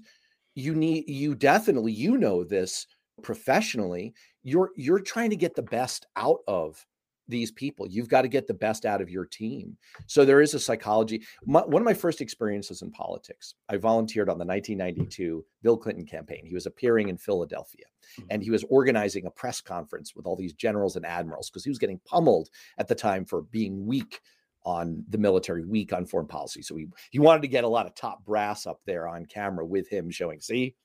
you 0.53 0.75
need, 0.75 1.07
you 1.07 1.33
definitely, 1.33 1.93
you 1.93 2.17
know 2.17 2.43
this 2.43 2.87
professionally 3.23 4.13
you're 4.47 4.71
you're 4.77 4.99
trying 4.99 5.29
to 5.29 5.35
get 5.35 5.55
the 5.55 5.61
best 5.61 6.05
out 6.15 6.39
of 6.47 6.83
these 7.27 7.51
people. 7.51 7.85
You've 7.85 8.07
got 8.07 8.21
to 8.21 8.29
get 8.29 8.47
the 8.47 8.53
best 8.53 8.85
out 8.85 9.01
of 9.01 9.09
your 9.09 9.25
team. 9.25 9.75
So 10.05 10.23
there 10.23 10.39
is 10.39 10.53
a 10.53 10.59
psychology 10.59 11.21
my, 11.45 11.59
one 11.65 11.81
of 11.81 11.85
my 11.85 11.93
first 11.93 12.21
experiences 12.21 12.81
in 12.81 12.89
politics 12.91 13.55
i 13.67 13.75
volunteered 13.75 14.29
on 14.29 14.37
the 14.37 14.45
1992 14.45 15.43
bill 15.63 15.75
clinton 15.75 16.05
campaign. 16.05 16.45
He 16.45 16.53
was 16.53 16.65
appearing 16.65 17.09
in 17.09 17.17
philadelphia 17.17 17.83
mm-hmm. 18.19 18.27
and 18.29 18.41
he 18.41 18.49
was 18.49 18.63
organizing 18.69 19.25
a 19.25 19.31
press 19.31 19.59
conference 19.59 20.15
with 20.15 20.25
all 20.25 20.37
these 20.37 20.53
generals 20.53 20.95
and 20.95 21.05
admirals 21.05 21.49
because 21.49 21.65
he 21.65 21.69
was 21.69 21.79
getting 21.79 21.99
pummeled 22.05 22.49
at 22.77 22.87
the 22.87 22.95
time 22.95 23.25
for 23.25 23.41
being 23.41 23.85
weak 23.85 24.21
on 24.63 25.03
the 25.09 25.17
military 25.17 25.65
weak 25.65 25.91
on 25.91 26.05
foreign 26.05 26.27
policy. 26.27 26.61
So 26.61 26.77
he 26.77 26.85
he 27.11 27.19
wanted 27.19 27.41
to 27.41 27.49
get 27.49 27.65
a 27.65 27.69
lot 27.69 27.85
of 27.85 27.95
top 27.95 28.23
brass 28.23 28.65
up 28.65 28.79
there 28.85 29.09
on 29.09 29.25
camera 29.25 29.65
with 29.65 29.89
him 29.89 30.09
showing 30.09 30.39
see? 30.39 30.75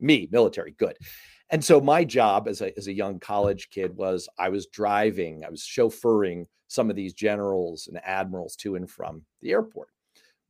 Me 0.00 0.28
military 0.32 0.72
good 0.72 0.96
and 1.50 1.64
so 1.64 1.80
my 1.80 2.04
job 2.04 2.48
as 2.48 2.60
a 2.60 2.76
as 2.78 2.86
a 2.86 2.92
young 2.92 3.18
college 3.18 3.70
kid 3.70 3.96
was 3.96 4.28
I 4.38 4.48
was 4.48 4.66
driving, 4.66 5.44
I 5.44 5.50
was 5.50 5.62
chauffeuring 5.62 6.46
some 6.68 6.90
of 6.90 6.96
these 6.96 7.12
generals 7.12 7.86
and 7.88 8.00
admirals 8.04 8.56
to 8.56 8.76
and 8.76 8.90
from 8.90 9.22
the 9.42 9.52
airport. 9.52 9.88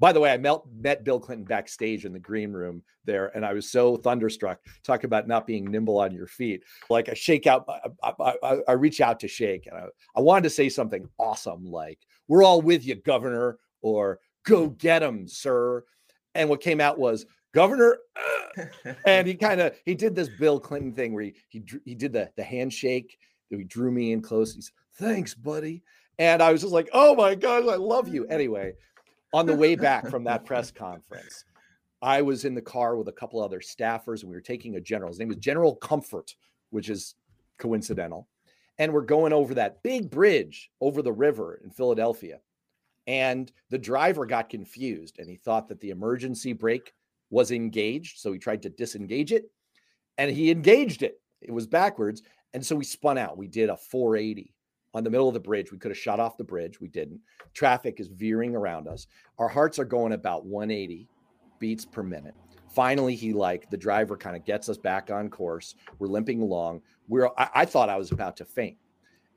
By 0.01 0.13
the 0.13 0.21
way, 0.21 0.33
I 0.33 0.37
met, 0.37 0.59
met 0.77 1.05
Bill 1.05 1.21
Clinton 1.21 1.45
backstage 1.45 2.05
in 2.05 2.13
the 2.13 2.19
green 2.19 2.53
room 2.53 2.83
there, 3.05 3.29
and 3.37 3.47
I 3.47 3.53
was 3.53 3.71
so 3.71 3.97
thunderstruck. 3.97 4.59
Talk 4.83 5.05
about 5.05 5.29
not 5.29 5.47
being 5.47 5.71
nimble 5.71 5.99
on 5.99 6.13
your 6.13 6.27
feet. 6.27 6.65
Like 6.91 7.09
I 7.09 7.15
shake 7.15 7.47
out, 7.47 7.65
I, 8.03 8.13
I, 8.21 8.59
I 8.67 8.73
reach 8.73 9.01
out 9.01 9.21
to 9.21 9.29
shake, 9.29 9.67
and 9.67 9.77
I, 9.77 9.85
I 10.17 10.21
wanted 10.21 10.43
to 10.45 10.51
say 10.51 10.69
something 10.69 11.09
awesome 11.19 11.65
like, 11.65 12.01
We're 12.27 12.43
all 12.43 12.61
with 12.61 12.85
you, 12.85 12.97
governor, 12.97 13.59
or 13.83 14.19
Go 14.45 14.69
get 14.69 15.03
him, 15.03 15.27
sir. 15.27 15.85
And 16.35 16.49
what 16.49 16.61
came 16.61 16.81
out 16.81 16.99
was, 16.99 17.27
Governor, 17.55 17.99
uh, 18.17 18.65
and 19.07 19.27
he 19.27 19.35
kind 19.35 19.61
of 19.61 19.75
he 19.87 19.95
did 19.95 20.15
this 20.15 20.29
Bill 20.29 20.61
Clinton 20.61 20.93
thing 20.93 21.15
where 21.15 21.25
he 21.25 21.35
he 21.49 21.65
he 21.85 21.95
did 21.95 22.13
the 22.13 22.31
the 22.37 22.43
handshake. 22.43 23.17
that 23.51 23.59
He 23.59 23.65
drew 23.65 23.91
me 23.91 24.13
in 24.13 24.21
close. 24.21 24.55
He 24.55 24.61
said, 24.61 24.75
"Thanks, 24.99 25.35
buddy," 25.35 25.83
and 26.19 26.43
I 26.43 26.53
was 26.53 26.61
just 26.61 26.73
like, 26.73 26.91
"Oh 26.93 27.15
my 27.15 27.35
god, 27.35 27.67
I 27.69 27.77
love 27.77 28.09
you." 28.09 28.27
Anyway, 28.31 28.75
on 29.33 29.47
the 29.47 29.57
way 29.57 29.77
back 29.77 30.09
from 30.09 30.25
that 30.25 30.45
press 30.45 30.71
conference, 30.71 31.45
I 32.03 32.21
was 32.21 32.45
in 32.45 32.55
the 32.55 32.63
car 32.63 32.97
with 32.97 33.09
a 33.09 33.13
couple 33.13 33.41
other 33.41 33.61
staffers, 33.61 34.23
and 34.23 34.31
we 34.31 34.37
were 34.37 34.41
taking 34.41 34.75
a 34.75 34.81
general. 34.81 35.11
His 35.11 35.21
name 35.21 35.29
was 35.29 35.37
General 35.37 35.77
Comfort, 35.77 36.35
which 36.71 36.91
is 36.91 37.15
coincidental, 37.59 38.29
and 38.79 38.93
we're 38.93 39.03
going 39.03 39.33
over 39.33 39.55
that 39.55 39.83
big 39.85 40.11
bridge 40.11 40.71
over 40.81 41.03
the 41.03 41.13
river 41.13 41.61
in 41.63 41.71
Philadelphia. 41.71 42.41
And 43.07 43.53
the 43.69 43.79
driver 43.79 44.25
got 44.25 44.49
confused, 44.49 45.19
and 45.19 45.29
he 45.29 45.37
thought 45.37 45.69
that 45.69 45.79
the 45.81 45.91
emergency 45.91 46.55
brake 46.55 46.95
was 47.35 47.51
engaged. 47.51 48.21
So 48.21 48.33
he 48.33 48.39
tried 48.39 48.63
to 48.63 48.71
disengage 48.71 49.33
it 49.33 49.51
and 50.19 50.31
he 50.31 50.53
engaged 50.53 51.03
it. 51.03 51.21
It 51.43 51.51
was 51.51 51.67
backwards. 51.67 52.23
And 52.53 52.65
so 52.65 52.77
we 52.77 52.85
spun 52.85 53.19
out. 53.19 53.37
We 53.37 53.49
did 53.49 53.71
a 53.71 53.77
480 53.77 54.55
on 54.95 55.03
the 55.03 55.11
middle 55.11 55.27
of 55.27 55.35
the 55.35 55.41
bridge. 55.41 55.73
We 55.73 55.79
could 55.79 55.91
have 55.91 55.99
shut 55.99 56.21
off 56.21 56.37
the 56.37 56.45
bridge. 56.45 56.81
We 56.81 56.87
didn't. 56.87 57.19
Traffic 57.53 57.99
is 57.99 58.07
veering 58.07 58.55
around 58.55 58.87
us. 58.87 59.09
Our 59.41 59.49
hearts 59.49 59.81
are 59.81 59.85
going 59.85 60.13
about 60.13 60.47
180 60.47 61.09
beats 61.59 61.85
per 61.85 62.05
minute. 62.05 62.37
Finally, 62.73 63.17
he 63.17 63.33
like 63.33 63.69
the 63.69 63.77
driver 63.77 64.17
kind 64.17 64.37
of 64.37 64.45
gets 64.45 64.69
us 64.69 64.79
back 64.79 65.11
on 65.11 65.29
course. 65.29 65.75
We're 65.99 66.07
limping 66.07 66.41
along. 66.41 66.83
We're 67.09 67.31
I, 67.37 67.49
I 67.53 67.65
thought 67.65 67.89
I 67.89 67.97
was 67.97 68.13
about 68.13 68.37
to 68.37 68.45
faint. 68.45 68.77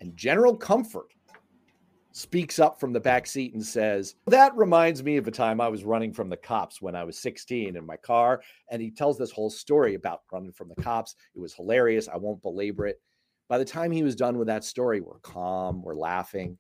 And 0.02 0.16
General 0.16 0.56
Comfort 0.56 1.14
speaks 2.12 2.60
up 2.60 2.80
from 2.80 2.94
the 2.94 3.00
back 3.00 3.28
seat 3.28 3.54
and 3.54 3.66
says, 3.66 4.16
That 4.28 4.56
reminds 4.56 5.04
me 5.04 5.18
of 5.18 5.28
a 5.28 5.32
time 5.32 5.62
I 5.62 5.68
was 5.68 5.84
running 5.84 6.14
from 6.14 6.30
the 6.30 6.38
cops 6.38 6.82
when 6.82 6.96
I 6.96 7.04
was 7.04 7.20
16 7.20 7.76
in 7.76 7.86
my 7.86 7.98
car. 7.98 8.42
And 8.70 8.82
he 8.82 8.92
tells 8.92 9.18
this 9.18 9.32
whole 9.32 9.50
story 9.50 9.96
about 9.96 10.22
running 10.32 10.52
from 10.52 10.70
the 10.70 10.82
cops. 10.82 11.16
It 11.36 11.40
was 11.40 11.54
hilarious. 11.54 12.08
I 12.08 12.18
won't 12.18 12.42
belabor 12.42 12.88
it. 12.88 13.02
By 13.50 13.58
the 13.58 13.66
time 13.66 13.92
he 13.92 14.04
was 14.04 14.16
done 14.16 14.38
with 14.38 14.48
that 14.48 14.64
story, 14.64 15.00
we're 15.00 15.20
calm, 15.20 15.82
we're 15.82 15.96
laughing. 15.96 16.58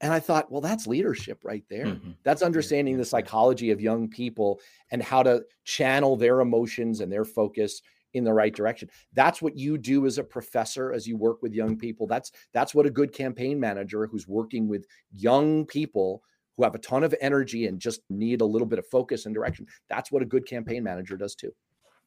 And 0.00 0.12
I 0.12 0.20
thought, 0.20 0.50
well, 0.50 0.60
that's 0.60 0.86
leadership 0.86 1.40
right 1.42 1.64
there. 1.68 1.86
Mm-hmm. 1.86 2.12
That's 2.22 2.42
understanding 2.42 2.96
the 2.96 3.04
psychology 3.04 3.72
of 3.72 3.80
young 3.80 4.08
people 4.08 4.60
and 4.92 5.02
how 5.02 5.24
to 5.24 5.42
channel 5.64 6.16
their 6.16 6.40
emotions 6.40 7.00
and 7.00 7.10
their 7.10 7.24
focus 7.24 7.82
in 8.14 8.24
the 8.24 8.32
right 8.32 8.54
direction. 8.54 8.88
That's 9.12 9.42
what 9.42 9.56
you 9.56 9.78
do 9.78 10.06
as 10.06 10.18
a 10.18 10.24
professor 10.24 10.92
as 10.92 11.06
you 11.06 11.16
work 11.16 11.42
with 11.42 11.52
young 11.52 11.76
people. 11.76 12.06
That's 12.06 12.32
that's 12.52 12.74
what 12.74 12.86
a 12.86 12.90
good 12.90 13.12
campaign 13.12 13.58
manager 13.60 14.06
who's 14.06 14.26
working 14.26 14.68
with 14.68 14.86
young 15.14 15.66
people 15.66 16.22
who 16.56 16.64
have 16.64 16.74
a 16.74 16.78
ton 16.78 17.04
of 17.04 17.14
energy 17.20 17.66
and 17.66 17.78
just 17.78 18.00
need 18.10 18.40
a 18.40 18.44
little 18.44 18.66
bit 18.66 18.78
of 18.78 18.86
focus 18.86 19.26
and 19.26 19.34
direction. 19.34 19.66
That's 19.88 20.10
what 20.10 20.22
a 20.22 20.26
good 20.26 20.46
campaign 20.46 20.82
manager 20.82 21.16
does 21.16 21.34
too. 21.34 21.52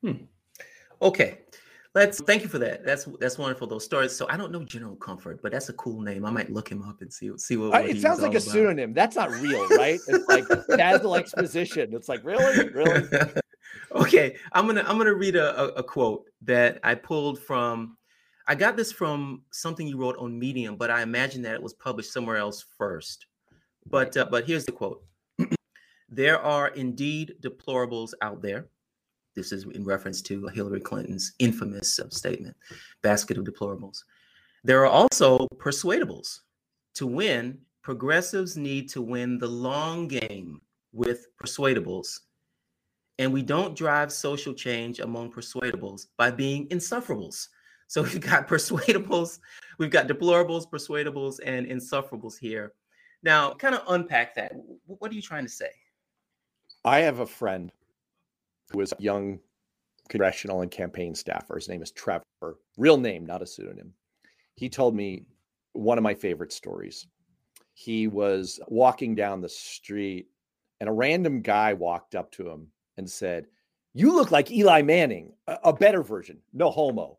Hmm. 0.01 0.25
Okay. 1.01 1.39
Let's 1.93 2.21
thank 2.21 2.41
you 2.41 2.47
for 2.47 2.57
that. 2.59 2.85
That's 2.85 3.05
that's 3.19 3.37
wonderful. 3.37 3.67
Those 3.67 3.83
stories. 3.83 4.15
So 4.15 4.25
I 4.29 4.37
don't 4.37 4.51
know 4.51 4.63
General 4.63 4.95
Comfort, 4.95 5.41
but 5.41 5.51
that's 5.51 5.67
a 5.67 5.73
cool 5.73 6.01
name. 6.01 6.25
I 6.25 6.31
might 6.31 6.49
look 6.49 6.69
him 6.71 6.83
up 6.83 7.01
and 7.01 7.11
see 7.11 7.29
see 7.37 7.57
what. 7.57 7.71
what 7.71 7.85
it 7.85 7.99
sounds 7.99 8.21
like 8.21 8.33
a 8.33 8.37
about. 8.37 8.43
pseudonym. 8.43 8.93
That's 8.93 9.17
not 9.17 9.29
real, 9.29 9.67
right? 9.69 9.99
It's 10.07 10.27
like 10.29 10.45
casual 10.77 11.15
exposition. 11.15 11.93
It's 11.93 12.07
like 12.07 12.23
really, 12.23 12.69
really. 12.69 13.09
okay, 13.95 14.35
I'm 14.53 14.67
gonna 14.67 14.83
I'm 14.85 14.97
gonna 14.97 15.13
read 15.13 15.35
a, 15.35 15.59
a, 15.59 15.67
a 15.79 15.83
quote 15.83 16.25
that 16.43 16.79
I 16.83 16.95
pulled 16.95 17.39
from. 17.39 17.97
I 18.47 18.55
got 18.55 18.75
this 18.75 18.91
from 18.91 19.43
something 19.51 19.87
you 19.87 19.97
wrote 19.97 20.17
on 20.17 20.37
Medium, 20.37 20.75
but 20.75 20.89
I 20.89 21.03
imagine 21.03 21.41
that 21.43 21.53
it 21.53 21.61
was 21.61 21.73
published 21.73 22.11
somewhere 22.11 22.37
else 22.37 22.65
first. 22.77 23.27
But 23.85 24.15
uh, 24.17 24.27
but 24.29 24.45
here's 24.45 24.65
the 24.65 24.71
quote: 24.71 25.03
"There 26.09 26.39
are 26.39 26.69
indeed 26.69 27.35
deplorables 27.41 28.13
out 28.21 28.41
there." 28.41 28.67
This 29.35 29.51
is 29.51 29.63
in 29.63 29.85
reference 29.85 30.21
to 30.23 30.47
Hillary 30.47 30.81
Clinton's 30.81 31.33
infamous 31.39 31.99
uh, 31.99 32.09
statement, 32.09 32.55
"Basket 33.01 33.37
of 33.37 33.45
deplorables." 33.45 34.03
There 34.63 34.81
are 34.81 34.87
also 34.87 35.47
persuadables. 35.57 36.41
To 36.95 37.07
win, 37.07 37.57
progressives 37.81 38.57
need 38.57 38.89
to 38.89 39.01
win 39.01 39.39
the 39.39 39.47
long 39.47 40.07
game 40.07 40.61
with 40.91 41.27
persuadables. 41.41 42.19
And 43.21 43.31
we 43.31 43.43
don't 43.43 43.77
drive 43.77 44.11
social 44.11 44.51
change 44.51 44.99
among 44.99 45.31
persuadables 45.31 46.07
by 46.17 46.31
being 46.31 46.67
insufferables. 46.69 47.49
So 47.85 48.01
we've 48.01 48.19
got 48.19 48.47
persuadables, 48.47 49.37
we've 49.77 49.91
got 49.91 50.07
deplorables, 50.07 50.67
persuadables, 50.67 51.37
and 51.45 51.67
insufferables 51.67 52.39
here. 52.39 52.73
Now, 53.21 53.53
kind 53.53 53.75
of 53.75 53.83
unpack 53.89 54.33
that. 54.35 54.53
What 54.87 55.11
are 55.11 55.13
you 55.13 55.21
trying 55.21 55.45
to 55.45 55.51
say? 55.51 55.69
I 56.83 57.01
have 57.01 57.19
a 57.19 57.27
friend 57.27 57.71
who 58.71 58.79
was 58.79 58.91
a 58.91 58.95
young 58.99 59.39
congressional 60.09 60.61
and 60.61 60.71
campaign 60.71 61.13
staffer. 61.13 61.53
His 61.53 61.69
name 61.69 61.83
is 61.83 61.91
Trevor, 61.91 62.23
real 62.75 62.97
name, 62.97 63.23
not 63.23 63.43
a 63.43 63.45
pseudonym. 63.45 63.93
He 64.55 64.67
told 64.67 64.95
me 64.95 65.27
one 65.73 65.99
of 65.99 66.03
my 66.03 66.15
favorite 66.15 66.51
stories. 66.51 67.05
He 67.75 68.07
was 68.07 68.59
walking 68.67 69.13
down 69.13 69.41
the 69.41 69.49
street 69.49 70.25
and 70.79 70.89
a 70.89 70.93
random 70.93 71.43
guy 71.43 71.73
walked 71.73 72.15
up 72.15 72.31
to 72.31 72.49
him 72.49 72.69
and 73.01 73.09
said, 73.09 73.47
You 73.93 74.15
look 74.15 74.31
like 74.31 74.51
Eli 74.51 74.81
Manning, 74.81 75.33
a, 75.47 75.57
a 75.65 75.73
better 75.73 76.01
version, 76.03 76.39
no 76.53 76.69
homo, 76.69 77.17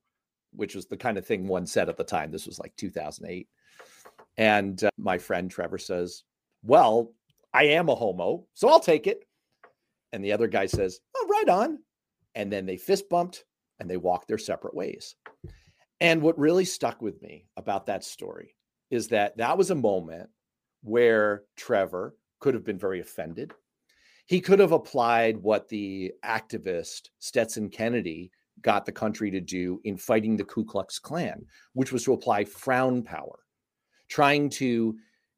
which 0.52 0.74
was 0.74 0.86
the 0.86 0.96
kind 0.96 1.18
of 1.18 1.26
thing 1.26 1.46
one 1.46 1.66
said 1.66 1.88
at 1.88 1.96
the 1.96 2.04
time. 2.04 2.30
This 2.30 2.46
was 2.46 2.58
like 2.58 2.74
2008. 2.76 3.48
And 4.38 4.82
uh, 4.82 4.90
my 4.96 5.18
friend 5.18 5.50
Trevor 5.50 5.78
says, 5.78 6.22
Well, 6.62 7.12
I 7.52 7.64
am 7.64 7.88
a 7.88 7.94
homo, 7.94 8.46
so 8.54 8.68
I'll 8.68 8.80
take 8.80 9.06
it. 9.06 9.24
And 10.12 10.24
the 10.24 10.32
other 10.32 10.46
guy 10.48 10.66
says, 10.66 11.00
Oh, 11.14 11.26
right 11.28 11.48
on. 11.48 11.78
And 12.34 12.50
then 12.50 12.64
they 12.64 12.78
fist 12.78 13.08
bumped 13.10 13.44
and 13.78 13.90
they 13.90 13.96
walked 13.98 14.28
their 14.28 14.38
separate 14.38 14.74
ways. 14.74 15.16
And 16.00 16.22
what 16.22 16.38
really 16.38 16.64
stuck 16.64 17.02
with 17.02 17.20
me 17.22 17.46
about 17.56 17.86
that 17.86 18.04
story 18.04 18.56
is 18.90 19.08
that 19.08 19.36
that 19.36 19.58
was 19.58 19.70
a 19.70 19.74
moment 19.74 20.30
where 20.82 21.44
Trevor 21.56 22.16
could 22.40 22.54
have 22.54 22.64
been 22.64 22.78
very 22.78 23.00
offended. 23.00 23.52
He 24.26 24.40
could 24.40 24.58
have 24.60 24.72
applied 24.72 25.36
what 25.36 25.68
the 25.68 26.12
activist 26.24 27.10
Stetson 27.18 27.68
Kennedy 27.68 28.30
got 28.60 28.86
the 28.86 28.92
country 28.92 29.30
to 29.30 29.40
do 29.40 29.80
in 29.84 29.96
fighting 29.96 30.36
the 30.36 30.44
Ku 30.44 30.64
Klux 30.64 30.98
Klan, 30.98 31.44
which 31.72 31.92
was 31.92 32.04
to 32.04 32.12
apply 32.12 32.44
frown 32.44 33.02
power 33.02 33.40
trying 34.12 34.50
to 34.50 34.94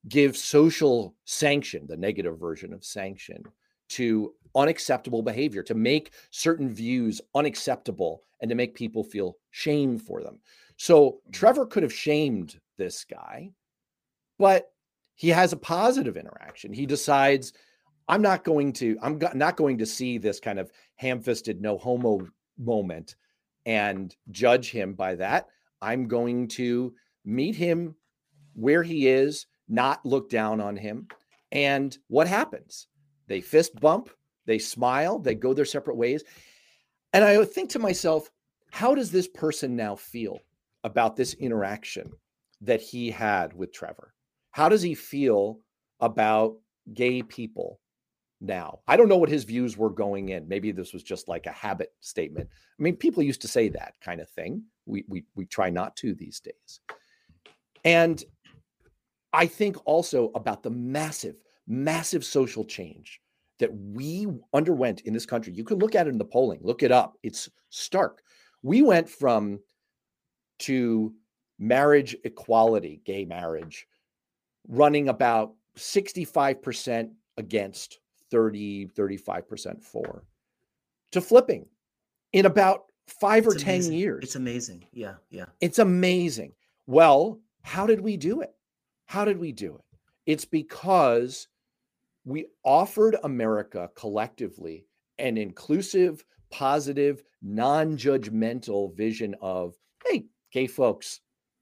give 0.08 0.36
social 0.36 1.14
sanction, 1.26 1.86
the 1.86 1.96
negative 1.96 2.40
version 2.40 2.72
of 2.72 2.84
sanction, 2.84 3.40
to 3.88 4.34
unacceptable 4.56 5.22
behavior, 5.22 5.62
to 5.62 5.74
make 5.74 6.12
certain 6.30 6.68
views 6.68 7.20
unacceptable 7.36 8.24
and 8.40 8.48
to 8.48 8.56
make 8.56 8.74
people 8.74 9.04
feel 9.04 9.36
shame 9.52 9.96
for 9.96 10.24
them. 10.24 10.40
So 10.76 11.04
mm-hmm. 11.04 11.30
Trevor 11.30 11.66
could 11.66 11.84
have 11.84 11.92
shamed 11.92 12.58
this 12.76 13.04
guy, 13.04 13.52
but 14.40 14.72
he 15.14 15.28
has 15.28 15.52
a 15.52 15.56
positive 15.56 16.16
interaction. 16.16 16.72
He 16.72 16.84
decides, 16.84 17.52
I'm 18.08 18.22
not 18.22 18.44
going 18.44 18.72
to, 18.74 18.98
I'm 19.02 19.18
not 19.34 19.56
going 19.56 19.78
to 19.78 19.86
see 19.86 20.18
this 20.18 20.40
kind 20.40 20.58
of 20.58 20.70
ham-fisted 20.96 21.60
no 21.60 21.78
homo 21.78 22.28
moment 22.58 23.16
and 23.66 24.14
judge 24.30 24.70
him 24.70 24.94
by 24.94 25.14
that. 25.14 25.48
I'm 25.80 26.06
going 26.06 26.48
to 26.48 26.94
meet 27.24 27.56
him 27.56 27.94
where 28.54 28.82
he 28.82 29.08
is, 29.08 29.46
not 29.68 30.04
look 30.04 30.28
down 30.28 30.60
on 30.60 30.76
him. 30.76 31.08
And 31.52 31.96
what 32.08 32.28
happens? 32.28 32.88
They 33.26 33.40
fist 33.40 33.80
bump, 33.80 34.10
they 34.44 34.58
smile, 34.58 35.18
they 35.18 35.34
go 35.34 35.54
their 35.54 35.64
separate 35.64 35.96
ways. 35.96 36.22
And 37.12 37.24
I 37.24 37.42
think 37.44 37.70
to 37.70 37.78
myself, 37.78 38.30
how 38.70 38.94
does 38.94 39.10
this 39.10 39.28
person 39.28 39.76
now 39.76 39.96
feel 39.96 40.40
about 40.82 41.16
this 41.16 41.34
interaction 41.34 42.12
that 42.60 42.80
he 42.80 43.10
had 43.10 43.54
with 43.54 43.72
Trevor? 43.72 44.12
How 44.50 44.68
does 44.68 44.82
he 44.82 44.94
feel 44.94 45.60
about 46.00 46.56
gay 46.92 47.22
people 47.22 47.80
now? 48.44 48.80
I 48.86 48.96
don't 48.96 49.08
know 49.08 49.16
what 49.16 49.28
his 49.28 49.44
views 49.44 49.76
were 49.76 49.90
going 49.90 50.30
in. 50.30 50.48
Maybe 50.48 50.72
this 50.72 50.92
was 50.92 51.02
just 51.02 51.28
like 51.28 51.46
a 51.46 51.52
habit 51.52 51.92
statement. 52.00 52.48
I 52.78 52.82
mean, 52.82 52.96
people 52.96 53.22
used 53.22 53.42
to 53.42 53.48
say 53.48 53.68
that 53.70 53.94
kind 54.00 54.20
of 54.20 54.28
thing. 54.30 54.62
We 54.86 55.04
we 55.08 55.24
we 55.34 55.46
try 55.46 55.70
not 55.70 55.96
to 55.96 56.14
these 56.14 56.40
days. 56.40 56.80
And 57.84 58.22
I 59.32 59.46
think 59.46 59.76
also 59.84 60.30
about 60.34 60.62
the 60.62 60.70
massive, 60.70 61.36
massive 61.66 62.24
social 62.24 62.64
change 62.64 63.20
that 63.58 63.70
we 63.74 64.26
underwent 64.52 65.02
in 65.02 65.12
this 65.12 65.26
country. 65.26 65.52
You 65.52 65.64
can 65.64 65.78
look 65.78 65.94
at 65.94 66.06
it 66.06 66.10
in 66.10 66.18
the 66.18 66.24
polling, 66.24 66.60
look 66.62 66.82
it 66.82 66.92
up. 66.92 67.18
It's 67.22 67.48
stark. 67.70 68.22
We 68.62 68.82
went 68.82 69.08
from 69.08 69.60
to 70.60 71.12
marriage 71.58 72.16
equality, 72.24 73.00
gay 73.04 73.24
marriage, 73.24 73.86
running 74.68 75.08
about 75.08 75.54
65% 75.76 77.10
against 77.36 77.98
30, 78.34 78.86
35% 78.88 79.80
for, 79.80 80.24
to 81.12 81.20
flipping 81.20 81.66
in 82.32 82.46
about 82.46 82.86
five 83.06 83.46
it's 83.46 83.54
or 83.54 83.58
amazing. 83.64 83.92
10 83.92 83.98
years. 84.00 84.24
It's 84.24 84.34
amazing. 84.34 84.84
Yeah. 84.92 85.14
Yeah. 85.30 85.44
It's 85.60 85.78
amazing. 85.78 86.52
Well, 86.88 87.38
how 87.62 87.86
did 87.86 88.00
we 88.00 88.16
do 88.16 88.40
it? 88.40 88.52
How 89.06 89.24
did 89.24 89.38
we 89.38 89.52
do 89.52 89.76
it? 89.76 89.98
It's 90.26 90.44
because 90.44 91.46
we 92.24 92.46
offered 92.64 93.16
America 93.22 93.88
collectively 93.94 94.84
an 95.18 95.38
inclusive, 95.38 96.24
positive, 96.50 97.22
non 97.40 97.96
judgmental 97.96 98.96
vision 98.96 99.36
of, 99.40 99.76
hey, 100.04 100.26
gay 100.50 100.66
folks, 100.66 101.20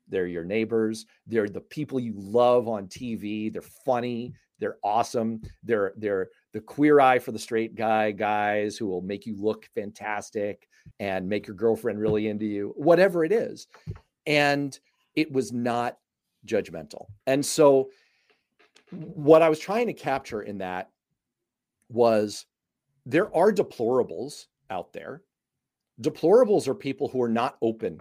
they're 0.08 0.26
your 0.26 0.44
neighbors. 0.44 1.04
They're 1.26 1.50
the 1.50 1.60
people 1.60 2.00
you 2.00 2.14
love 2.16 2.66
on 2.66 2.86
TV. 2.86 3.52
They're 3.52 3.60
funny. 3.84 4.32
They're 4.62 4.78
awesome. 4.84 5.42
They're 5.64 5.92
they're 5.96 6.28
the 6.52 6.60
queer 6.60 7.00
eye 7.00 7.18
for 7.18 7.32
the 7.32 7.38
straight 7.38 7.74
guy 7.74 8.10
guys 8.10 8.76
who 8.76 8.86
will 8.86 9.00
make 9.00 9.26
you 9.26 9.36
look 9.36 9.68
fantastic 9.74 10.68
and 11.00 11.28
make 11.28 11.46
your 11.46 11.56
girlfriend 11.56 11.98
really 11.98 12.28
into 12.28 12.44
you, 12.44 12.72
whatever 12.76 13.24
it 13.24 13.32
is. 13.32 13.66
And 14.26 14.78
it 15.16 15.32
was 15.32 15.52
not 15.52 15.98
judgmental. 16.46 17.06
And 17.26 17.44
so, 17.44 17.90
what 18.90 19.42
I 19.42 19.48
was 19.48 19.58
trying 19.58 19.86
to 19.86 19.94
capture 19.94 20.42
in 20.42 20.58
that 20.58 20.90
was 21.88 22.46
there 23.06 23.34
are 23.34 23.50
deplorables 23.50 24.46
out 24.70 24.92
there. 24.92 25.22
Deplorables 26.00 26.68
are 26.68 26.74
people 26.74 27.08
who 27.08 27.22
are 27.22 27.28
not 27.28 27.56
open 27.62 28.00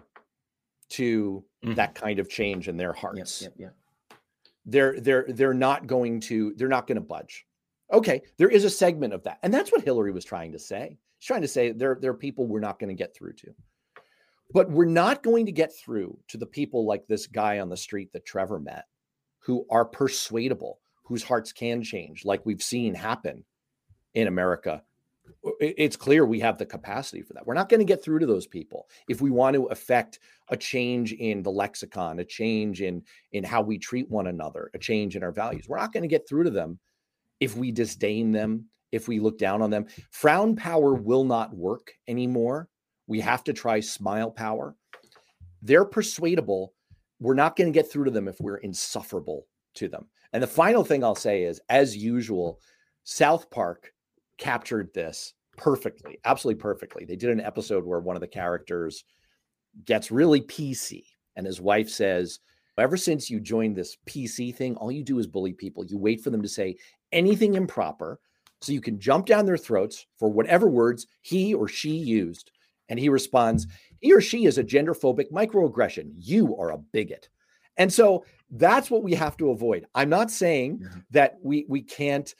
to 0.89 1.43
mm-hmm. 1.63 1.75
that 1.75 1.95
kind 1.95 2.19
of 2.19 2.29
change 2.29 2.67
in 2.67 2.75
their 2.77 2.93
hearts. 2.93 3.47
Yep. 3.57 3.73
They're 4.65 4.99
they're 4.99 5.25
they're 5.29 5.53
not 5.53 5.87
going 5.87 6.19
to 6.21 6.53
they're 6.55 6.67
not 6.67 6.87
going 6.87 6.97
to 6.97 7.01
budge. 7.01 7.45
Okay, 7.91 8.21
there 8.37 8.49
is 8.49 8.63
a 8.63 8.69
segment 8.69 9.13
of 9.13 9.23
that, 9.23 9.39
and 9.43 9.53
that's 9.53 9.71
what 9.71 9.83
Hillary 9.83 10.11
was 10.11 10.25
trying 10.25 10.51
to 10.53 10.59
say. 10.59 10.97
She's 11.19 11.27
trying 11.27 11.41
to 11.41 11.47
say 11.47 11.71
there 11.71 11.97
there 11.99 12.11
are 12.11 12.15
people 12.15 12.47
we're 12.47 12.59
not 12.59 12.79
going 12.79 12.89
to 12.89 12.95
get 12.95 13.13
through 13.13 13.33
to. 13.33 13.53
But 14.53 14.69
we're 14.69 14.85
not 14.85 15.23
going 15.23 15.45
to 15.45 15.51
get 15.51 15.73
through 15.73 16.17
to 16.27 16.37
the 16.37 16.45
people 16.45 16.85
like 16.85 17.07
this 17.07 17.27
guy 17.27 17.59
on 17.59 17.69
the 17.69 17.77
street 17.77 18.11
that 18.13 18.25
Trevor 18.25 18.59
met 18.59 18.85
who 19.39 19.65
are 19.69 19.85
persuadable, 19.85 20.79
whose 21.03 21.23
hearts 21.23 21.51
can 21.51 21.81
change, 21.81 22.25
like 22.25 22.45
we've 22.45 22.61
seen 22.61 22.93
happen 22.93 23.43
in 24.13 24.27
America. 24.27 24.83
It's 25.59 25.95
clear 25.95 26.25
we 26.25 26.39
have 26.41 26.57
the 26.57 26.65
capacity 26.65 27.21
for 27.21 27.33
that. 27.33 27.47
We're 27.47 27.53
not 27.53 27.69
going 27.69 27.79
to 27.79 27.85
get 27.85 28.03
through 28.03 28.19
to 28.19 28.25
those 28.25 28.45
people 28.45 28.89
if 29.07 29.21
we 29.21 29.31
want 29.31 29.55
to 29.55 29.65
affect 29.65 30.19
a 30.49 30.57
change 30.57 31.13
in 31.13 31.41
the 31.41 31.51
lexicon, 31.51 32.19
a 32.19 32.25
change 32.25 32.81
in 32.81 33.03
in 33.31 33.43
how 33.43 33.61
we 33.61 33.77
treat 33.77 34.09
one 34.09 34.27
another, 34.27 34.69
a 34.73 34.79
change 34.79 35.15
in 35.15 35.23
our 35.23 35.31
values. 35.31 35.67
We're 35.67 35.77
not 35.77 35.93
going 35.93 36.03
to 36.03 36.09
get 36.09 36.27
through 36.27 36.43
to 36.43 36.49
them 36.49 36.79
if 37.41 37.57
we 37.57 37.71
disdain 37.71 38.31
them, 38.31 38.65
if 38.91 39.07
we 39.07 39.19
look 39.19 39.37
down 39.37 39.61
on 39.61 39.69
them. 39.69 39.87
Frown 40.11 40.55
power 40.55 40.93
will 40.93 41.23
not 41.25 41.53
work 41.53 41.91
anymore 42.07 42.69
We 43.07 43.19
have 43.19 43.43
to 43.45 43.53
try 43.53 43.81
smile 43.81 44.31
power. 44.31 44.75
They're 45.61 45.85
persuadable. 45.85 46.73
We're 47.19 47.33
not 47.33 47.55
going 47.55 47.71
to 47.71 47.77
get 47.77 47.91
through 47.91 48.05
to 48.05 48.11
them 48.11 48.27
if 48.27 48.39
we're 48.39 48.57
insufferable 48.57 49.47
to 49.75 49.89
them. 49.89 50.05
And 50.33 50.41
the 50.41 50.47
final 50.47 50.83
thing 50.83 51.03
I'll 51.03 51.15
say 51.15 51.43
is, 51.43 51.59
as 51.69 51.97
usual, 51.97 52.61
South 53.03 53.49
Park 53.51 53.91
captured 54.37 54.93
this 54.93 55.33
perfectly, 55.57 56.19
absolutely 56.25 56.61
perfectly. 56.61 57.05
They 57.05 57.15
did 57.15 57.29
an 57.29 57.41
episode 57.41 57.85
where 57.85 57.99
one 57.99 58.15
of 58.15 58.21
the 58.21 58.27
characters 58.27 59.03
gets 59.85 60.09
really 60.09 60.41
PC, 60.41 61.03
and 61.35 61.45
his 61.45 61.59
wife 61.61 61.89
says, 61.89 62.39
Ever 62.77 62.97
since 62.97 63.29
you 63.29 63.39
joined 63.39 63.75
this 63.75 63.97
PC 64.07 64.55
thing, 64.55 64.75
all 64.77 64.91
you 64.91 65.03
do 65.03 65.19
is 65.19 65.27
bully 65.27 65.53
people. 65.53 65.85
You 65.85 65.97
wait 65.97 66.21
for 66.21 66.29
them 66.29 66.41
to 66.41 66.47
say 66.47 66.77
anything 67.11 67.55
improper 67.55 68.19
so 68.61 68.71
you 68.71 68.81
can 68.81 68.99
jump 68.99 69.25
down 69.25 69.45
their 69.45 69.57
throats 69.57 70.05
for 70.17 70.29
whatever 70.29 70.67
words 70.67 71.07
he 71.21 71.53
or 71.53 71.67
she 71.67 71.91
used. 71.91 72.51
And 72.89 72.99
he 72.99 73.09
responds, 73.09 73.67
he 73.99 74.13
or 74.13 74.21
she 74.21 74.45
is 74.45 74.57
a 74.57 74.63
genderphobic 74.63 75.31
microaggression. 75.31 76.11
You 76.17 76.55
are 76.57 76.71
a 76.71 76.77
bigot. 76.77 77.29
And 77.77 77.91
so 77.91 78.25
that's 78.51 78.91
what 78.91 79.03
we 79.03 79.13
have 79.13 79.37
to 79.37 79.51
avoid. 79.51 79.85
I'm 79.95 80.09
not 80.09 80.29
saying 80.29 80.79
mm-hmm. 80.79 80.99
that 81.11 81.37
we 81.41 81.65
we 81.69 81.81
can't 81.81 82.33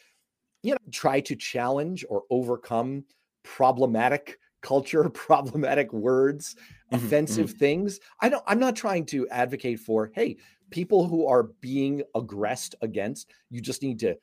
you 0.62 0.72
know 0.72 0.78
try 0.92 1.22
to 1.22 1.36
challenge 1.36 2.06
or 2.10 2.24
overcome 2.30 3.06
problematic 3.44 4.38
culture, 4.62 5.10
problematic 5.14 5.92
words, 5.94 6.56
mm-hmm, 6.92 7.04
offensive 7.04 7.50
mm-hmm. 7.50 7.58
things. 7.58 8.00
I 8.20 8.30
don't 8.30 8.44
I'm 8.46 8.60
not 8.60 8.76
trying 8.76 9.06
to 9.08 9.28
advocate 9.30 9.80
for, 9.80 10.12
hey, 10.14 10.38
people 10.70 11.08
who 11.08 11.28
are 11.28 11.44
being 11.62 12.04
aggressed 12.14 12.76
against, 12.82 13.32
you 13.50 13.62
just 13.62 13.82
need 13.82 14.00
to 14.00 14.16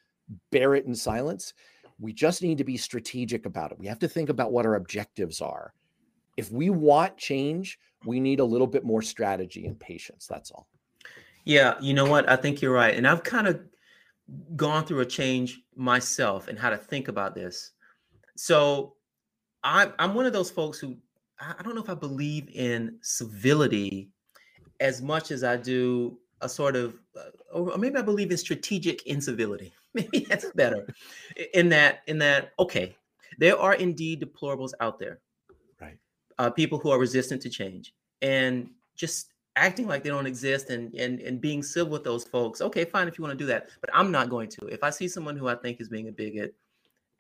bear 0.51 0.75
it 0.75 0.87
in 0.87 0.95
silence. 0.95 1.55
We 2.01 2.13
just 2.13 2.43
need 2.43 2.59
to 2.59 2.65
be 2.65 2.77
strategic 2.77 3.47
about 3.47 3.73
it. 3.73 3.79
We 3.79 3.87
have 3.87 3.99
to 4.01 4.09
think 4.09 4.29
about 4.29 4.53
what 4.53 4.67
our 4.67 4.77
objectives 4.77 5.41
are. 5.41 5.73
If 6.37 6.53
we 6.53 6.71
want 6.71 7.17
change, 7.17 7.79
we 8.05 8.21
need 8.21 8.41
a 8.41 8.45
little 8.45 8.67
bit 8.67 8.85
more 8.85 9.03
strategy 9.03 9.67
and 9.67 9.79
patience. 9.79 10.27
That's 10.27 10.51
all. 10.51 10.69
Yeah, 11.45 11.75
you 11.81 11.95
know 11.95 12.05
what? 12.05 12.29
I 12.29 12.37
think 12.37 12.63
you're 12.63 12.73
right. 12.73 12.95
And 12.95 13.07
I've 13.09 13.25
kind 13.25 13.49
of 13.49 13.61
gone 14.55 14.85
through 14.85 15.01
a 15.01 15.07
change 15.07 15.63
myself 15.75 16.49
and 16.49 16.59
how 16.59 16.71
to 16.71 16.77
think 16.77 17.09
about 17.09 17.35
this. 17.35 17.73
So 18.37 18.95
I'm 19.65 19.93
I'm 19.99 20.15
one 20.15 20.27
of 20.27 20.33
those 20.33 20.51
folks 20.51 20.79
who 20.79 20.97
I 21.41 21.63
don't 21.63 21.75
know 21.75 21.83
if 21.83 21.91
I 21.91 21.95
believe 21.95 22.49
in 22.51 22.99
civility 23.01 24.11
as 24.81 25.03
much 25.03 25.31
as 25.31 25.43
I 25.43 25.57
do 25.57 26.19
a 26.41 26.49
sort 26.49 26.77
of, 26.77 26.97
uh, 27.17 27.31
or 27.53 27.77
maybe 27.79 27.97
I 27.97 28.03
believe 28.03 28.31
in 28.31 28.37
strategic 28.37 29.07
incivility. 29.07 29.73
Maybe 29.99 30.27
that's 30.29 30.51
better. 30.53 30.87
In 31.55 31.69
that, 31.71 32.01
in 32.07 32.19
that, 32.19 32.53
okay, 32.59 32.97
there 33.39 33.59
are 33.59 33.75
indeed 33.75 34.21
deplorables 34.21 34.73
out 34.81 34.99
there, 34.99 35.19
right? 35.81 35.99
Uh, 36.39 36.51
people 36.51 36.79
who 36.79 36.91
are 36.91 36.99
resistant 36.99 37.43
to 37.43 37.51
change, 37.51 37.95
and 38.23 38.71
just 38.97 39.33
acting 39.57 39.89
like 39.89 40.03
they 40.05 40.11
don't 40.11 40.27
exist 40.27 40.71
and 40.71 40.95
and 40.95 41.21
and 41.21 41.41
being 41.41 41.63
civil 41.63 41.93
with 41.93 42.05
those 42.05 42.25
folks. 42.25 42.61
Okay, 42.61 42.85
fine 42.85 43.09
if 43.09 43.19
you 43.19 43.23
want 43.25 43.37
to 43.37 43.43
do 43.43 43.47
that, 43.47 43.69
but 43.81 43.91
I'm 43.93 44.11
not 44.11 44.31
going 44.31 44.49
to. 44.51 44.67
If 44.67 44.83
I 44.83 44.91
see 44.91 45.09
someone 45.09 45.37
who 45.37 45.49
I 45.49 45.55
think 45.57 45.81
is 45.81 45.89
being 45.89 46.09
a 46.09 46.13
bigot, 46.13 46.55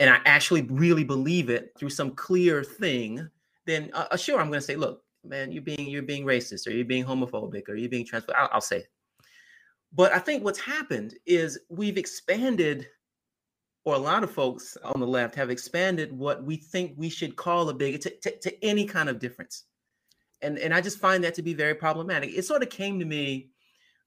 and 0.01 0.11
I 0.11 0.21
actually 0.25 0.62
really 0.62 1.05
believe 1.05 1.51
it 1.51 1.73
through 1.79 1.91
some 1.91 2.12
clear 2.12 2.62
thing, 2.64 3.29
then 3.67 3.91
uh, 3.93 4.07
uh 4.11 4.17
sure, 4.17 4.41
I'm 4.41 4.49
going 4.49 4.61
to 4.61 4.67
say, 4.67 4.77
look, 4.77 5.03
man, 5.25 5.53
you're 5.53 5.62
being 5.62 5.88
you're 5.88 6.03
being 6.03 6.25
racist, 6.25 6.67
or 6.67 6.71
you're 6.71 6.85
being 6.85 7.05
homophobic, 7.05 7.69
or 7.69 7.75
you're 7.75 7.91
being 7.91 8.07
transphobic. 8.07 8.37
I'll, 8.37 8.49
I'll 8.53 8.61
say 8.61 8.79
it. 8.79 8.88
But 9.92 10.12
I 10.12 10.18
think 10.18 10.44
what's 10.44 10.61
happened 10.61 11.14
is 11.27 11.59
we've 11.68 11.96
expanded, 11.96 12.88
or 13.85 13.94
a 13.94 13.98
lot 13.98 14.22
of 14.22 14.31
folks 14.31 14.77
on 14.85 15.01
the 15.01 15.07
left 15.07 15.35
have 15.35 15.51
expanded 15.51 16.12
what 16.12 16.44
we 16.44 16.57
think 16.57 16.92
we 16.96 17.09
should 17.09 17.37
call 17.37 17.68
a 17.68 17.74
bigot 17.74 18.03
to, 18.03 18.11
to, 18.11 18.38
to 18.38 18.64
any 18.64 18.85
kind 18.85 19.09
of 19.09 19.18
difference. 19.18 19.64
And, 20.42 20.59
and 20.59 20.72
I 20.72 20.81
just 20.81 20.98
find 20.98 21.24
that 21.24 21.35
to 21.35 21.42
be 21.42 21.55
very 21.55 21.74
problematic. 21.74 22.31
It 22.35 22.44
sort 22.44 22.62
of 22.62 22.70
came 22.70 22.98
to 22.98 23.05
me 23.05 23.51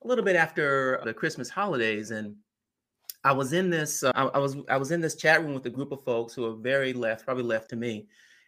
a 0.04 0.08
little 0.08 0.24
bit 0.24 0.36
after 0.36 1.02
the 1.04 1.14
Christmas 1.14 1.50
holidays, 1.50 2.12
and 2.12 2.36
I 3.24 3.32
was 3.34 3.54
in 3.54 3.70
this 3.70 4.04
uh, 4.04 4.12
I, 4.16 4.24
I, 4.26 4.38
was 4.40 4.58
I 4.70 4.78
was 4.78 4.92
in 4.92 5.02
this 5.02 5.16
chat 5.16 5.42
room 5.42 5.54
with 5.54 5.66
a 5.66 5.70
group 5.70 5.92
of 5.92 6.04
folks 6.04 6.34
who 6.34 6.46
are 6.46 6.56
very 6.56 6.94
left, 6.94 7.26
probably 7.26 7.44
left 7.44 7.70
to 7.70 7.76
me, 7.76 8.08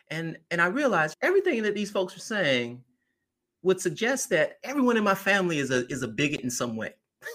and 0.10 0.38
and 0.52 0.62
I 0.62 0.67
realized 0.67 1.15
everything 1.22 1.62
that 1.63 1.76
these 1.76 1.91
folks 1.91 2.15
were 2.15 2.22
saying 2.22 2.84
would 3.62 3.80
suggest 3.80 4.30
that 4.30 4.58
everyone 4.63 4.98
in 4.98 5.04
my 5.04 5.15
family 5.15 5.60
is 5.60 5.72
a 5.72 5.86
is 5.91 6.04
a 6.04 6.08
bigot 6.08 6.41
in 6.41 6.50
some 6.50 6.76
way. 6.76 6.93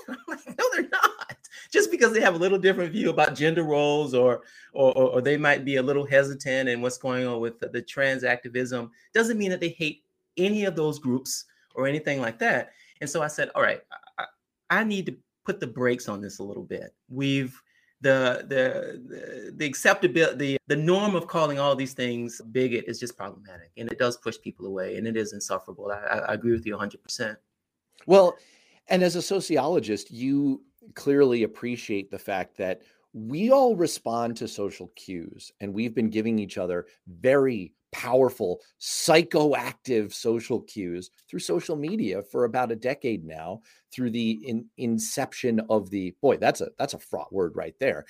Like, 0.28 0.46
no, 0.46 0.64
they're 0.72 0.88
not. 0.88 1.36
Just 1.70 1.90
because 1.90 2.12
they 2.12 2.20
have 2.20 2.34
a 2.34 2.38
little 2.38 2.58
different 2.58 2.92
view 2.92 3.10
about 3.10 3.34
gender 3.34 3.62
roles, 3.62 4.14
or 4.14 4.42
or 4.72 4.94
or 4.94 5.20
they 5.20 5.36
might 5.36 5.64
be 5.64 5.76
a 5.76 5.82
little 5.82 6.06
hesitant 6.06 6.68
in 6.68 6.80
what's 6.80 6.98
going 6.98 7.26
on 7.26 7.40
with 7.40 7.58
the, 7.60 7.68
the 7.68 7.82
trans 7.82 8.24
activism, 8.24 8.90
doesn't 9.12 9.38
mean 9.38 9.50
that 9.50 9.60
they 9.60 9.70
hate 9.70 10.04
any 10.36 10.64
of 10.64 10.76
those 10.76 10.98
groups 10.98 11.44
or 11.74 11.86
anything 11.86 12.20
like 12.20 12.38
that. 12.38 12.70
And 13.00 13.08
so 13.08 13.22
I 13.22 13.28
said, 13.28 13.50
all 13.54 13.62
right, 13.62 13.80
I, 14.18 14.24
I 14.70 14.84
need 14.84 15.06
to 15.06 15.16
put 15.44 15.60
the 15.60 15.66
brakes 15.66 16.08
on 16.08 16.20
this 16.20 16.38
a 16.38 16.44
little 16.44 16.64
bit. 16.64 16.94
We've 17.08 17.60
the 18.00 18.44
the 18.48 19.52
the 19.56 19.66
acceptability 19.66 20.36
the, 20.36 20.58
the 20.68 20.76
norm 20.76 21.16
of 21.16 21.26
calling 21.26 21.58
all 21.58 21.74
these 21.74 21.94
things 21.94 22.40
bigot 22.52 22.84
is 22.86 23.00
just 23.00 23.16
problematic 23.16 23.70
and 23.76 23.90
it 23.90 23.98
does 23.98 24.16
push 24.16 24.36
people 24.40 24.66
away 24.66 24.96
and 24.96 25.06
it 25.06 25.16
is 25.16 25.32
insufferable 25.32 25.90
i, 25.90 26.18
I 26.18 26.34
agree 26.34 26.52
with 26.52 26.64
you 26.64 26.76
100% 26.76 27.36
well 28.06 28.36
and 28.88 29.02
as 29.02 29.16
a 29.16 29.22
sociologist 29.22 30.10
you 30.10 30.62
clearly 30.94 31.42
appreciate 31.42 32.10
the 32.10 32.18
fact 32.18 32.56
that 32.56 32.82
we 33.12 33.50
all 33.50 33.74
respond 33.74 34.36
to 34.36 34.46
social 34.46 34.92
cues 34.94 35.50
and 35.60 35.72
we've 35.72 35.94
been 35.94 36.10
giving 36.10 36.38
each 36.38 36.58
other 36.58 36.86
very 37.20 37.72
powerful 37.90 38.60
psychoactive 38.80 40.12
social 40.12 40.60
cues 40.62 41.10
through 41.28 41.38
social 41.38 41.74
media 41.74 42.22
for 42.22 42.44
about 42.44 42.70
a 42.70 42.76
decade 42.76 43.24
now 43.24 43.60
through 43.90 44.10
the 44.10 44.32
in, 44.46 44.66
inception 44.76 45.60
of 45.70 45.88
the 45.88 46.14
boy 46.20 46.36
that's 46.36 46.60
a 46.60 46.68
that's 46.78 46.94
a 46.94 46.98
fraught 46.98 47.32
word 47.32 47.56
right 47.56 47.74
there 47.80 48.04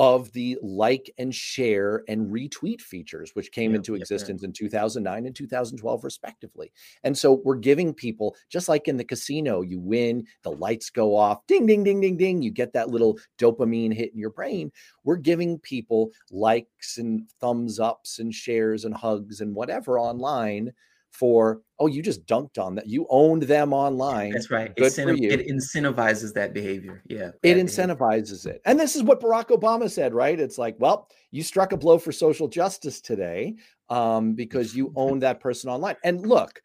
of 0.00 0.32
the 0.32 0.58
like 0.62 1.10
and 1.18 1.34
share 1.34 2.04
and 2.08 2.32
retweet 2.32 2.80
features, 2.80 3.32
which 3.34 3.52
came 3.52 3.74
into 3.74 3.94
existence 3.94 4.42
in 4.42 4.50
2009 4.50 5.26
and 5.26 5.36
2012, 5.36 6.04
respectively. 6.04 6.72
And 7.04 7.16
so 7.16 7.42
we're 7.44 7.56
giving 7.56 7.92
people, 7.92 8.34
just 8.48 8.66
like 8.66 8.88
in 8.88 8.96
the 8.96 9.04
casino, 9.04 9.60
you 9.60 9.78
win, 9.78 10.24
the 10.42 10.52
lights 10.52 10.88
go 10.88 11.14
off, 11.14 11.46
ding, 11.46 11.66
ding, 11.66 11.84
ding, 11.84 12.00
ding, 12.00 12.16
ding. 12.16 12.40
You 12.40 12.50
get 12.50 12.72
that 12.72 12.88
little 12.88 13.18
dopamine 13.38 13.92
hit 13.92 14.10
in 14.14 14.18
your 14.18 14.30
brain. 14.30 14.72
We're 15.04 15.16
giving 15.16 15.58
people 15.58 16.12
likes 16.30 16.96
and 16.96 17.28
thumbs 17.38 17.78
ups 17.78 18.20
and 18.20 18.34
shares 18.34 18.86
and 18.86 18.94
hugs 18.94 19.42
and 19.42 19.54
whatever 19.54 20.00
online 20.00 20.72
for 21.10 21.60
oh 21.78 21.86
you 21.86 22.02
just 22.02 22.24
dunked 22.26 22.58
on 22.58 22.74
that. 22.74 22.88
You 22.88 23.06
owned 23.10 23.42
them 23.42 23.72
online. 23.72 24.32
That's 24.32 24.50
right. 24.50 24.74
Good 24.76 24.92
for 24.92 25.12
you. 25.12 25.30
it 25.30 25.46
incentivizes 25.48 26.32
that 26.34 26.54
behavior. 26.54 27.02
Yeah 27.08 27.30
it 27.42 27.56
incentivizes 27.56 28.44
behavior. 28.44 28.52
it. 28.52 28.62
And 28.64 28.78
this 28.78 28.96
is 28.96 29.02
what 29.02 29.20
barack 29.20 29.48
obama 29.48 29.90
said 29.90 30.14
right? 30.14 30.38
It's 30.38 30.58
like 30.58 30.76
well 30.78 31.08
you 31.30 31.42
struck 31.42 31.72
a 31.72 31.76
blow 31.76 31.98
for 31.98 32.12
social 32.12 32.48
justice 32.48 33.00
today 33.00 33.56
um, 33.88 34.34
because 34.34 34.74
you 34.74 34.92
owned 34.96 35.22
that 35.22 35.40
person 35.40 35.70
online. 35.70 35.96
And 36.04 36.26
look 36.26 36.60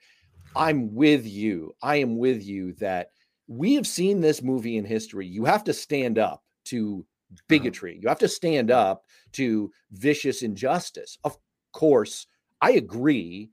i'm 0.56 0.94
with 0.94 1.26
you. 1.26 1.74
I 1.82 1.98
am 1.98 2.18
with 2.18 2.44
you 2.44 2.74
that 2.74 3.10
we 3.48 3.76
have 3.76 3.88
seen 3.88 4.22
this 4.22 4.42
movie 4.42 4.78
in 4.78 4.86
history. 4.86 5.28
You 5.28 5.46
have 5.46 5.64
to 5.66 5.74
stand 5.74 6.18
up 6.18 6.44
to 6.66 7.06
uh-huh. 7.06 7.42
bigotry. 7.48 8.00
You 8.02 8.08
have 8.10 8.20
to 8.20 8.28
stand 8.28 8.72
up 8.72 9.04
to 9.34 9.72
vicious 9.92 10.44
injustice. 10.44 11.18
Of 11.24 11.38
course 11.76 12.28
i 12.62 12.72
agree 12.72 13.52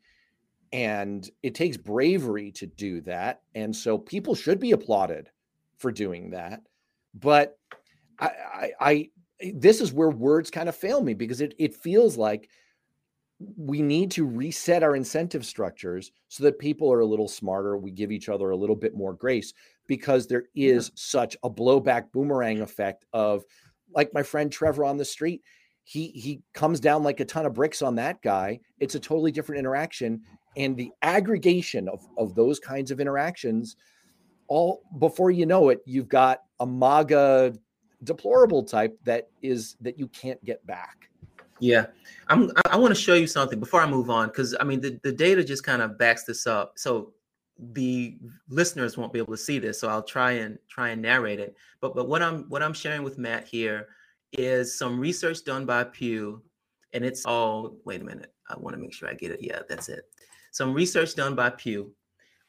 and 0.72 1.30
it 1.42 1.54
takes 1.54 1.76
bravery 1.76 2.50
to 2.52 2.66
do 2.66 3.00
that 3.02 3.42
and 3.54 3.74
so 3.74 3.98
people 3.98 4.34
should 4.34 4.58
be 4.58 4.72
applauded 4.72 5.28
for 5.78 5.92
doing 5.92 6.30
that 6.30 6.60
but 7.14 7.58
i 8.18 8.30
i, 8.54 8.70
I 8.80 9.10
this 9.54 9.80
is 9.80 9.92
where 9.92 10.10
words 10.10 10.50
kind 10.50 10.68
of 10.68 10.76
fail 10.76 11.02
me 11.02 11.14
because 11.14 11.40
it, 11.40 11.54
it 11.58 11.74
feels 11.74 12.16
like 12.16 12.48
we 13.56 13.82
need 13.82 14.10
to 14.12 14.24
reset 14.24 14.84
our 14.84 14.94
incentive 14.94 15.44
structures 15.44 16.12
so 16.28 16.44
that 16.44 16.60
people 16.60 16.92
are 16.92 17.00
a 17.00 17.06
little 17.06 17.28
smarter 17.28 17.76
we 17.76 17.90
give 17.90 18.12
each 18.12 18.28
other 18.28 18.50
a 18.50 18.56
little 18.56 18.76
bit 18.76 18.94
more 18.94 19.12
grace 19.12 19.52
because 19.86 20.26
there 20.26 20.44
is 20.54 20.88
yeah. 20.88 20.92
such 20.94 21.36
a 21.42 21.50
blowback 21.50 22.12
boomerang 22.12 22.60
effect 22.60 23.04
of 23.12 23.44
like 23.94 24.14
my 24.14 24.22
friend 24.22 24.52
trevor 24.52 24.84
on 24.84 24.96
the 24.96 25.04
street 25.04 25.42
he 25.84 26.08
he 26.08 26.40
comes 26.54 26.78
down 26.78 27.02
like 27.02 27.20
a 27.20 27.24
ton 27.24 27.44
of 27.44 27.54
bricks 27.54 27.82
on 27.82 27.96
that 27.96 28.22
guy 28.22 28.58
it's 28.78 28.94
a 28.94 29.00
totally 29.00 29.32
different 29.32 29.58
interaction 29.58 30.22
and 30.56 30.76
the 30.76 30.90
aggregation 31.02 31.88
of, 31.88 32.06
of 32.18 32.34
those 32.34 32.58
kinds 32.58 32.90
of 32.90 33.00
interactions 33.00 33.76
all 34.48 34.82
before 34.98 35.30
you 35.30 35.46
know 35.46 35.68
it 35.68 35.80
you've 35.86 36.08
got 36.08 36.42
a 36.60 36.66
maga 36.66 37.54
deplorable 38.04 38.62
type 38.62 38.98
that 39.04 39.28
is 39.40 39.76
that 39.80 39.98
you 39.98 40.08
can't 40.08 40.42
get 40.44 40.64
back 40.66 41.08
yeah 41.60 41.86
i'm 42.28 42.50
i 42.70 42.76
want 42.76 42.94
to 42.94 43.00
show 43.00 43.14
you 43.14 43.26
something 43.26 43.60
before 43.60 43.80
i 43.80 43.86
move 43.86 44.10
on 44.10 44.28
because 44.28 44.54
i 44.60 44.64
mean 44.64 44.80
the, 44.80 44.98
the 45.04 45.12
data 45.12 45.44
just 45.44 45.64
kind 45.64 45.80
of 45.80 45.96
backs 45.96 46.24
this 46.24 46.46
up 46.46 46.72
so 46.76 47.12
the 47.74 48.18
listeners 48.48 48.96
won't 48.96 49.12
be 49.12 49.18
able 49.18 49.32
to 49.32 49.38
see 49.38 49.58
this 49.58 49.78
so 49.78 49.88
i'll 49.88 50.02
try 50.02 50.32
and 50.32 50.58
try 50.68 50.88
and 50.88 51.00
narrate 51.00 51.38
it 51.38 51.54
but 51.80 51.94
but 51.94 52.08
what 52.08 52.20
i'm 52.20 52.44
what 52.48 52.62
i'm 52.62 52.72
sharing 52.72 53.04
with 53.04 53.18
matt 53.18 53.46
here 53.46 53.88
is 54.32 54.76
some 54.76 54.98
research 54.98 55.44
done 55.44 55.64
by 55.64 55.84
pew 55.84 56.42
and 56.92 57.04
it's 57.04 57.24
all, 57.24 57.76
wait 57.84 58.02
a 58.02 58.04
minute, 58.04 58.32
I 58.48 58.54
want 58.58 58.74
to 58.74 58.80
make 58.80 58.92
sure 58.92 59.08
I 59.08 59.14
get 59.14 59.30
it. 59.30 59.40
Yeah, 59.40 59.60
that's 59.68 59.88
it. 59.88 60.04
Some 60.52 60.74
research 60.74 61.14
done 61.14 61.34
by 61.34 61.50
Pew, 61.50 61.92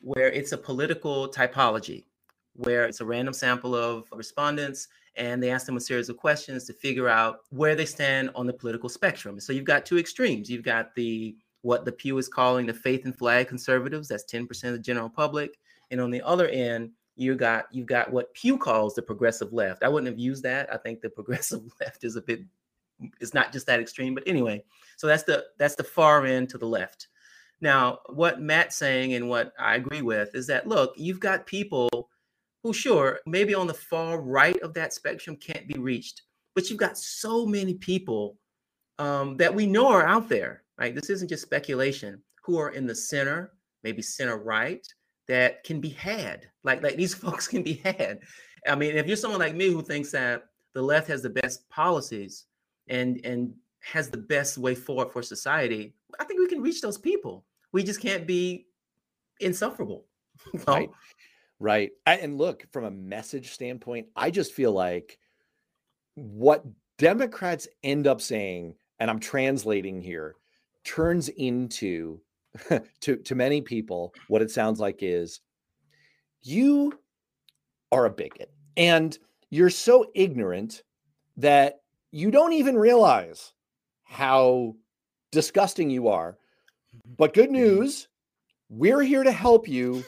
where 0.01 0.29
it's 0.29 0.51
a 0.51 0.57
political 0.57 1.29
typology, 1.29 2.05
where 2.53 2.85
it's 2.85 2.99
a 2.99 3.05
random 3.05 3.33
sample 3.33 3.75
of 3.75 4.05
respondents 4.11 4.89
and 5.15 5.41
they 5.41 5.51
ask 5.51 5.65
them 5.65 5.77
a 5.77 5.81
series 5.81 6.09
of 6.09 6.17
questions 6.17 6.65
to 6.65 6.73
figure 6.73 7.07
out 7.07 7.39
where 7.49 7.75
they 7.75 7.85
stand 7.85 8.29
on 8.35 8.45
the 8.45 8.53
political 8.53 8.89
spectrum. 8.89 9.39
So 9.39 9.53
you've 9.53 9.63
got 9.63 9.85
two 9.85 9.97
extremes. 9.97 10.49
You've 10.49 10.63
got 10.63 10.93
the 10.95 11.35
what 11.61 11.85
the 11.85 11.93
Pew 11.93 12.17
is 12.17 12.27
calling 12.27 12.65
the 12.65 12.73
faith 12.73 13.05
and 13.05 13.17
flag 13.17 13.47
conservatives, 13.47 14.09
that's 14.09 14.25
10% 14.25 14.65
of 14.65 14.73
the 14.73 14.79
general 14.79 15.09
public. 15.09 15.57
And 15.91 16.01
on 16.01 16.11
the 16.11 16.21
other 16.23 16.49
end, 16.49 16.91
you 17.15 17.35
got 17.35 17.65
you've 17.71 17.87
got 17.87 18.11
what 18.11 18.33
Pew 18.33 18.57
calls 18.57 18.95
the 18.95 19.01
progressive 19.01 19.53
left. 19.53 19.81
I 19.81 19.87
wouldn't 19.87 20.11
have 20.11 20.19
used 20.19 20.43
that. 20.43 20.71
I 20.73 20.77
think 20.77 20.99
the 20.99 21.09
progressive 21.17 21.61
left 21.79 22.03
is 22.03 22.17
a 22.17 22.21
bit 22.21 22.41
it's 23.21 23.33
not 23.33 23.53
just 23.53 23.65
that 23.67 23.79
extreme, 23.79 24.13
but 24.13 24.23
anyway. 24.27 24.63
So 24.97 25.07
that's 25.07 25.23
the 25.23 25.45
that's 25.57 25.75
the 25.75 25.83
far 25.85 26.25
end 26.25 26.49
to 26.49 26.57
the 26.57 26.67
left. 26.67 27.07
Now, 27.63 27.99
what 28.07 28.41
Matt's 28.41 28.75
saying 28.75 29.13
and 29.13 29.29
what 29.29 29.53
I 29.57 29.75
agree 29.75 30.01
with 30.01 30.35
is 30.35 30.47
that 30.47 30.67
look, 30.67 30.93
you've 30.97 31.21
got 31.21 31.45
people 31.45 31.89
who 32.61 32.73
sure 32.73 33.21
maybe 33.25 33.55
on 33.55 33.67
the 33.67 33.73
far 33.73 34.19
right 34.19 34.59
of 34.59 34.73
that 34.73 34.91
spectrum 34.91 35.37
can't 35.37 35.65
be 35.65 35.79
reached, 35.79 36.23
but 36.55 36.69
you've 36.69 36.77
got 36.77 36.97
so 36.97 37.45
many 37.45 37.75
people 37.75 38.37
um, 38.99 39.37
that 39.37 39.55
we 39.55 39.65
know 39.65 39.87
are 39.87 40.05
out 40.05 40.27
there, 40.27 40.63
right? 40.77 40.93
This 40.93 41.09
isn't 41.09 41.29
just 41.29 41.43
speculation. 41.43 42.21
Who 42.43 42.57
are 42.57 42.71
in 42.71 42.85
the 42.85 42.93
center, 42.93 43.53
maybe 43.81 44.01
center 44.01 44.35
right, 44.35 44.85
that 45.29 45.63
can 45.63 45.79
be 45.79 45.91
had. 45.91 46.45
Like 46.65 46.83
like 46.83 46.97
these 46.97 47.13
folks 47.23 47.47
can 47.47 47.63
be 47.63 47.75
had. 47.75 48.19
I 48.67 48.75
mean, 48.75 48.97
if 48.97 49.07
you're 49.07 49.15
someone 49.15 49.39
like 49.39 49.55
me 49.55 49.71
who 49.71 49.81
thinks 49.81 50.11
that 50.11 50.43
the 50.73 50.81
left 50.81 51.07
has 51.07 51.21
the 51.21 51.29
best 51.29 51.69
policies 51.69 52.43
and 52.89 53.21
and 53.23 53.53
has 53.79 54.09
the 54.09 54.17
best 54.17 54.57
way 54.57 54.75
forward 54.75 55.13
for 55.13 55.21
society, 55.21 55.95
I 56.19 56.25
think 56.25 56.41
we 56.41 56.49
can 56.49 56.61
reach 56.61 56.81
those 56.81 56.97
people. 56.97 57.45
We 57.73 57.83
just 57.83 57.99
can't 57.99 58.25
be 58.25 58.67
insufferable. 59.39 60.05
Right. 60.67 60.89
Right. 61.59 61.91
And 62.05 62.37
look, 62.37 62.65
from 62.73 62.83
a 62.83 62.91
message 62.91 63.51
standpoint, 63.51 64.07
I 64.15 64.29
just 64.29 64.51
feel 64.51 64.73
like 64.73 65.17
what 66.15 66.65
Democrats 66.97 67.67
end 67.83 68.07
up 68.07 68.19
saying, 68.19 68.75
and 68.99 69.09
I'm 69.09 69.19
translating 69.19 70.01
here, 70.01 70.35
turns 70.83 71.29
into 71.29 72.19
to 72.99 73.15
to 73.15 73.35
many 73.35 73.61
people 73.61 74.13
what 74.27 74.41
it 74.41 74.51
sounds 74.51 74.79
like 74.79 74.97
is 75.01 75.39
you 76.41 76.99
are 77.91 78.05
a 78.05 78.09
bigot 78.09 78.51
and 78.77 79.17
you're 79.49 79.69
so 79.69 80.05
ignorant 80.13 80.83
that 81.37 81.81
you 82.11 82.29
don't 82.31 82.53
even 82.53 82.77
realize 82.77 83.53
how 84.03 84.75
disgusting 85.31 85.89
you 85.89 86.07
are 86.09 86.37
but 87.17 87.33
good 87.33 87.45
mm-hmm. 87.45 87.55
news 87.55 88.07
we're 88.69 89.01
here 89.01 89.23
to 89.23 89.31
help 89.31 89.67
you 89.67 90.03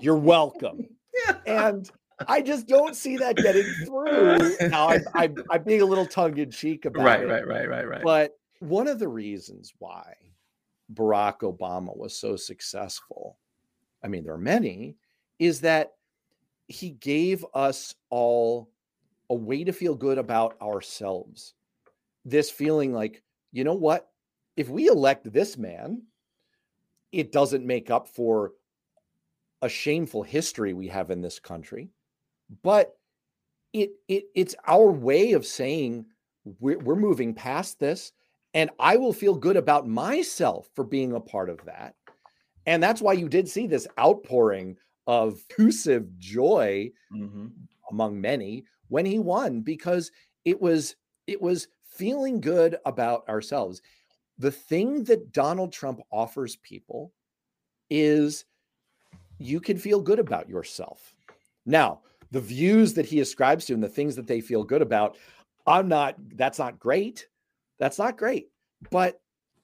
you're 0.00 0.16
welcome 0.16 0.88
and 1.46 1.90
I 2.26 2.40
just 2.40 2.66
don't 2.66 2.96
see 2.96 3.16
that 3.18 3.36
getting 3.36 3.62
through. 3.84 4.56
Now 4.68 4.88
I'm, 4.88 5.04
I'm, 5.14 5.36
I'm 5.50 5.62
being 5.62 5.82
a 5.82 5.84
little 5.84 6.06
tongue 6.06 6.36
in 6.38 6.50
cheek 6.50 6.84
about 6.84 7.04
right, 7.04 7.20
it. 7.20 7.26
Right, 7.26 7.46
right, 7.46 7.68
right, 7.68 7.68
right, 7.68 7.88
right. 7.88 8.02
But 8.02 8.38
one 8.60 8.88
of 8.88 8.98
the 8.98 9.08
reasons 9.08 9.72
why 9.78 10.14
Barack 10.92 11.40
Obama 11.40 11.96
was 11.96 12.16
so 12.16 12.34
successful, 12.36 13.38
I 14.02 14.08
mean, 14.08 14.24
there 14.24 14.34
are 14.34 14.38
many, 14.38 14.96
is 15.38 15.60
that 15.60 15.92
he 16.66 16.90
gave 16.90 17.44
us 17.54 17.94
all 18.10 18.68
a 19.30 19.34
way 19.34 19.62
to 19.64 19.72
feel 19.72 19.94
good 19.94 20.18
about 20.18 20.60
ourselves. 20.60 21.54
This 22.24 22.50
feeling 22.50 22.92
like, 22.92 23.22
you 23.52 23.64
know 23.64 23.74
what? 23.74 24.10
If 24.58 24.68
we 24.68 24.88
elect 24.88 25.32
this 25.32 25.56
man, 25.56 26.02
it 27.12 27.30
doesn't 27.30 27.64
make 27.64 27.90
up 27.90 28.08
for 28.08 28.52
a 29.62 29.68
shameful 29.68 30.24
history 30.24 30.72
we 30.72 30.88
have 30.88 31.10
in 31.12 31.20
this 31.20 31.38
country, 31.38 31.90
but 32.64 32.96
it, 33.72 33.92
it 34.08 34.24
it's 34.34 34.56
our 34.66 34.90
way 34.90 35.32
of 35.32 35.46
saying 35.46 36.06
we're, 36.58 36.78
we're 36.78 36.96
moving 36.96 37.34
past 37.34 37.78
this 37.78 38.12
and 38.54 38.70
I 38.80 38.96
will 38.96 39.12
feel 39.12 39.34
good 39.34 39.56
about 39.56 39.86
myself 39.86 40.68
for 40.74 40.82
being 40.82 41.12
a 41.12 41.20
part 41.20 41.50
of 41.50 41.64
that. 41.66 41.94
And 42.66 42.82
that's 42.82 43.00
why 43.00 43.12
you 43.12 43.28
did 43.28 43.48
see 43.48 43.68
this 43.68 43.86
outpouring 43.98 44.76
of 45.06 45.40
effusive 45.50 46.18
joy 46.18 46.90
mm-hmm. 47.14 47.46
among 47.92 48.20
many 48.20 48.64
when 48.88 49.06
he 49.06 49.20
won 49.20 49.60
because 49.60 50.10
it 50.44 50.60
was 50.60 50.96
it 51.28 51.40
was 51.40 51.68
feeling 51.84 52.40
good 52.40 52.76
about 52.86 53.28
ourselves. 53.28 53.82
The 54.38 54.50
thing 54.50 55.04
that 55.04 55.32
Donald 55.32 55.72
Trump 55.72 56.00
offers 56.12 56.56
people 56.56 57.12
is 57.90 58.44
you 59.38 59.60
can 59.60 59.78
feel 59.78 60.00
good 60.00 60.18
about 60.18 60.48
yourself. 60.48 61.14
Now, 61.66 62.00
the 62.30 62.40
views 62.40 62.94
that 62.94 63.06
he 63.06 63.20
ascribes 63.20 63.64
to 63.66 63.74
and 63.74 63.82
the 63.82 63.88
things 63.88 64.16
that 64.16 64.26
they 64.26 64.40
feel 64.40 64.64
good 64.64 64.82
about, 64.82 65.16
I'm 65.66 65.88
not, 65.88 66.16
that's 66.36 66.58
not 66.58 66.78
great. 66.78 67.26
That's 67.78 67.98
not 67.98 68.18
great. 68.18 68.48
But 68.90 69.20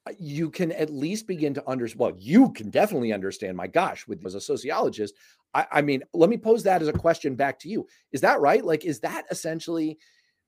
uh, 0.06 0.12
you 0.18 0.50
can 0.50 0.72
at 0.72 0.90
least 0.90 1.26
begin 1.26 1.54
to 1.54 1.68
understand. 1.68 2.00
Well, 2.00 2.12
you 2.18 2.52
can 2.52 2.70
definitely 2.70 3.12
understand. 3.12 3.56
My 3.56 3.66
gosh, 3.66 4.06
with 4.06 4.24
as 4.24 4.34
a 4.34 4.40
sociologist, 4.40 5.14
I, 5.54 5.66
I 5.72 5.82
mean, 5.82 6.02
let 6.12 6.30
me 6.30 6.36
pose 6.36 6.62
that 6.64 6.82
as 6.82 6.88
a 6.88 6.92
question 6.92 7.34
back 7.34 7.58
to 7.60 7.68
you. 7.68 7.86
Is 8.12 8.20
that 8.22 8.40
right? 8.40 8.64
Like, 8.64 8.84
is 8.84 9.00
that 9.00 9.24
essentially 9.30 9.98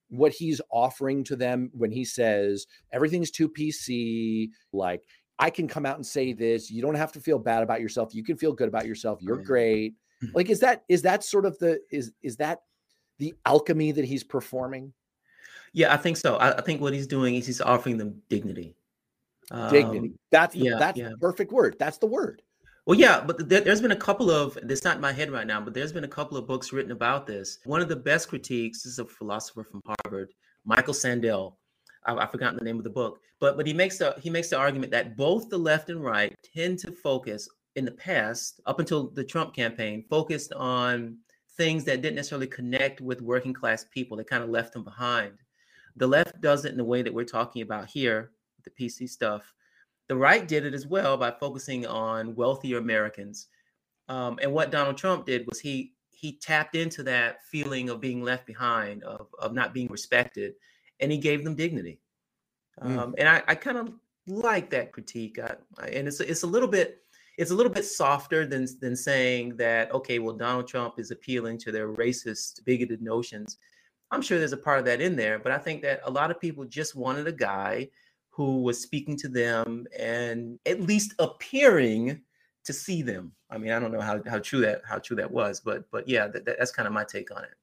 what 0.08 0.32
he's 0.32 0.60
offering 0.70 1.24
to 1.24 1.36
them 1.36 1.70
when 1.72 1.90
he 1.90 2.04
says 2.04 2.66
everything's 2.92 3.30
too 3.30 3.48
PC? 3.48 4.50
Like, 4.72 5.02
I 5.38 5.50
can 5.50 5.68
come 5.68 5.86
out 5.86 5.96
and 5.96 6.06
say 6.06 6.32
this. 6.32 6.70
You 6.70 6.82
don't 6.82 6.94
have 6.94 7.12
to 7.12 7.20
feel 7.20 7.38
bad 7.38 7.62
about 7.62 7.80
yourself. 7.80 8.14
You 8.14 8.24
can 8.24 8.36
feel 8.36 8.52
good 8.52 8.68
about 8.68 8.86
yourself. 8.86 9.20
You're 9.20 9.42
great. 9.42 9.94
Like, 10.32 10.48
is 10.48 10.60
that 10.60 10.84
is 10.88 11.02
that 11.02 11.22
sort 11.24 11.44
of 11.44 11.58
the 11.58 11.80
is 11.90 12.12
is 12.22 12.36
that 12.36 12.60
the 13.18 13.34
alchemy 13.44 13.92
that 13.92 14.04
he's 14.04 14.24
performing? 14.24 14.92
Yeah, 15.72 15.92
I 15.92 15.98
think 15.98 16.16
so. 16.16 16.36
I, 16.36 16.56
I 16.56 16.60
think 16.62 16.80
what 16.80 16.94
he's 16.94 17.06
doing 17.06 17.34
is 17.34 17.46
he's 17.46 17.60
offering 17.60 17.98
them 17.98 18.22
dignity. 18.30 18.76
Dignity. 19.70 19.98
Um, 19.98 20.14
that's 20.32 20.54
the, 20.54 20.60
yeah, 20.60 20.76
that's 20.78 20.98
yeah. 20.98 21.10
the 21.10 21.18
perfect 21.18 21.52
word. 21.52 21.76
That's 21.78 21.98
the 21.98 22.06
word. 22.06 22.42
Well, 22.87 22.96
yeah, 22.96 23.20
but 23.20 23.49
there, 23.49 23.64
has 23.64 23.81
been 23.81 23.90
a 23.90 23.96
couple 23.96 24.31
of, 24.31 24.57
it's 24.62 24.85
not 24.85 24.94
in 24.94 25.03
my 25.03 25.12
head 25.12 25.33
right 25.33 25.46
now, 25.46 25.61
but 25.61 25.75
there's 25.75 25.92
been 25.92 26.05
a 26.05 26.09
couple 26.09 26.38
of 26.38 26.46
books 26.46 26.72
written 26.72 26.92
about 26.92 27.27
this. 27.27 27.59
One 27.64 27.81
of 27.81 27.88
the 27.88 27.96
best 27.96 28.29
critiques 28.29 28.87
is 28.87 29.01
a 29.01 29.05
philosopher 29.05 29.64
from 29.64 29.83
Harvard, 29.85 30.33
Michael 30.64 30.94
Sandel. 30.94 31.57
I, 32.05 32.14
I've 32.14 32.31
forgotten 32.31 32.57
the 32.57 32.64
name 32.64 32.79
of 32.79 32.85
the 32.85 32.90
book, 32.90 33.18
but 33.40 33.57
but 33.57 33.66
he 33.66 33.72
makes 33.72 33.99
the 33.99 34.14
he 34.22 34.31
makes 34.31 34.51
the 34.51 34.57
argument 34.57 34.92
that 34.92 35.16
both 35.16 35.49
the 35.49 35.59
left 35.59 35.90
and 35.90 36.03
right 36.03 36.33
tend 36.55 36.79
to 36.81 36.92
focus 36.92 37.49
in 37.75 37.85
the 37.85 37.90
past, 37.90 38.61
up 38.66 38.79
until 38.79 39.09
the 39.09 39.25
Trump 39.25 39.53
campaign, 39.53 40.05
focused 40.09 40.53
on 40.53 41.18
things 41.57 41.85
that 41.85 42.03
didn't 42.03 42.14
necessarily 42.14 42.46
connect 42.46 43.01
with 43.01 43.20
working 43.20 43.53
class 43.53 43.85
people. 43.92 44.16
They 44.16 44.22
kind 44.22 44.44
of 44.44 44.51
left 44.51 44.72
them 44.72 44.85
behind. 44.85 45.33
The 45.96 46.07
left 46.07 46.40
does 46.40 46.64
it 46.64 46.70
in 46.70 46.79
the 46.79 46.85
way 46.85 47.03
that 47.03 47.12
we're 47.12 47.25
talking 47.25 47.62
about 47.62 47.88
here, 47.88 48.31
the 48.62 48.70
PC 48.70 49.09
stuff. 49.09 49.53
The 50.08 50.16
right 50.16 50.46
did 50.46 50.64
it 50.64 50.74
as 50.74 50.86
well 50.86 51.16
by 51.16 51.32
focusing 51.32 51.86
on 51.86 52.34
wealthier 52.34 52.78
Americans. 52.78 53.48
Um, 54.08 54.38
and 54.40 54.52
what 54.52 54.70
Donald 54.70 54.96
Trump 54.96 55.26
did 55.26 55.46
was 55.46 55.58
he 55.60 55.94
he 56.10 56.32
tapped 56.32 56.74
into 56.74 57.02
that 57.02 57.44
feeling 57.44 57.90
of 57.90 58.00
being 58.00 58.22
left 58.22 58.46
behind, 58.46 59.04
of, 59.04 59.26
of 59.38 59.52
not 59.52 59.74
being 59.74 59.88
respected, 59.88 60.54
and 61.00 61.12
he 61.12 61.18
gave 61.18 61.44
them 61.44 61.54
dignity. 61.54 62.00
Mm. 62.80 62.98
Um, 62.98 63.14
and 63.18 63.28
I, 63.28 63.42
I 63.48 63.54
kind 63.54 63.76
of 63.76 63.92
like 64.26 64.70
that 64.70 64.92
critique. 64.92 65.38
I, 65.38 65.56
I, 65.78 65.88
and 65.88 66.08
it's 66.08 66.20
it's 66.20 66.42
a 66.42 66.46
little 66.46 66.68
bit 66.68 67.02
it's 67.36 67.50
a 67.50 67.54
little 67.54 67.72
bit 67.72 67.84
softer 67.84 68.46
than 68.46 68.66
than 68.80 68.96
saying 68.96 69.56
that 69.56 69.92
okay, 69.92 70.18
well 70.18 70.34
Donald 70.34 70.68
Trump 70.68 70.98
is 70.98 71.10
appealing 71.10 71.58
to 71.58 71.72
their 71.72 71.88
racist, 71.88 72.64
bigoted 72.64 73.02
notions. 73.02 73.58
I'm 74.10 74.22
sure 74.22 74.38
there's 74.38 74.52
a 74.52 74.56
part 74.56 74.78
of 74.78 74.84
that 74.84 75.00
in 75.00 75.16
there, 75.16 75.38
but 75.38 75.52
I 75.52 75.58
think 75.58 75.82
that 75.82 76.00
a 76.04 76.10
lot 76.10 76.30
of 76.30 76.40
people 76.40 76.64
just 76.64 76.94
wanted 76.94 77.26
a 77.26 77.32
guy 77.32 77.88
who 78.37 78.61
was 78.61 78.79
speaking 78.79 79.16
to 79.16 79.29
them 79.29 79.87
and 79.99 80.59
at 80.66 80.83
least 80.83 81.14
appearing 81.18 82.20
to 82.64 82.72
see 82.72 83.01
them. 83.01 83.33
I 83.49 83.57
mean, 83.57 83.72
I 83.72 83.79
don't 83.79 83.92
know 83.92 84.01
how, 84.01 84.20
how 84.29 84.40
true 84.40 84.61
that 84.61 84.83
how 84.85 84.99
true 84.99 85.16
that 85.16 85.31
was, 85.31 85.61
but 85.61 85.90
but 85.90 86.07
yeah, 86.07 86.27
that, 86.29 86.44
that's 86.44 86.70
kind 86.70 86.87
of 86.87 86.92
my 86.92 87.05
take 87.05 87.34
on 87.34 87.45
it. 87.45 87.55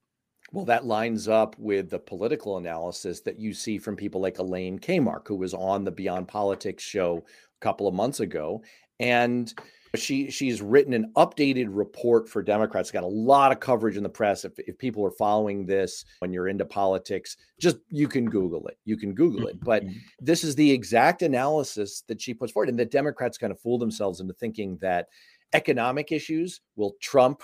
Well, 0.51 0.65
that 0.65 0.86
lines 0.86 1.28
up 1.28 1.55
with 1.59 1.91
the 1.91 1.99
political 1.99 2.57
analysis 2.57 3.21
that 3.21 3.39
you 3.39 3.53
see 3.53 3.78
from 3.78 3.95
people 3.95 4.19
like 4.19 4.39
Elaine 4.39 4.80
Kamarck, 4.80 5.28
who 5.28 5.36
was 5.36 5.53
on 5.53 5.84
the 5.84 5.91
Beyond 5.91 6.28
Politics 6.28 6.84
show 6.84 7.17
a 7.17 7.61
couple 7.61 7.88
of 7.88 7.93
months 7.93 8.19
ago, 8.19 8.63
and 8.99 9.53
she 9.95 10.31
she's 10.31 10.61
written 10.61 10.93
an 10.93 11.11
updated 11.15 11.67
report 11.69 12.27
for 12.27 12.41
Democrats. 12.41 12.91
Got 12.91 13.03
a 13.03 13.07
lot 13.07 13.51
of 13.51 13.59
coverage 13.59 13.95
in 13.95 14.03
the 14.03 14.09
press. 14.09 14.43
If, 14.43 14.53
if 14.57 14.77
people 14.77 15.05
are 15.05 15.11
following 15.11 15.65
this 15.65 16.03
when 16.19 16.33
you're 16.33 16.47
into 16.47 16.65
politics, 16.65 17.37
just 17.59 17.77
you 17.89 18.07
can 18.07 18.29
Google 18.29 18.67
it. 18.67 18.77
You 18.85 18.97
can 18.97 19.13
Google 19.13 19.47
it. 19.47 19.59
But 19.59 19.83
mm-hmm. 19.83 19.97
this 20.19 20.43
is 20.43 20.55
the 20.55 20.71
exact 20.71 21.21
analysis 21.21 22.03
that 22.07 22.21
she 22.21 22.33
puts 22.33 22.51
forward, 22.51 22.69
and 22.69 22.79
the 22.79 22.85
Democrats 22.85 23.37
kind 23.37 23.51
of 23.51 23.59
fool 23.59 23.77
themselves 23.77 24.19
into 24.19 24.33
thinking 24.33 24.77
that 24.81 25.07
economic 25.53 26.11
issues 26.11 26.61
will 26.75 26.95
trump 26.99 27.43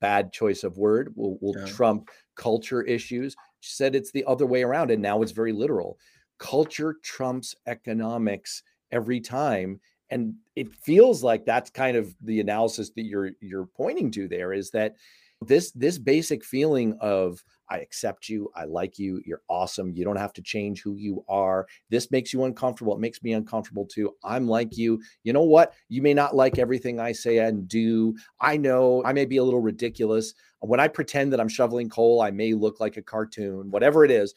bad 0.00 0.32
choice 0.32 0.64
of 0.64 0.78
word 0.78 1.12
will, 1.14 1.38
will 1.40 1.54
yeah. 1.56 1.66
trump 1.66 2.08
culture 2.34 2.82
issues. 2.82 3.36
She 3.60 3.74
said 3.74 3.94
it's 3.94 4.10
the 4.10 4.24
other 4.26 4.46
way 4.46 4.62
around, 4.62 4.90
and 4.90 5.00
now 5.00 5.22
it's 5.22 5.32
very 5.32 5.52
literal. 5.52 5.98
culture 6.42 6.96
trumps 7.04 7.54
economics 7.68 8.64
every 8.90 9.20
time 9.20 9.80
and 10.12 10.34
it 10.56 10.70
feels 10.74 11.24
like 11.24 11.44
that's 11.44 11.70
kind 11.70 11.96
of 11.96 12.14
the 12.20 12.38
analysis 12.40 12.90
that 12.90 13.04
you're 13.04 13.30
you're 13.40 13.66
pointing 13.66 14.10
to 14.12 14.28
there 14.28 14.52
is 14.52 14.70
that 14.70 14.94
this 15.40 15.72
this 15.72 15.98
basic 15.98 16.44
feeling 16.44 16.96
of 17.00 17.42
I 17.70 17.78
accept 17.78 18.28
you, 18.28 18.50
I 18.54 18.64
like 18.64 18.98
you, 18.98 19.22
you're 19.24 19.40
awesome, 19.48 19.92
you 19.94 20.04
don't 20.04 20.16
have 20.16 20.34
to 20.34 20.42
change 20.42 20.82
who 20.82 20.96
you 20.96 21.24
are. 21.26 21.66
This 21.88 22.10
makes 22.10 22.32
you 22.32 22.44
uncomfortable, 22.44 22.94
it 22.94 23.00
makes 23.00 23.22
me 23.22 23.32
uncomfortable 23.32 23.86
too. 23.86 24.14
I'm 24.22 24.46
like 24.46 24.76
you. 24.76 25.00
You 25.24 25.32
know 25.32 25.42
what? 25.42 25.72
You 25.88 26.02
may 26.02 26.12
not 26.12 26.36
like 26.36 26.58
everything 26.58 27.00
I 27.00 27.12
say 27.12 27.38
and 27.38 27.66
do. 27.66 28.14
I 28.40 28.58
know 28.58 29.02
I 29.06 29.14
may 29.14 29.24
be 29.24 29.38
a 29.38 29.44
little 29.44 29.60
ridiculous. 29.60 30.34
When 30.60 30.80
I 30.80 30.88
pretend 30.88 31.32
that 31.32 31.40
I'm 31.40 31.48
shoveling 31.48 31.88
coal, 31.88 32.20
I 32.20 32.30
may 32.30 32.52
look 32.52 32.78
like 32.78 32.98
a 32.98 33.02
cartoon, 33.02 33.70
whatever 33.70 34.04
it 34.04 34.10
is, 34.10 34.34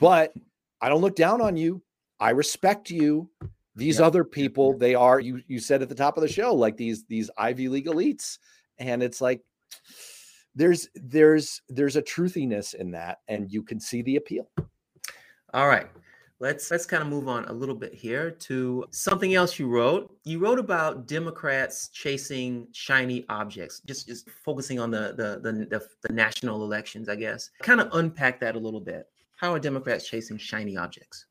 but 0.00 0.32
I 0.80 0.88
don't 0.88 1.02
look 1.02 1.16
down 1.16 1.42
on 1.42 1.56
you. 1.56 1.82
I 2.18 2.30
respect 2.30 2.90
you. 2.90 3.30
These 3.78 4.00
other 4.00 4.24
people, 4.24 4.76
they 4.76 4.96
are 4.96 5.20
you 5.20 5.40
you 5.46 5.60
said 5.60 5.82
at 5.82 5.88
the 5.88 5.94
top 5.94 6.16
of 6.16 6.22
the 6.22 6.28
show 6.28 6.52
like 6.52 6.76
these 6.76 7.04
these 7.04 7.30
Ivy 7.38 7.68
League 7.68 7.86
elites 7.86 8.38
and 8.78 9.04
it's 9.04 9.20
like 9.20 9.40
there's 10.56 10.88
there's 10.96 11.62
there's 11.68 11.94
a 11.94 12.02
truthiness 12.02 12.74
in 12.74 12.90
that 12.90 13.18
and 13.28 13.52
you 13.52 13.62
can 13.62 13.78
see 13.78 14.02
the 14.02 14.16
appeal. 14.16 14.50
All 15.54 15.68
right. 15.68 15.86
Let's 16.40 16.70
let's 16.72 16.86
kind 16.86 17.04
of 17.04 17.08
move 17.08 17.28
on 17.28 17.44
a 17.44 17.52
little 17.52 17.74
bit 17.76 17.94
here 17.94 18.32
to 18.32 18.84
something 18.90 19.34
else 19.34 19.60
you 19.60 19.68
wrote. 19.68 20.12
You 20.24 20.40
wrote 20.40 20.58
about 20.58 21.06
democrats 21.06 21.88
chasing 21.88 22.66
shiny 22.72 23.24
objects 23.28 23.80
just 23.86 24.08
just 24.08 24.28
focusing 24.44 24.80
on 24.80 24.90
the 24.90 25.14
the 25.16 25.40
the, 25.40 25.66
the, 25.66 25.88
the 26.02 26.12
national 26.12 26.64
elections 26.64 27.08
i 27.08 27.14
guess. 27.14 27.50
Kind 27.62 27.80
of 27.80 27.88
unpack 27.92 28.40
that 28.40 28.56
a 28.56 28.58
little 28.58 28.80
bit. 28.80 29.06
How 29.36 29.52
are 29.52 29.60
democrats 29.60 30.08
chasing 30.08 30.36
shiny 30.36 30.76
objects? 30.76 31.26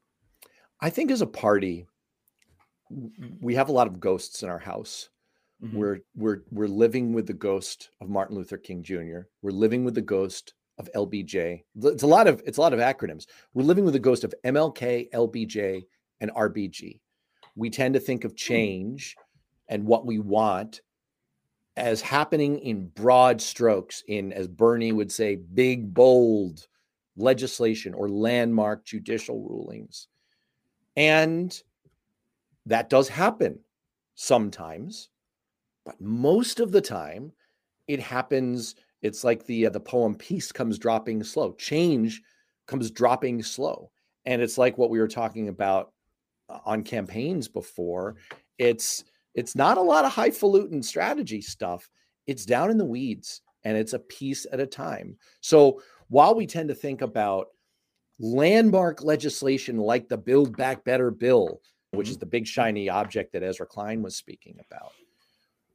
I 0.79 0.89
think 0.89 1.11
as 1.11 1.21
a 1.21 1.27
party 1.27 1.87
we 3.41 3.55
have 3.55 3.69
a 3.69 3.73
lot 3.73 3.87
of 3.87 3.99
ghosts 3.99 4.43
in 4.43 4.49
our 4.49 4.59
house 4.59 5.09
Mm-hmm. 5.63 5.77
We're 5.77 5.99
we're 6.15 6.39
we're 6.51 6.67
living 6.67 7.13
with 7.13 7.25
the 7.25 7.33
ghost 7.33 7.89
of 7.99 8.09
Martin 8.09 8.35
Luther 8.35 8.57
King 8.57 8.83
Jr. 8.83 9.21
We're 9.41 9.51
living 9.51 9.83
with 9.83 9.95
the 9.95 10.01
ghost 10.01 10.53
of 10.77 10.89
LBJ. 10.95 11.63
It's 11.81 12.03
a 12.03 12.07
lot 12.07 12.27
of 12.27 12.43
it's 12.45 12.59
a 12.59 12.61
lot 12.61 12.73
of 12.73 12.79
acronyms. 12.79 13.25
We're 13.53 13.63
living 13.63 13.83
with 13.83 13.93
the 13.93 13.99
ghost 13.99 14.23
of 14.23 14.35
MLK, 14.45 15.09
LBJ, 15.11 15.85
and 16.21 16.31
RBG. 16.31 16.99
We 17.55 17.69
tend 17.71 17.95
to 17.95 17.99
think 17.99 18.23
of 18.23 18.31
hmm. 18.31 18.37
change 18.37 19.15
and 19.67 19.85
what 19.85 20.05
we 20.05 20.19
want 20.19 20.81
as 21.75 22.01
happening 22.01 22.59
in 22.59 22.87
broad 22.89 23.41
strokes, 23.41 24.03
in 24.07 24.33
as 24.33 24.47
Bernie 24.47 24.91
would 24.91 25.11
say, 25.11 25.35
big 25.35 25.93
bold 25.93 26.67
legislation 27.15 27.93
or 27.95 28.09
landmark 28.09 28.85
judicial 28.85 29.41
rulings. 29.47 30.07
And 30.95 31.59
that 32.67 32.89
does 32.89 33.07
happen 33.07 33.59
sometimes. 34.15 35.09
But 35.85 35.99
most 36.01 36.59
of 36.59 36.71
the 36.71 36.81
time, 36.81 37.31
it 37.87 37.99
happens. 37.99 38.75
It's 39.01 39.23
like 39.23 39.45
the 39.45 39.67
uh, 39.67 39.69
the 39.69 39.79
poem 39.79 40.15
"Peace 40.15 40.51
comes 40.51 40.77
dropping 40.77 41.23
slow." 41.23 41.53
Change 41.53 42.21
comes 42.67 42.91
dropping 42.91 43.41
slow, 43.41 43.91
and 44.25 44.41
it's 44.41 44.57
like 44.57 44.77
what 44.77 44.89
we 44.89 44.99
were 44.99 45.07
talking 45.07 45.47
about 45.47 45.93
uh, 46.49 46.59
on 46.65 46.83
campaigns 46.83 47.47
before. 47.47 48.17
It's 48.57 49.05
it's 49.33 49.55
not 49.55 49.77
a 49.77 49.81
lot 49.81 50.03
of 50.03 50.11
highfalutin 50.11 50.83
strategy 50.83 51.41
stuff. 51.41 51.89
It's 52.25 52.45
down 52.45 52.69
in 52.69 52.77
the 52.77 52.85
weeds, 52.85 53.41
and 53.63 53.77
it's 53.77 53.93
a 53.93 53.99
piece 53.99 54.45
at 54.51 54.59
a 54.59 54.67
time. 54.67 55.15
So 55.39 55.81
while 56.09 56.35
we 56.35 56.45
tend 56.47 56.67
to 56.69 56.75
think 56.75 57.01
about 57.01 57.47
landmark 58.19 59.03
legislation 59.03 59.77
like 59.77 60.09
the 60.09 60.17
Build 60.17 60.57
Back 60.57 60.83
Better 60.83 61.11
bill, 61.11 61.61
which 61.91 62.07
mm-hmm. 62.07 62.11
is 62.11 62.17
the 62.17 62.25
big 62.25 62.45
shiny 62.45 62.89
object 62.89 63.33
that 63.33 63.43
Ezra 63.43 63.65
Klein 63.65 64.01
was 64.01 64.15
speaking 64.15 64.57
about 64.65 64.91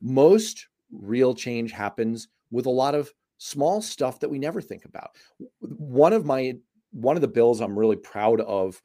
most 0.02 0.66
real 0.90 1.34
change 1.34 1.72
happens 1.72 2.28
with 2.50 2.66
a 2.66 2.70
lot 2.70 2.94
of 2.94 3.10
small 3.38 3.80
stuff 3.80 4.20
that 4.20 4.28
we 4.28 4.38
never 4.38 4.60
think 4.60 4.84
about. 4.84 5.10
One 5.60 6.12
of 6.12 6.26
my 6.26 6.54
one 6.90 7.16
of 7.16 7.22
the 7.22 7.28
bills 7.28 7.60
I'm 7.60 7.78
really 7.78 7.96
proud 7.96 8.40
of 8.42 8.82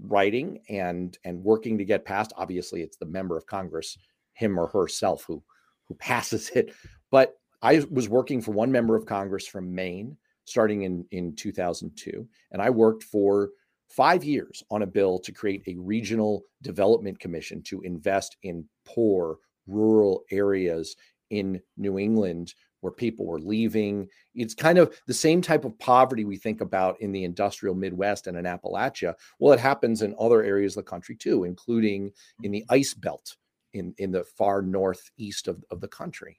writing 0.00 0.60
and 0.70 1.18
and 1.24 1.44
working 1.44 1.76
to 1.76 1.84
get 1.84 2.06
passed 2.06 2.32
obviously 2.38 2.80
it's 2.80 2.96
the 2.96 3.04
member 3.04 3.36
of 3.36 3.44
congress 3.44 3.98
him 4.32 4.58
or 4.58 4.66
herself 4.66 5.22
who 5.26 5.42
who 5.86 5.94
passes 6.00 6.48
it 6.54 6.74
but 7.10 7.34
i 7.60 7.84
was 7.90 8.08
working 8.08 8.40
for 8.40 8.52
one 8.52 8.72
member 8.72 8.96
of 8.96 9.04
congress 9.04 9.46
from 9.46 9.74
maine 9.74 10.16
starting 10.46 10.84
in 10.84 11.04
in 11.10 11.36
2002 11.36 12.26
and 12.52 12.62
i 12.62 12.70
worked 12.70 13.02
for 13.02 13.50
5 13.92 14.24
years 14.24 14.62
on 14.70 14.82
a 14.82 14.86
bill 14.86 15.18
to 15.20 15.32
create 15.32 15.62
a 15.66 15.76
regional 15.76 16.44
development 16.62 17.18
commission 17.18 17.62
to 17.64 17.80
invest 17.82 18.36
in 18.42 18.64
poor 18.84 19.38
rural 19.66 20.24
areas 20.30 20.96
in 21.30 21.60
New 21.76 21.98
England 21.98 22.54
where 22.82 22.92
people 22.92 23.26
were 23.26 23.40
leaving. 23.40 24.08
It's 24.34 24.54
kind 24.54 24.76
of 24.76 24.94
the 25.06 25.14
same 25.14 25.40
type 25.40 25.64
of 25.64 25.78
poverty 25.78 26.24
we 26.24 26.36
think 26.36 26.60
about 26.60 27.00
in 27.00 27.12
the 27.12 27.24
industrial 27.24 27.74
Midwest 27.74 28.26
and 28.26 28.36
in 28.36 28.44
Appalachia. 28.44 29.14
Well, 29.38 29.52
it 29.52 29.60
happens 29.60 30.02
in 30.02 30.14
other 30.18 30.42
areas 30.42 30.76
of 30.76 30.84
the 30.84 30.90
country 30.90 31.16
too, 31.16 31.44
including 31.44 32.10
in 32.42 32.50
the 32.50 32.60
mm-hmm. 32.62 32.74
ice 32.74 32.92
belt 32.92 33.36
in, 33.72 33.94
in 33.98 34.10
the 34.10 34.24
far 34.24 34.62
northeast 34.62 35.48
of, 35.48 35.64
of 35.70 35.80
the 35.80 35.88
country. 35.88 36.38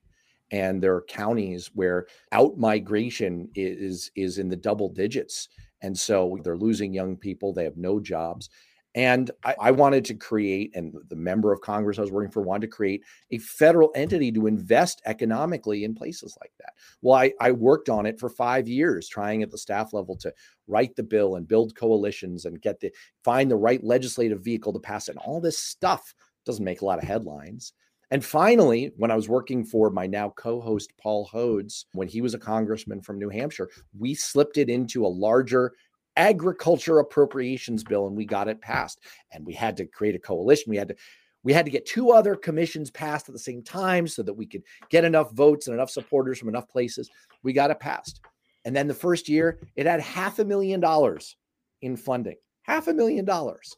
And 0.52 0.84
there 0.84 0.94
are 0.94 1.02
counties 1.04 1.72
where 1.74 2.06
out 2.32 2.58
migration 2.58 3.50
is 3.56 4.12
is 4.16 4.38
in 4.38 4.50
the 4.50 4.56
double 4.56 4.90
digits. 4.90 5.48
And 5.84 5.98
so 5.98 6.40
they're 6.44 6.58
losing 6.58 6.94
young 6.94 7.18
people, 7.18 7.54
they 7.54 7.66
have 7.66 7.78
no 7.78 8.00
jobs. 8.00 8.50
And 8.96 9.32
I, 9.44 9.56
I, 9.60 9.72
wanted 9.72 10.06
to 10.06 10.14
create, 10.14 10.72
and 10.76 10.94
the 11.10 11.16
member 11.16 11.52
of 11.52 11.62
Congress 11.62 11.98
I 11.98 12.02
was 12.02 12.12
working 12.12 12.32
for 12.32 12.44
wanted 12.44 12.68
to 12.68 12.76
create 12.76 13.04
a 13.32 13.40
federal 13.40 13.92
entity 13.96 14.32
to 14.32 14.46
invest 14.46 15.02
economically 15.06 15.84
in 15.84 15.96
places 15.96 16.38
like 16.42 16.52
that. 16.60 16.74
Well, 17.02 17.16
I, 17.16 17.34
I 17.40 17.52
worked 17.52 17.90
on 17.90 18.06
it 18.06 18.20
for 18.20 18.30
five 18.30 18.68
years, 18.68 19.10
trying 19.10 19.42
at 19.42 19.50
the 19.50 19.58
staff 19.58 19.94
level 19.94 20.16
to 20.18 20.32
write 20.68 20.96
the 20.96 21.02
bill 21.02 21.38
and 21.38 21.48
build 21.48 21.76
coalitions 21.76 22.46
and 22.46 22.62
get 22.62 22.80
the 22.80 22.92
find 23.24 23.50
the 23.50 23.56
right 23.56 23.84
legislative 23.84 24.44
vehicle 24.44 24.74
to 24.74 24.80
pass 24.80 25.08
it. 25.08 25.14
And 25.14 25.20
all 25.20 25.42
this 25.42 25.58
stuff 25.58 26.14
doesn't 26.46 26.64
make 26.64 26.82
a 26.82 26.86
lot 26.86 27.02
of 27.02 27.08
headlines. 27.08 27.74
And 28.14 28.24
finally, 28.24 28.92
when 28.96 29.10
I 29.10 29.16
was 29.16 29.28
working 29.28 29.66
for 29.66 29.90
my 29.90 30.06
now 30.06 30.30
co 30.38 30.62
host, 30.62 30.94
Paul 31.02 31.28
Hodes, 31.34 31.86
when 31.94 32.08
he 32.08 32.22
was 32.22 32.36
a 32.36 32.40
congressman 32.40 33.02
from 33.02 33.18
New 33.18 33.30
Hampshire, 33.30 33.72
we 33.98 34.14
slipped 34.14 34.60
it 34.60 34.70
into 34.70 35.04
a 35.04 35.08
larger 35.08 35.74
agriculture 36.16 37.00
appropriations 37.00 37.84
bill 37.84 38.06
and 38.06 38.16
we 38.16 38.24
got 38.24 38.48
it 38.48 38.62
passed. 38.62 39.00
And 39.32 39.44
we 39.44 39.54
had 39.56 39.76
to 39.78 39.88
create 39.88 40.14
a 40.14 40.20
coalition. 40.20 40.70
We 40.70 40.78
had 40.78 40.90
to 40.90 40.96
we 41.42 41.54
had 41.54 41.66
to 41.66 41.72
get 41.72 41.88
two 41.88 42.12
other 42.12 42.36
commissions 42.36 42.92
passed 42.92 43.30
at 43.30 43.34
the 43.34 43.40
same 43.40 43.64
time 43.64 44.08
so 44.08 44.22
that 44.22 44.34
we 44.34 44.46
could 44.46 44.62
get 44.92 45.06
enough 45.06 45.32
votes 45.32 45.66
and 45.66 45.74
enough 45.74 45.90
supporters 45.90 46.38
from 46.38 46.50
enough 46.50 46.70
places. 46.70 47.10
We 47.42 47.52
got 47.52 47.72
it 47.72 47.80
passed. 47.80 48.22
And 48.64 48.76
then 48.76 48.88
the 48.88 48.94
first 48.94 49.28
year 49.28 49.60
it 49.76 49.88
had 49.88 50.02
half 50.02 50.38
a 50.38 50.46
million 50.46 50.80
dollars 50.80 51.36
in 51.82 51.98
funding 51.98 52.38
half 52.62 52.88
a 52.88 52.94
million 52.94 53.26
dollars. 53.26 53.76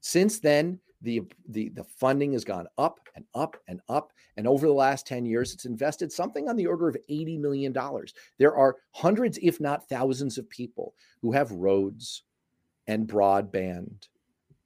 Since 0.00 0.40
then 0.40 0.80
the, 1.02 1.22
the 1.48 1.68
the 1.70 1.84
funding 1.84 2.32
has 2.32 2.44
gone 2.44 2.66
up 2.76 3.00
and 3.14 3.24
up 3.34 3.56
and 3.68 3.80
up 3.88 4.12
and 4.36 4.46
over 4.46 4.66
the 4.66 4.72
last 4.72 5.06
10 5.06 5.26
years 5.26 5.52
it's 5.52 5.64
invested 5.64 6.12
something 6.12 6.48
on 6.48 6.56
the 6.56 6.66
order 6.66 6.88
of 6.88 6.96
80 7.08 7.38
million 7.38 7.72
dollars 7.72 8.14
there 8.38 8.56
are 8.56 8.76
hundreds 8.92 9.38
if 9.40 9.60
not 9.60 9.88
thousands 9.88 10.38
of 10.38 10.48
people 10.50 10.94
who 11.22 11.32
have 11.32 11.50
roads 11.52 12.24
and 12.86 13.06
broadband 13.06 14.08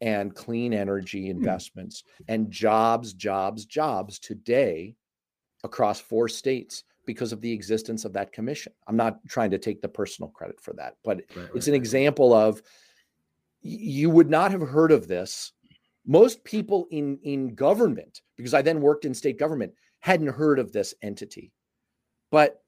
and 0.00 0.34
clean 0.34 0.72
energy 0.72 1.24
hmm. 1.24 1.32
investments 1.32 2.04
and 2.28 2.50
jobs 2.50 3.12
jobs 3.12 3.64
jobs 3.64 4.18
today 4.18 4.94
across 5.64 6.00
four 6.00 6.28
states 6.28 6.84
because 7.04 7.32
of 7.32 7.40
the 7.40 7.52
existence 7.52 8.04
of 8.04 8.12
that 8.14 8.32
commission 8.32 8.72
i'm 8.86 8.96
not 8.96 9.18
trying 9.28 9.50
to 9.50 9.58
take 9.58 9.82
the 9.82 9.88
personal 9.88 10.30
credit 10.30 10.58
for 10.60 10.72
that 10.72 10.96
but 11.04 11.18
right, 11.18 11.24
it's 11.28 11.36
right, 11.36 11.66
an 11.68 11.72
right. 11.72 11.76
example 11.76 12.32
of 12.32 12.62
you 13.62 14.10
would 14.10 14.28
not 14.28 14.50
have 14.50 14.60
heard 14.60 14.90
of 14.90 15.06
this 15.06 15.52
most 16.06 16.42
people 16.44 16.86
in 16.90 17.18
in 17.22 17.54
government 17.54 18.22
because 18.36 18.54
i 18.54 18.62
then 18.62 18.80
worked 18.80 19.04
in 19.04 19.14
state 19.14 19.38
government 19.38 19.72
hadn't 20.00 20.28
heard 20.28 20.58
of 20.58 20.72
this 20.72 20.94
entity. 21.02 21.52
But 22.30 22.60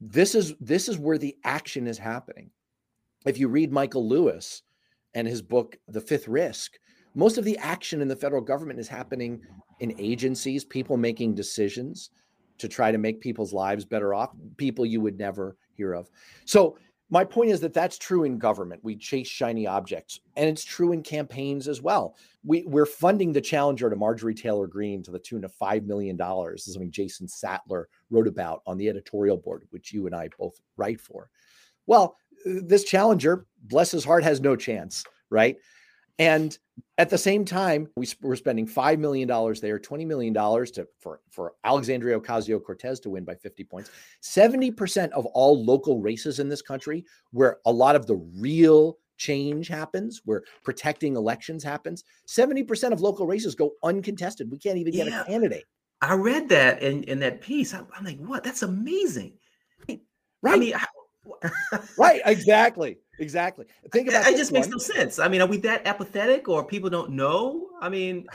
this 0.00 0.34
is 0.34 0.54
this 0.60 0.88
is 0.88 0.98
where 0.98 1.18
the 1.18 1.36
action 1.44 1.86
is 1.86 1.98
happening. 1.98 2.50
If 3.26 3.38
you 3.38 3.48
read 3.48 3.72
michael 3.72 4.08
lewis 4.08 4.62
and 5.14 5.26
his 5.26 5.42
book 5.42 5.76
the 5.88 6.00
fifth 6.00 6.28
risk 6.28 6.72
most 7.14 7.38
of 7.38 7.44
the 7.44 7.58
action 7.58 8.00
in 8.00 8.08
the 8.08 8.16
federal 8.16 8.42
government 8.42 8.78
is 8.78 8.88
happening 8.88 9.40
in 9.80 9.94
agencies 9.98 10.64
people 10.64 10.96
making 10.96 11.34
decisions 11.34 12.10
to 12.58 12.68
try 12.68 12.92
to 12.92 12.98
make 12.98 13.20
people's 13.20 13.52
lives 13.52 13.84
better 13.84 14.14
off 14.14 14.30
people 14.56 14.84
you 14.84 15.00
would 15.00 15.18
never 15.18 15.56
hear 15.74 15.94
of. 15.94 16.10
So 16.44 16.76
my 17.10 17.24
point 17.24 17.50
is 17.50 17.60
that 17.60 17.74
that's 17.74 17.98
true 17.98 18.22
in 18.24 18.38
government. 18.38 18.84
We 18.84 18.96
chase 18.96 19.26
shiny 19.26 19.66
objects, 19.66 20.20
and 20.36 20.48
it's 20.48 20.64
true 20.64 20.92
in 20.92 21.02
campaigns 21.02 21.66
as 21.66 21.82
well. 21.82 22.16
We, 22.44 22.64
we're 22.66 22.86
funding 22.86 23.32
the 23.32 23.40
challenger 23.40 23.90
to 23.90 23.96
Marjorie 23.96 24.34
Taylor 24.34 24.68
Greene 24.68 25.02
to 25.02 25.10
the 25.10 25.18
tune 25.18 25.44
of 25.44 25.52
$5 25.60 25.84
million. 25.86 26.16
Is 26.54 26.64
something 26.64 26.90
Jason 26.90 27.26
Sattler 27.26 27.88
wrote 28.10 28.28
about 28.28 28.62
on 28.66 28.78
the 28.78 28.88
editorial 28.88 29.36
board, 29.36 29.64
which 29.70 29.92
you 29.92 30.06
and 30.06 30.14
I 30.14 30.28
both 30.38 30.60
write 30.76 31.00
for. 31.00 31.30
Well, 31.86 32.16
uh, 32.46 32.60
this 32.62 32.84
challenger, 32.84 33.46
bless 33.64 33.90
his 33.90 34.04
heart, 34.04 34.22
has 34.22 34.40
no 34.40 34.54
chance, 34.54 35.04
right? 35.30 35.56
And 36.20 36.56
at 36.98 37.08
the 37.08 37.16
same 37.16 37.46
time, 37.46 37.88
we 37.96 38.06
were 38.20 38.36
spending 38.36 38.66
$5 38.66 38.98
million 38.98 39.26
there, 39.26 39.78
$20 39.78 40.06
million 40.06 40.34
to, 40.34 40.86
for, 40.98 41.20
for 41.30 41.54
Alexandria 41.64 42.20
Ocasio 42.20 42.62
Cortez 42.62 43.00
to 43.00 43.10
win 43.10 43.24
by 43.24 43.34
50 43.34 43.64
points. 43.64 43.90
70% 44.22 45.10
of 45.12 45.24
all 45.26 45.64
local 45.64 46.02
races 46.02 46.38
in 46.38 46.50
this 46.50 46.60
country, 46.60 47.06
where 47.30 47.56
a 47.64 47.72
lot 47.72 47.96
of 47.96 48.06
the 48.06 48.16
real 48.38 48.98
change 49.16 49.66
happens, 49.66 50.20
where 50.26 50.42
protecting 50.62 51.16
elections 51.16 51.64
happens, 51.64 52.04
70% 52.28 52.92
of 52.92 53.00
local 53.00 53.26
races 53.26 53.54
go 53.54 53.72
uncontested. 53.82 54.50
We 54.50 54.58
can't 54.58 54.76
even 54.76 54.92
get 54.92 55.06
yeah. 55.06 55.22
a 55.22 55.24
candidate. 55.24 55.64
I 56.02 56.14
read 56.14 56.50
that 56.50 56.82
in, 56.82 57.02
in 57.04 57.20
that 57.20 57.40
piece. 57.40 57.72
I'm, 57.72 57.86
I'm 57.96 58.04
like, 58.04 58.18
what? 58.18 58.44
That's 58.44 58.62
amazing. 58.62 59.38
Right. 59.88 60.00
I 60.44 60.58
mean, 60.58 60.74
right, 61.98 62.20
exactly. 62.26 62.98
Exactly. 63.20 63.66
Think 63.92 64.08
about 64.08 64.26
it. 64.26 64.36
just 64.36 64.50
one. 64.50 64.62
makes 64.62 64.72
no 64.72 64.78
sense. 64.78 65.18
I 65.18 65.28
mean, 65.28 65.42
are 65.42 65.46
we 65.46 65.58
that 65.58 65.86
apathetic 65.86 66.48
or 66.48 66.64
people 66.64 66.88
don't 66.88 67.10
know? 67.10 67.68
I 67.80 67.90
mean, 67.90 68.26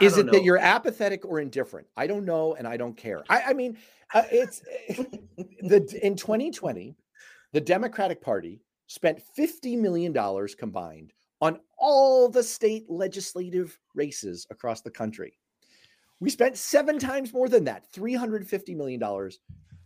I 0.00 0.04
is 0.04 0.16
it 0.16 0.26
know. 0.26 0.32
that 0.32 0.44
you're 0.44 0.58
apathetic 0.58 1.24
or 1.24 1.40
indifferent? 1.40 1.86
I 1.96 2.06
don't 2.06 2.24
know 2.24 2.54
and 2.54 2.66
I 2.66 2.76
don't 2.76 2.96
care. 2.96 3.24
I, 3.28 3.42
I 3.48 3.52
mean, 3.52 3.76
uh, 4.14 4.22
it's 4.30 4.60
the 5.60 5.98
in 6.00 6.14
2020, 6.14 6.96
the 7.52 7.60
Democratic 7.60 8.22
Party 8.22 8.62
spent 8.86 9.20
50 9.20 9.76
million 9.76 10.12
dollars 10.12 10.54
combined 10.54 11.12
on 11.40 11.58
all 11.76 12.28
the 12.28 12.42
state 12.42 12.88
legislative 12.88 13.78
races 13.94 14.46
across 14.50 14.80
the 14.80 14.90
country. 14.90 15.38
We 16.20 16.30
spent 16.30 16.56
seven 16.56 16.98
times 16.98 17.32
more 17.32 17.48
than 17.48 17.64
that, 17.64 17.84
$350 17.92 18.76
million 18.76 19.02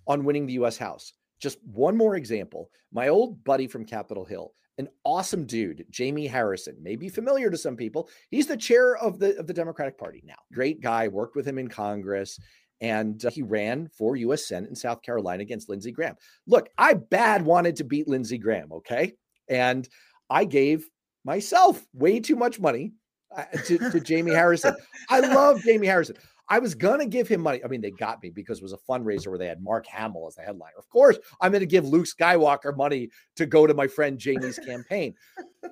on 0.07 0.25
winning 0.25 0.47
the 0.47 0.55
US 0.55 0.77
House. 0.77 1.13
Just 1.43 1.59
one 1.64 1.97
more 1.97 2.16
example. 2.16 2.70
My 2.93 3.09
old 3.09 3.43
buddy 3.45 3.66
from 3.66 3.84
Capitol 3.84 4.24
Hill, 4.24 4.53
an 4.78 4.88
awesome 5.05 5.45
dude, 5.45 5.84
Jamie 5.90 6.26
Harrison, 6.26 6.76
may 6.80 6.97
be 6.97 7.09
familiar 7.09 7.51
to 7.51 7.59
some 7.59 7.76
people. 7.76 8.09
He's 8.30 8.47
the 8.47 8.57
chair 8.57 8.97
of 8.97 9.18
the 9.18 9.36
of 9.38 9.47
the 9.47 9.53
Democratic 9.53 9.99
Party 9.99 10.22
now. 10.24 10.36
Great 10.53 10.80
guy, 10.80 11.09
worked 11.09 11.36
with 11.36 11.47
him 11.47 11.59
in 11.59 11.68
Congress 11.68 12.38
and 12.82 13.24
uh, 13.24 13.30
he 13.30 13.43
ran 13.43 13.88
for 13.97 14.16
US 14.16 14.47
Senate 14.47 14.68
in 14.68 14.74
South 14.76 15.03
Carolina 15.03 15.40
against 15.40 15.68
Lindsey 15.68 15.93
Graham. 15.93 16.16
Look, 16.47 16.68
I 16.76 16.95
bad 16.95 17.45
wanted 17.45 17.76
to 17.76 17.84
beat 17.84 18.09
Lindsey 18.09 18.38
Graham, 18.38 18.72
okay? 18.72 19.12
And 19.49 19.88
I 20.28 20.45
gave 20.45 20.88
myself 21.24 21.80
way 21.95 22.18
too 22.18 22.36
much 22.36 22.59
money 22.59 22.93
uh, 23.34 23.45
to, 23.66 23.78
to 23.90 24.01
Jamie 24.01 24.32
Harrison. 24.32 24.74
I 25.09 25.20
love 25.20 25.62
Jamie 25.62 25.86
Harrison. 25.86 26.16
I 26.49 26.59
was 26.59 26.74
gonna 26.74 27.07
give 27.07 27.28
him 27.28 27.40
money. 27.40 27.64
I 27.64 27.68
mean, 27.68 27.80
they 27.80 27.90
got 27.90 28.22
me 28.22 28.30
because 28.30 28.59
it 28.59 28.62
was 28.62 28.72
a 28.72 28.78
fundraiser 28.88 29.28
where 29.28 29.38
they 29.38 29.47
had 29.47 29.62
Mark 29.62 29.86
Hamill 29.86 30.26
as 30.26 30.34
the 30.34 30.43
headliner. 30.43 30.74
Of 30.76 30.88
course, 30.88 31.18
I'm 31.40 31.53
gonna 31.53 31.66
give 31.66 31.86
Luke 31.86 32.07
Skywalker 32.07 32.76
money 32.76 33.11
to 33.36 33.47
go 33.47 33.66
to 33.66 33.74
my 33.74 33.86
friend 33.86 34.18
Jamie's 34.18 34.59
campaign. 34.59 35.14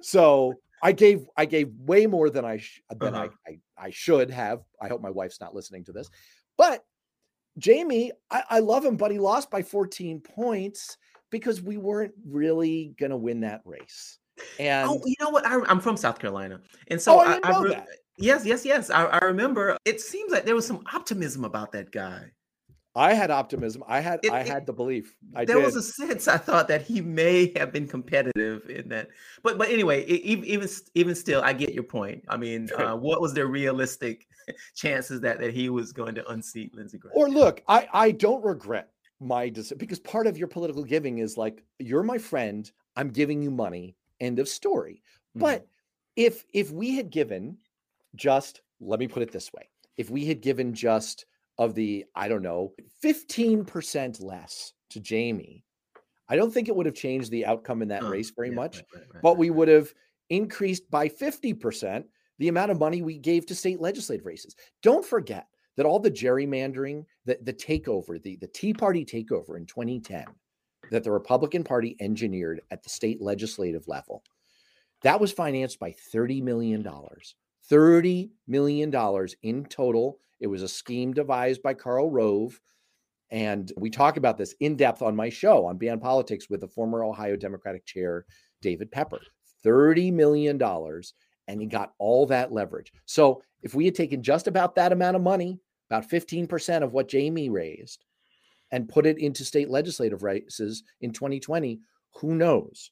So 0.00 0.54
I 0.82 0.92
gave 0.92 1.26
I 1.36 1.44
gave 1.44 1.72
way 1.78 2.06
more 2.06 2.30
than 2.30 2.44
I 2.44 2.58
sh- 2.58 2.80
than 2.90 3.14
uh-huh. 3.14 3.28
I, 3.46 3.50
I, 3.50 3.86
I 3.86 3.90
should 3.90 4.30
have. 4.30 4.60
I 4.80 4.88
hope 4.88 5.02
my 5.02 5.10
wife's 5.10 5.40
not 5.40 5.54
listening 5.54 5.84
to 5.84 5.92
this, 5.92 6.08
but 6.56 6.84
Jamie, 7.58 8.12
I, 8.30 8.42
I 8.48 8.58
love 8.60 8.84
him, 8.84 8.96
but 8.96 9.10
he 9.10 9.18
lost 9.18 9.50
by 9.50 9.62
14 9.62 10.20
points 10.20 10.96
because 11.30 11.60
we 11.60 11.76
weren't 11.76 12.14
really 12.26 12.94
gonna 12.98 13.16
win 13.16 13.40
that 13.40 13.60
race. 13.64 14.18
Oh, 14.38 14.42
and 14.58 14.88
oh, 14.88 15.02
you 15.04 15.16
know 15.20 15.30
what? 15.30 15.46
I, 15.46 15.60
am 15.70 15.80
from 15.80 15.96
South 15.96 16.18
Carolina, 16.18 16.60
and 16.88 17.00
so 17.00 17.16
oh, 17.16 17.20
I, 17.20 17.40
I, 17.42 17.50
I 17.52 17.84
Yes, 18.20 18.44
yes, 18.44 18.64
yes. 18.64 18.90
I, 18.90 19.04
I 19.04 19.24
remember. 19.24 19.76
It 19.84 20.00
seems 20.00 20.30
like 20.30 20.44
there 20.44 20.54
was 20.54 20.66
some 20.66 20.84
optimism 20.92 21.44
about 21.44 21.72
that 21.72 21.90
guy. 21.90 22.30
I 22.94 23.14
had 23.14 23.30
optimism. 23.30 23.84
I 23.86 24.00
had 24.00 24.20
it, 24.24 24.32
I 24.32 24.42
had 24.42 24.66
the 24.66 24.72
belief. 24.72 25.16
I 25.34 25.44
there 25.44 25.56
did. 25.56 25.64
was 25.64 25.76
a 25.76 25.82
sense 25.82 26.26
I 26.26 26.36
thought 26.36 26.66
that 26.68 26.82
he 26.82 27.00
may 27.00 27.52
have 27.56 27.72
been 27.72 27.86
competitive 27.86 28.68
in 28.68 28.88
that. 28.88 29.08
But 29.42 29.58
but 29.58 29.68
anyway, 29.70 30.04
even 30.06 30.44
even 30.44 30.68
even 30.94 31.14
still, 31.14 31.40
I 31.42 31.52
get 31.52 31.72
your 31.72 31.84
point. 31.84 32.24
I 32.28 32.36
mean, 32.36 32.68
uh, 32.76 32.96
what 32.96 33.20
was 33.20 33.32
the 33.32 33.46
realistic 33.46 34.26
chances 34.74 35.20
that 35.20 35.38
that 35.38 35.54
he 35.54 35.70
was 35.70 35.92
going 35.92 36.16
to 36.16 36.28
unseat 36.30 36.74
Lindsey 36.74 36.98
Graham? 36.98 37.12
Or 37.16 37.28
look, 37.28 37.62
I 37.68 37.88
I 37.92 38.10
don't 38.10 38.44
regret 38.44 38.90
my 39.20 39.48
decision 39.48 39.78
because 39.78 40.00
part 40.00 40.26
of 40.26 40.36
your 40.36 40.48
political 40.48 40.82
giving 40.82 41.18
is 41.18 41.36
like 41.36 41.62
you're 41.78 42.02
my 42.02 42.18
friend. 42.18 42.70
I'm 42.96 43.10
giving 43.10 43.40
you 43.40 43.52
money. 43.52 43.94
End 44.18 44.40
of 44.40 44.48
story. 44.48 45.00
Mm-hmm. 45.30 45.40
But 45.40 45.66
if 46.16 46.44
if 46.52 46.72
we 46.72 46.96
had 46.96 47.10
given 47.10 47.56
just, 48.16 48.62
let 48.80 49.00
me 49.00 49.08
put 49.08 49.22
it 49.22 49.32
this 49.32 49.52
way 49.52 49.68
if 49.96 50.08
we 50.08 50.24
had 50.24 50.40
given 50.40 50.72
just 50.72 51.26
of 51.58 51.74
the, 51.74 52.06
I 52.14 52.26
don't 52.28 52.42
know, 52.42 52.72
15% 53.04 54.22
less 54.22 54.72
to 54.88 55.00
Jamie, 55.00 55.62
I 56.28 56.36
don't 56.36 56.52
think 56.52 56.68
it 56.68 56.76
would 56.76 56.86
have 56.86 56.94
changed 56.94 57.30
the 57.30 57.44
outcome 57.44 57.82
in 57.82 57.88
that 57.88 58.04
race 58.04 58.32
very 58.34 58.48
yeah, 58.48 58.54
much, 58.54 58.76
right, 58.76 58.84
right, 58.94 59.04
right, 59.12 59.22
but 59.22 59.36
we 59.36 59.50
would 59.50 59.68
have 59.68 59.92
increased 60.30 60.90
by 60.90 61.08
50% 61.08 62.04
the 62.38 62.48
amount 62.48 62.70
of 62.70 62.78
money 62.78 63.02
we 63.02 63.18
gave 63.18 63.44
to 63.46 63.54
state 63.54 63.80
legislative 63.80 64.24
races. 64.24 64.56
Don't 64.82 65.04
forget 65.04 65.48
that 65.76 65.86
all 65.86 65.98
the 65.98 66.10
gerrymandering, 66.10 67.04
the, 67.26 67.38
the 67.42 67.52
takeover, 67.52 68.22
the, 68.22 68.36
the 68.36 68.46
Tea 68.46 68.72
Party 68.72 69.04
takeover 69.04 69.56
in 69.56 69.66
2010, 69.66 70.24
that 70.90 71.04
the 71.04 71.12
Republican 71.12 71.62
Party 71.62 71.96
engineered 72.00 72.62
at 72.70 72.82
the 72.82 72.88
state 72.88 73.20
legislative 73.20 73.86
level, 73.86 74.22
that 75.02 75.20
was 75.20 75.32
financed 75.32 75.78
by 75.78 75.94
$30 76.14 76.42
million. 76.42 76.86
$30 77.70 78.30
million 78.48 78.92
in 79.42 79.64
total. 79.66 80.18
It 80.40 80.46
was 80.46 80.62
a 80.62 80.68
scheme 80.68 81.12
devised 81.12 81.62
by 81.62 81.74
Karl 81.74 82.10
Rove. 82.10 82.60
And 83.30 83.70
we 83.76 83.90
talk 83.90 84.16
about 84.16 84.38
this 84.38 84.54
in 84.60 84.76
depth 84.76 85.02
on 85.02 85.14
my 85.14 85.28
show 85.28 85.66
on 85.66 85.78
Beyond 85.78 86.00
Politics 86.02 86.50
with 86.50 86.60
the 86.60 86.68
former 86.68 87.04
Ohio 87.04 87.36
Democratic 87.36 87.86
chair, 87.86 88.24
David 88.60 88.90
Pepper. 88.90 89.20
$30 89.64 90.12
million. 90.12 90.60
And 91.46 91.60
he 91.60 91.66
got 91.66 91.92
all 91.98 92.26
that 92.26 92.52
leverage. 92.52 92.92
So 93.06 93.42
if 93.62 93.74
we 93.74 93.84
had 93.84 93.94
taken 93.94 94.22
just 94.22 94.46
about 94.46 94.74
that 94.76 94.92
amount 94.92 95.16
of 95.16 95.22
money, 95.22 95.60
about 95.90 96.08
15% 96.08 96.82
of 96.82 96.92
what 96.92 97.08
Jamie 97.08 97.50
raised, 97.50 98.04
and 98.72 98.88
put 98.88 99.06
it 99.06 99.18
into 99.18 99.44
state 99.44 99.68
legislative 99.68 100.22
races 100.22 100.84
in 101.00 101.12
2020, 101.12 101.80
who 102.14 102.34
knows? 102.34 102.90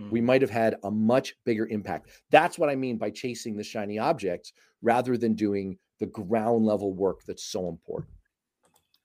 Mm. 0.00 0.10
we 0.10 0.20
might 0.20 0.42
have 0.42 0.50
had 0.50 0.76
a 0.84 0.90
much 0.90 1.34
bigger 1.44 1.66
impact. 1.66 2.10
That's 2.30 2.58
what 2.58 2.68
I 2.68 2.76
mean 2.76 2.98
by 2.98 3.10
chasing 3.10 3.56
the 3.56 3.64
shiny 3.64 3.98
objects 3.98 4.52
rather 4.82 5.16
than 5.16 5.34
doing 5.34 5.78
the 6.00 6.06
ground 6.06 6.64
level 6.64 6.92
work 6.92 7.20
that's 7.26 7.44
so 7.44 7.68
important. 7.68 8.10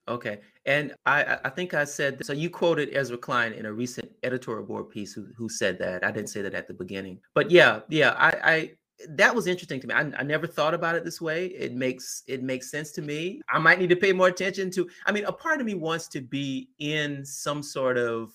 Okay. 0.07 0.39
And 0.65 0.93
I, 1.05 1.37
I 1.45 1.49
think 1.49 1.73
I 1.73 1.85
said 1.85 2.23
so. 2.25 2.33
You 2.33 2.49
quoted 2.49 2.89
Ezra 2.93 3.17
Klein 3.17 3.53
in 3.53 3.65
a 3.65 3.73
recent 3.73 4.11
editorial 4.23 4.65
board 4.65 4.89
piece 4.89 5.13
who, 5.13 5.27
who 5.37 5.47
said 5.47 5.79
that. 5.79 6.03
I 6.03 6.11
didn't 6.11 6.29
say 6.29 6.41
that 6.41 6.53
at 6.53 6.67
the 6.67 6.73
beginning, 6.73 7.19
but 7.33 7.49
yeah, 7.49 7.79
yeah. 7.89 8.11
I, 8.17 8.33
I 8.43 8.71
that 9.09 9.33
was 9.33 9.47
interesting 9.47 9.79
to 9.81 9.87
me. 9.87 9.93
I, 9.93 10.01
I 10.17 10.23
never 10.23 10.45
thought 10.45 10.73
about 10.73 10.95
it 10.95 11.03
this 11.03 11.21
way. 11.21 11.47
It 11.47 11.73
makes 11.73 12.23
it 12.27 12.43
makes 12.43 12.69
sense 12.69 12.91
to 12.93 13.01
me. 13.01 13.41
I 13.49 13.57
might 13.59 13.79
need 13.79 13.89
to 13.89 13.95
pay 13.95 14.13
more 14.13 14.27
attention 14.27 14.69
to. 14.71 14.87
I 15.05 15.11
mean, 15.11 15.25
a 15.25 15.31
part 15.31 15.59
of 15.59 15.65
me 15.65 15.75
wants 15.75 16.07
to 16.09 16.21
be 16.21 16.69
in 16.79 17.25
some 17.25 17.63
sort 17.63 17.97
of 17.97 18.31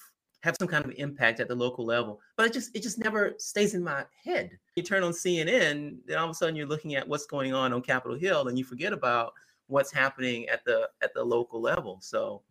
have 0.46 0.56
some 0.58 0.68
kind 0.68 0.84
of 0.84 0.92
impact 0.96 1.40
at 1.40 1.48
the 1.48 1.54
local 1.54 1.84
level. 1.84 2.20
But 2.36 2.46
it 2.46 2.52
just 2.52 2.74
it 2.74 2.82
just 2.82 2.98
never 2.98 3.34
stays 3.38 3.74
in 3.74 3.82
my 3.82 4.04
head. 4.24 4.50
You 4.76 4.82
turn 4.82 5.02
on 5.02 5.12
CNN, 5.12 5.96
then 6.06 6.18
all 6.18 6.26
of 6.26 6.30
a 6.30 6.34
sudden 6.34 6.54
you're 6.54 6.66
looking 6.66 6.94
at 6.94 7.06
what's 7.06 7.26
going 7.26 7.52
on 7.52 7.72
on 7.72 7.82
Capitol 7.82 8.16
Hill, 8.16 8.48
and 8.48 8.56
you 8.58 8.64
forget 8.64 8.92
about 8.92 9.32
what's 9.66 9.92
happening 9.92 10.48
at 10.48 10.64
the 10.64 10.88
at 11.02 11.12
the 11.14 11.24
local 11.24 11.60
level. 11.60 11.98
So, 12.00 12.42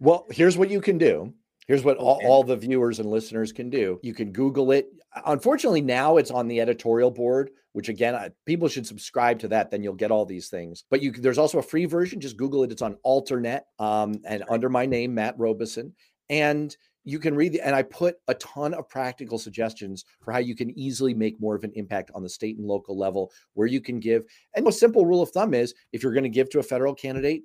well, 0.00 0.26
here's 0.30 0.58
what 0.58 0.70
you 0.70 0.80
can 0.80 0.98
do. 0.98 1.32
Here's 1.66 1.82
what 1.82 1.96
all, 1.96 2.20
all 2.26 2.44
the 2.44 2.56
viewers 2.56 2.98
and 3.00 3.10
listeners 3.10 3.50
can 3.50 3.70
do. 3.70 3.98
You 4.02 4.12
can 4.12 4.32
Google 4.32 4.70
it. 4.72 4.86
Unfortunately, 5.24 5.80
now 5.80 6.18
it's 6.18 6.30
on 6.30 6.46
the 6.46 6.60
editorial 6.60 7.10
board, 7.10 7.52
which 7.72 7.88
again, 7.88 8.30
people 8.44 8.68
should 8.68 8.86
subscribe 8.86 9.38
to 9.38 9.48
that. 9.48 9.70
Then 9.70 9.82
you'll 9.82 9.94
get 9.94 10.10
all 10.10 10.26
these 10.26 10.48
things. 10.48 10.84
But 10.90 11.00
you, 11.00 11.10
there's 11.10 11.38
also 11.38 11.58
a 11.58 11.62
free 11.62 11.86
version. 11.86 12.20
Just 12.20 12.36
Google 12.36 12.64
it. 12.64 12.72
It's 12.72 12.82
on 12.82 12.98
Alternet 13.06 13.62
um, 13.78 14.20
and 14.26 14.44
under 14.50 14.68
my 14.68 14.84
name, 14.84 15.14
Matt 15.14 15.38
Robison. 15.38 15.94
And 16.28 16.76
you 17.04 17.18
can 17.18 17.34
read 17.34 17.52
the, 17.52 17.60
and 17.60 17.74
I 17.76 17.82
put 17.82 18.16
a 18.28 18.34
ton 18.34 18.74
of 18.74 18.88
practical 18.88 19.38
suggestions 19.38 20.04
for 20.22 20.32
how 20.32 20.38
you 20.38 20.56
can 20.56 20.76
easily 20.78 21.14
make 21.14 21.40
more 21.40 21.54
of 21.54 21.64
an 21.64 21.72
impact 21.74 22.10
on 22.14 22.22
the 22.22 22.28
state 22.28 22.56
and 22.56 22.66
local 22.66 22.98
level 22.98 23.30
where 23.52 23.66
you 23.66 23.80
can 23.80 24.00
give. 24.00 24.24
And 24.56 24.66
a 24.66 24.72
simple 24.72 25.06
rule 25.06 25.22
of 25.22 25.30
thumb 25.30 25.54
is 25.54 25.74
if 25.92 26.02
you're 26.02 26.14
going 26.14 26.24
to 26.24 26.30
give 26.30 26.48
to 26.50 26.58
a 26.58 26.62
federal 26.62 26.94
candidate, 26.94 27.42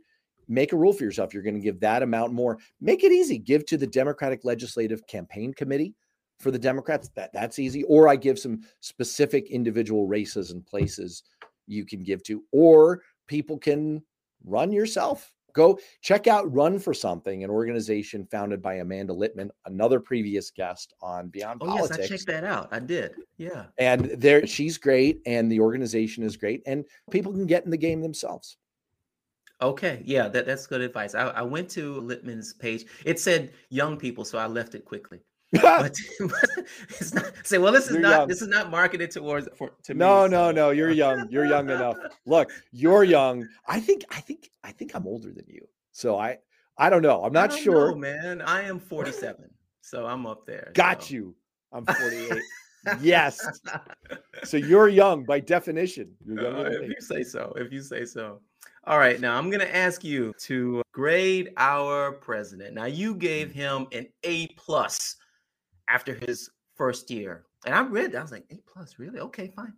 make 0.48 0.74
a 0.74 0.78
rule 0.78 0.94
for 0.94 1.04
yourself. 1.04 1.34
You're 1.34 1.44
going 1.44 1.56
to 1.56 1.62
give 1.62 1.80
that 1.82 2.04
amount 2.04 2.34
more. 2.34 2.58
Make 2.80 3.04
it 3.04 3.12
easy. 3.12 3.38
Give 3.38 3.66
to 3.68 3.78
the 3.78 3.88
Democratic 3.88 4.46
Legislative 4.46 5.06
Campaign 5.08 5.54
Committee 5.54 5.94
for 6.40 6.52
the 6.52 6.60
Democrats. 6.60 7.10
That 7.16 7.32
that's 7.34 7.60
easy. 7.60 7.84
Or 7.84 8.08
I 8.08 8.16
give 8.16 8.40
some 8.40 8.62
specific 8.80 9.50
individual 9.50 10.08
races 10.08 10.52
and 10.52 10.66
places 10.66 11.24
you 11.68 11.86
can 11.86 12.02
give 12.02 12.24
to, 12.24 12.44
or 12.52 13.02
people 13.28 13.58
can 13.58 14.02
run 14.44 14.72
yourself 14.72 15.34
Go 15.54 15.80
check 16.02 16.28
out 16.28 16.52
Run 16.54 16.80
for 16.80 16.94
Something, 16.94 17.44
an 17.44 17.50
organization 17.50 18.28
founded 18.30 18.62
by 18.62 18.76
Amanda 18.76 19.14
Litman, 19.14 19.50
another 19.66 20.00
previous 20.00 20.52
guest 20.52 20.94
on 21.02 21.30
Beyond 21.30 21.62
oh, 21.64 21.68
Politics. 21.68 21.98
Yes, 22.00 22.08
I 22.08 22.16
checked 22.16 22.28
that 22.28 22.44
out. 22.44 22.70
I 22.72 22.80
did. 22.80 23.14
Yeah. 23.38 23.66
And 23.78 24.06
there 24.18 24.46
she's 24.48 24.78
great 24.78 25.22
and 25.26 25.52
the 25.52 25.60
organization 25.60 26.24
is 26.24 26.38
great 26.38 26.62
and 26.66 26.86
people 27.12 27.32
can 27.32 27.46
get 27.46 27.66
in 27.66 27.72
the 27.72 27.78
game 27.78 28.02
themselves. 28.02 28.58
Okay. 29.62 30.02
Yeah, 30.06 30.30
that, 30.30 30.46
that's 30.46 30.68
good 30.68 30.82
advice. 30.82 31.16
I, 31.16 31.28
I 31.30 31.42
went 31.42 31.70
to 31.72 32.02
Litman's 32.02 32.54
page. 32.54 32.86
It 33.06 33.20
said 33.20 33.52
young 33.70 33.98
people, 33.98 34.24
so 34.24 34.38
I 34.38 34.48
left 34.48 34.74
it 34.76 34.86
quickly. 34.86 35.20
but, 35.62 35.96
it's 36.90 37.12
not 37.12 37.34
say 37.44 37.58
well 37.58 37.72
this 37.72 37.88
is 37.88 37.94
you're 37.94 38.02
not 38.02 38.20
young. 38.20 38.28
this 38.28 38.42
is 38.44 38.48
not 38.48 38.70
marketed 38.70 39.10
towards 39.10 39.48
for 39.58 39.72
to 39.82 39.96
no 39.96 40.26
me, 40.26 40.30
no 40.30 40.50
so. 40.50 40.52
no 40.52 40.70
you're 40.70 40.92
young 40.92 41.28
you're 41.32 41.46
young 41.46 41.68
enough. 41.72 41.98
Look 42.28 42.52
you're 42.72 43.04
young. 43.04 43.48
I 43.68 43.80
think 43.80 44.04
i 44.12 44.20
think 44.20 44.52
i 44.64 44.72
think 44.72 44.94
i'm 44.94 45.08
older 45.08 45.32
than 45.32 45.46
you. 45.48 45.68
So 45.92 46.20
i 46.20 46.38
i 46.78 46.88
don't 46.88 47.02
know. 47.02 47.24
I'm 47.24 47.34
not 47.34 47.52
sure. 47.52 47.92
know, 47.92 47.98
man. 47.98 48.42
I 48.44 48.62
am 48.62 48.80
47 48.80 49.50
so 49.82 50.06
i'm 50.06 50.28
up 50.28 50.46
there 50.46 50.72
got 50.76 51.04
so. 51.04 51.14
you. 51.16 51.36
I'm 51.72 51.84
48 51.84 52.42
yes. 53.02 53.40
So 54.44 54.58
you're 54.58 54.88
young 54.88 55.26
by 55.26 55.40
definition. 55.40 56.12
You're 56.26 56.46
uh, 56.58 56.70
if 56.70 56.90
you 56.90 56.96
say 57.00 57.24
so 57.24 57.54
if 57.56 57.72
you 57.74 57.82
say 57.82 58.06
so. 58.06 58.40
All 58.86 58.98
right, 58.98 59.20
now 59.20 59.38
I'm 59.38 59.50
going 59.50 59.60
to 59.60 59.76
ask 59.76 60.04
you 60.04 60.34
to 60.40 60.82
grade 60.94 61.52
our 61.58 62.14
president. 62.14 62.74
Now 62.74 62.86
you 62.86 63.14
gave 63.14 63.52
him 63.52 63.88
an 63.92 64.08
A 64.24 64.48
plus 64.56 65.18
after 65.90 66.14
his 66.14 66.50
first 66.76 67.10
year, 67.12 67.46
and 67.66 67.76
I 67.76 67.82
read 67.82 68.12
that 68.12 68.20
I 68.20 68.22
was 68.22 68.32
like 68.32 68.46
A 68.52 68.62
plus, 68.72 68.96
really? 69.00 69.20
Okay, 69.20 69.52
fine. 69.56 69.74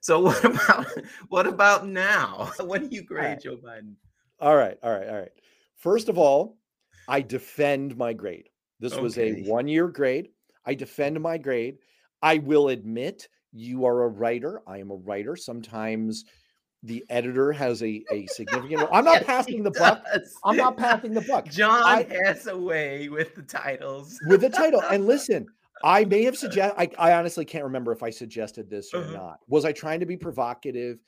So 0.00 0.20
what 0.20 0.44
about 0.44 0.86
what 1.28 1.46
about 1.46 1.86
now? 1.86 2.50
What 2.60 2.82
do 2.82 2.94
you 2.94 3.02
grade. 3.02 3.40
Joe 3.42 3.56
Biden? 3.56 3.94
All 4.40 4.56
right, 4.56 4.78
all 4.82 4.92
right, 4.92 5.08
all 5.08 5.18
right. 5.18 5.32
First 5.76 6.08
of 6.08 6.18
all, 6.18 6.58
I 7.08 7.20
defend 7.20 7.96
my 7.96 8.12
grade. 8.12 8.48
This 8.80 8.94
okay. 8.94 9.02
was 9.02 9.18
a 9.18 9.42
one 9.44 9.68
year 9.68 9.88
grade. 9.88 10.28
I 10.66 10.74
defend 10.74 11.20
my 11.20 11.38
grade. 11.38 11.78
I 12.22 12.38
will 12.38 12.68
admit 12.68 13.28
you 13.52 13.84
are 13.84 14.04
a 14.04 14.08
writer. 14.08 14.62
I 14.66 14.78
am 14.78 14.90
a 14.90 14.96
writer. 14.96 15.36
Sometimes 15.36 16.24
the 16.84 17.04
editor 17.08 17.50
has 17.50 17.82
a, 17.82 18.04
a 18.12 18.26
significant 18.26 18.88
I'm 18.92 19.04
not 19.04 19.14
yes, 19.14 19.24
passing 19.24 19.62
the 19.62 19.70
buck. 19.70 20.04
I'm 20.44 20.56
not 20.56 20.76
passing 20.76 21.14
the 21.14 21.22
buck. 21.22 21.46
John 21.46 21.82
I, 21.82 22.06
has 22.24 22.46
a 22.46 22.56
way 22.56 23.08
with 23.08 23.34
the 23.34 23.42
titles. 23.42 24.18
with 24.26 24.42
the 24.42 24.50
title. 24.50 24.82
And 24.82 25.06
listen, 25.08 25.46
I 25.82 26.04
may 26.04 26.24
have 26.24 26.36
suggested 26.36 26.78
I, 26.78 26.90
I 26.98 27.14
honestly 27.14 27.44
can't 27.44 27.64
remember 27.64 27.90
if 27.92 28.02
I 28.02 28.10
suggested 28.10 28.68
this 28.68 28.92
or 28.92 28.98
uh-huh. 28.98 29.12
not. 29.12 29.40
Was 29.48 29.64
I 29.64 29.72
trying 29.72 30.00
to 30.00 30.06
be 30.06 30.16
provocative? 30.16 30.98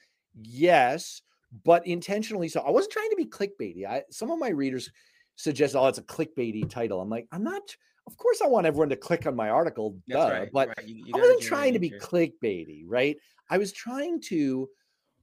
Yes, 0.40 1.22
but 1.64 1.86
intentionally 1.86 2.48
so. 2.48 2.60
I 2.60 2.70
wasn't 2.70 2.92
trying 2.92 3.10
to 3.10 3.16
be 3.16 3.26
clickbaity. 3.26 3.86
I 3.86 4.02
some 4.10 4.30
of 4.30 4.38
my 4.38 4.48
readers 4.48 4.90
suggest, 5.36 5.76
oh, 5.76 5.86
it's 5.86 5.98
a 5.98 6.02
clickbaity 6.02 6.68
title. 6.68 7.00
I'm 7.00 7.10
like, 7.10 7.28
I'm 7.30 7.44
not 7.44 7.76
of 8.06 8.16
course 8.16 8.40
I 8.40 8.46
want 8.46 8.66
everyone 8.66 8.88
to 8.90 8.96
click 8.96 9.26
on 9.26 9.34
my 9.34 9.50
article, 9.50 9.96
duh, 10.08 10.28
right, 10.30 10.48
but 10.52 10.68
right. 10.68 10.86
You, 10.86 11.06
you 11.06 11.12
I 11.14 11.18
wasn't 11.18 11.42
trying 11.42 11.72
to 11.72 11.80
be 11.80 11.90
clickbaity, 11.90 12.84
right? 12.86 13.16
I 13.50 13.58
was 13.58 13.72
trying 13.72 14.20
to 14.22 14.68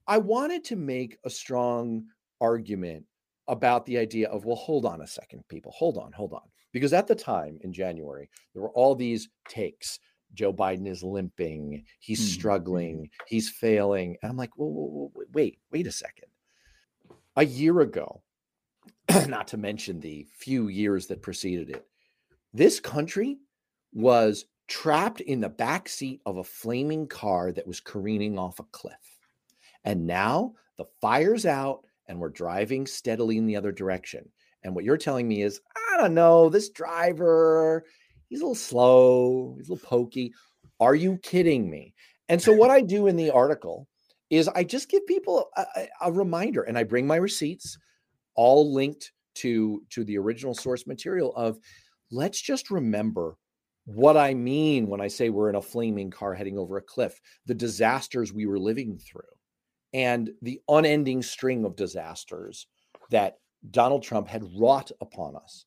I 0.06 0.18
wanted 0.18 0.64
to 0.64 0.76
make 0.76 1.18
a 1.24 1.30
strong 1.30 2.04
argument 2.40 3.04
about 3.48 3.86
the 3.86 3.98
idea 3.98 4.28
of, 4.28 4.44
well, 4.44 4.56
hold 4.56 4.84
on 4.84 5.02
a 5.02 5.06
second, 5.06 5.44
people, 5.48 5.72
hold 5.72 5.98
on, 5.98 6.12
hold 6.12 6.32
on. 6.32 6.42
Because 6.72 6.92
at 6.92 7.06
the 7.06 7.14
time 7.14 7.58
in 7.62 7.72
January, 7.72 8.28
there 8.52 8.62
were 8.62 8.70
all 8.70 8.94
these 8.94 9.28
takes. 9.48 9.98
Joe 10.34 10.52
Biden 10.52 10.88
is 10.88 11.02
limping, 11.02 11.84
he's 12.00 12.20
mm-hmm. 12.20 12.38
struggling, 12.38 13.10
he's 13.26 13.48
failing. 13.48 14.16
And 14.22 14.30
I'm 14.30 14.36
like, 14.36 14.56
well, 14.58 14.70
whoa, 14.70 15.10
whoa, 15.14 15.24
wait, 15.32 15.58
wait 15.70 15.86
a 15.86 15.92
second. 15.92 16.26
A 17.36 17.44
year 17.44 17.80
ago, 17.80 18.22
not 19.28 19.48
to 19.48 19.56
mention 19.56 20.00
the 20.00 20.26
few 20.36 20.68
years 20.68 21.06
that 21.06 21.22
preceded 21.22 21.70
it, 21.70 21.86
this 22.52 22.80
country 22.80 23.38
was 23.92 24.46
trapped 24.66 25.20
in 25.20 25.40
the 25.40 25.48
back 25.48 25.88
seat 25.88 26.20
of 26.26 26.38
a 26.38 26.44
flaming 26.44 27.06
car 27.06 27.52
that 27.52 27.66
was 27.66 27.80
careening 27.80 28.38
off 28.38 28.58
a 28.58 28.64
cliff. 28.72 29.13
And 29.84 30.06
now 30.06 30.54
the 30.78 30.86
fire's 31.00 31.46
out 31.46 31.84
and 32.08 32.18
we're 32.18 32.30
driving 32.30 32.86
steadily 32.86 33.38
in 33.38 33.46
the 33.46 33.56
other 33.56 33.72
direction. 33.72 34.28
And 34.62 34.74
what 34.74 34.84
you're 34.84 34.96
telling 34.96 35.28
me 35.28 35.42
is, 35.42 35.60
I 35.76 35.96
don't 35.98 36.14
know, 36.14 36.48
this 36.48 36.70
driver, 36.70 37.84
he's 38.28 38.40
a 38.40 38.44
little 38.44 38.54
slow, 38.54 39.54
he's 39.58 39.68
a 39.68 39.74
little 39.74 39.88
pokey. 39.88 40.32
Are 40.80 40.94
you 40.94 41.18
kidding 41.18 41.70
me? 41.70 41.94
And 42.28 42.40
so, 42.40 42.52
what 42.52 42.70
I 42.70 42.80
do 42.80 43.06
in 43.06 43.16
the 43.16 43.30
article 43.30 43.86
is 44.30 44.48
I 44.48 44.64
just 44.64 44.88
give 44.88 45.06
people 45.06 45.50
a, 45.56 45.86
a, 46.00 46.10
reminder 46.10 46.62
and 46.62 46.78
I 46.78 46.82
bring 46.82 47.06
my 47.06 47.16
receipts, 47.16 47.76
all 48.34 48.72
linked 48.72 49.12
to, 49.36 49.82
to 49.90 50.04
the 50.04 50.16
original 50.16 50.54
source 50.54 50.86
material 50.86 51.34
of 51.36 51.58
let's 52.10 52.40
just 52.40 52.70
remember 52.70 53.36
what 53.84 54.16
I 54.16 54.32
mean 54.32 54.86
when 54.88 55.02
I 55.02 55.08
say 55.08 55.28
we're 55.28 55.50
in 55.50 55.56
a 55.56 55.62
flaming 55.62 56.10
car 56.10 56.34
heading 56.34 56.56
over 56.56 56.78
a 56.78 56.82
cliff, 56.82 57.20
the 57.44 57.54
disasters 57.54 58.32
we 58.32 58.46
were 58.46 58.58
living 58.58 58.98
through 58.98 59.33
and 59.94 60.30
the 60.42 60.60
unending 60.68 61.22
string 61.22 61.64
of 61.64 61.76
disasters 61.76 62.66
that 63.10 63.38
Donald 63.70 64.02
Trump 64.02 64.28
had 64.28 64.44
wrought 64.58 64.90
upon 65.00 65.36
us. 65.36 65.64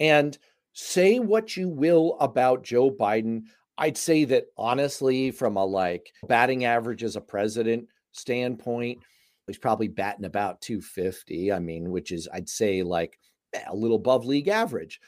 And 0.00 0.36
say 0.72 1.20
what 1.20 1.56
you 1.56 1.68
will 1.68 2.16
about 2.20 2.64
Joe 2.64 2.90
Biden. 2.90 3.44
I'd 3.78 3.96
say 3.96 4.24
that 4.24 4.46
honestly, 4.56 5.30
from 5.30 5.56
a 5.56 5.64
like 5.64 6.12
batting 6.26 6.64
average 6.64 7.04
as 7.04 7.14
a 7.14 7.20
president 7.20 7.86
standpoint, 8.12 8.98
he's 9.46 9.58
probably 9.58 9.88
batting 9.88 10.24
about 10.24 10.60
250. 10.60 11.52
I 11.52 11.60
mean, 11.60 11.90
which 11.90 12.10
is, 12.10 12.28
I'd 12.32 12.48
say, 12.48 12.82
like 12.82 13.16
eh, 13.54 13.62
a 13.68 13.74
little 13.74 13.96
above 13.96 14.26
league 14.26 14.48
average. 14.48 15.00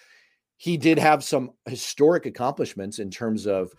He 0.57 0.77
did 0.77 0.99
have 0.99 1.25
some 1.25 1.51
historic 1.67 2.27
accomplishments 2.27 3.01
in 3.01 3.11
terms 3.11 3.47
of 3.47 3.73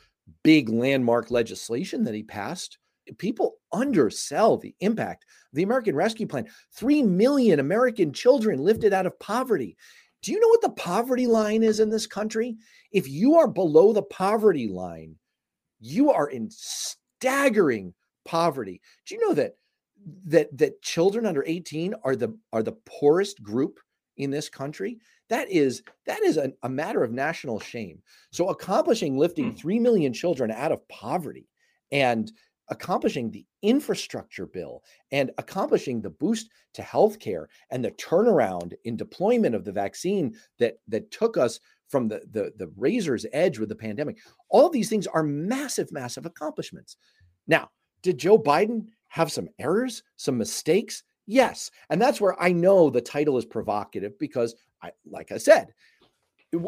big 0.44 0.68
landmark 0.70 1.32
legislation 1.32 2.04
that 2.04 2.16
he 2.16 2.24
passed 2.24 2.78
people 3.18 3.56
undersell 3.72 4.58
the 4.58 4.76
impact 4.80 5.24
of 5.24 5.56
the 5.56 5.64
American 5.64 5.96
Rescue 5.96 6.28
Plan. 6.28 6.48
Three 6.74 7.04
million 7.04 7.60
American 7.60 8.14
children 8.14 8.60
lifted 8.60 8.94
out 8.94 9.06
of 9.06 9.20
poverty. 9.20 9.78
Do 10.22 10.32
you 10.32 10.40
know 10.40 10.48
what 10.50 10.62
the 10.62 10.70
poverty 10.70 11.28
line 11.28 11.64
is 11.64 11.80
in 11.80 11.90
this 11.90 12.08
country? 12.08 12.58
If 12.92 13.08
you 13.10 13.36
are 13.36 13.48
below 13.48 13.92
the 13.92 14.04
poverty 14.04 14.68
line, 14.68 15.16
you 15.80 16.12
are 16.12 16.30
in 16.30 16.50
staggering 16.52 17.94
poverty. 18.26 18.82
Do 19.06 19.16
you 19.16 19.28
know 19.28 19.34
that 19.34 19.56
that 20.26 20.56
that 20.58 20.82
children 20.82 21.26
under 21.26 21.44
18 21.46 21.96
are 22.04 22.16
the 22.16 22.38
are 22.54 22.64
the 22.64 22.78
poorest 22.86 23.42
group 23.42 23.80
in 24.18 24.30
this 24.30 24.50
country? 24.50 25.00
That 25.30 25.50
is 25.50 25.82
that 26.06 26.22
is 26.22 26.38
a, 26.38 26.52
a 26.64 26.70
matter 26.70 27.04
of 27.04 27.12
national 27.12 27.60
shame. 27.60 28.02
So 28.32 28.50
accomplishing 28.50 29.18
lifting 29.18 29.52
hmm. 29.52 29.58
3 29.58 29.80
million 29.80 30.14
children 30.14 30.52
out 30.52 30.72
of 30.72 30.88
poverty 30.88 31.48
and 31.92 32.32
accomplishing 32.72 33.30
the 33.30 33.46
infrastructure 33.62 34.46
bill 34.46 34.84
and 35.12 35.30
accomplishing 35.38 36.02
the 36.02 36.10
boost 36.10 36.50
to 36.74 36.82
healthcare 36.82 37.46
and 37.70 37.84
the 37.84 37.92
turnaround 37.92 38.74
in 38.86 38.96
deployment 38.96 39.54
of 39.54 39.64
the 39.64 39.72
vaccine 39.72 40.34
that 40.58 40.78
that 40.88 41.12
took 41.12 41.38
us 41.38 41.60
from 41.90 42.08
the, 42.08 42.22
the, 42.32 42.54
the 42.58 42.72
razor's 42.78 43.26
edge 43.34 43.60
with 43.60 43.70
the 43.70 43.76
pandemic. 43.76 44.18
All 44.50 44.70
these 44.70 44.90
things 44.90 45.06
are 45.08 45.24
massive, 45.24 45.92
massive 45.92 46.26
accomplishments. 46.26 46.96
Now, 47.48 47.70
did 48.02 48.18
Joe 48.18 48.40
Biden 48.40 48.86
have 49.10 49.30
some 49.30 49.50
errors, 49.60 50.02
some 50.16 50.38
mistakes? 50.38 51.04
Yes. 51.28 51.70
And 51.90 52.02
that's 52.02 52.22
where 52.22 52.42
I 52.42 52.54
know 52.54 52.90
the 52.90 53.02
title 53.02 53.38
is 53.38 53.46
provocative 53.46 54.18
because 54.18 54.56
I 54.82 54.92
like 55.10 55.32
I 55.32 55.38
said, 55.38 55.74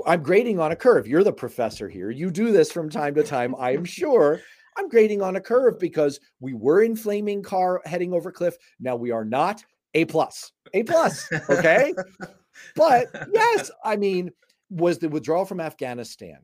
I'm 0.05 0.21
grading 0.21 0.59
on 0.59 0.71
a 0.71 0.75
curve. 0.75 1.07
You're 1.07 1.23
the 1.23 1.33
professor 1.33 1.89
here. 1.89 2.09
You 2.09 2.29
do 2.29 2.51
this 2.51 2.71
from 2.71 2.89
time 2.89 3.15
to 3.15 3.23
time, 3.23 3.55
I 3.57 3.73
am 3.73 3.85
sure. 3.85 4.41
I'm 4.77 4.89
grading 4.89 5.21
on 5.21 5.35
a 5.35 5.41
curve 5.41 5.79
because 5.79 6.19
we 6.39 6.53
were 6.53 6.83
in 6.83 6.95
flaming 6.95 7.43
car 7.43 7.81
heading 7.85 8.13
over 8.13 8.31
cliff. 8.31 8.55
Now 8.79 8.95
we 8.95 9.11
are 9.11 9.25
not 9.25 9.63
a 9.93 10.05
plus, 10.05 10.51
a 10.73 10.83
plus. 10.83 11.27
Okay. 11.49 11.93
but 12.75 13.07
yes, 13.31 13.71
I 13.83 13.95
mean, 13.95 14.31
was 14.69 14.97
the 14.97 15.09
withdrawal 15.09 15.45
from 15.45 15.59
Afghanistan, 15.59 16.39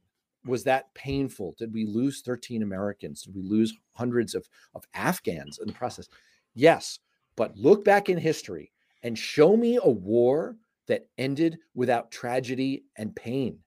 was 0.45 0.63
that 0.63 0.93
painful? 0.93 1.55
Did 1.57 1.73
we 1.73 1.86
lose 1.86 2.21
13 2.21 2.63
Americans? 2.63 3.23
Did 3.23 3.36
we 3.36 3.41
lose 3.41 3.75
hundreds 3.93 4.36
of, 4.36 4.47
of 4.75 4.84
Afghans 4.93 5.59
in 5.59 5.67
the 5.67 5.73
process? 5.73 6.07
Yes. 6.53 6.99
But 7.36 7.57
look 7.57 7.84
back 7.84 8.09
in 8.09 8.17
history 8.17 8.71
and 9.03 9.17
show 9.17 9.55
me 9.55 9.80
a 9.82 9.89
war 9.89 10.57
that 10.88 11.07
ended 11.17 11.59
without 11.73 12.11
tragedy 12.11 12.84
and 12.97 13.15
pain. 13.15 13.59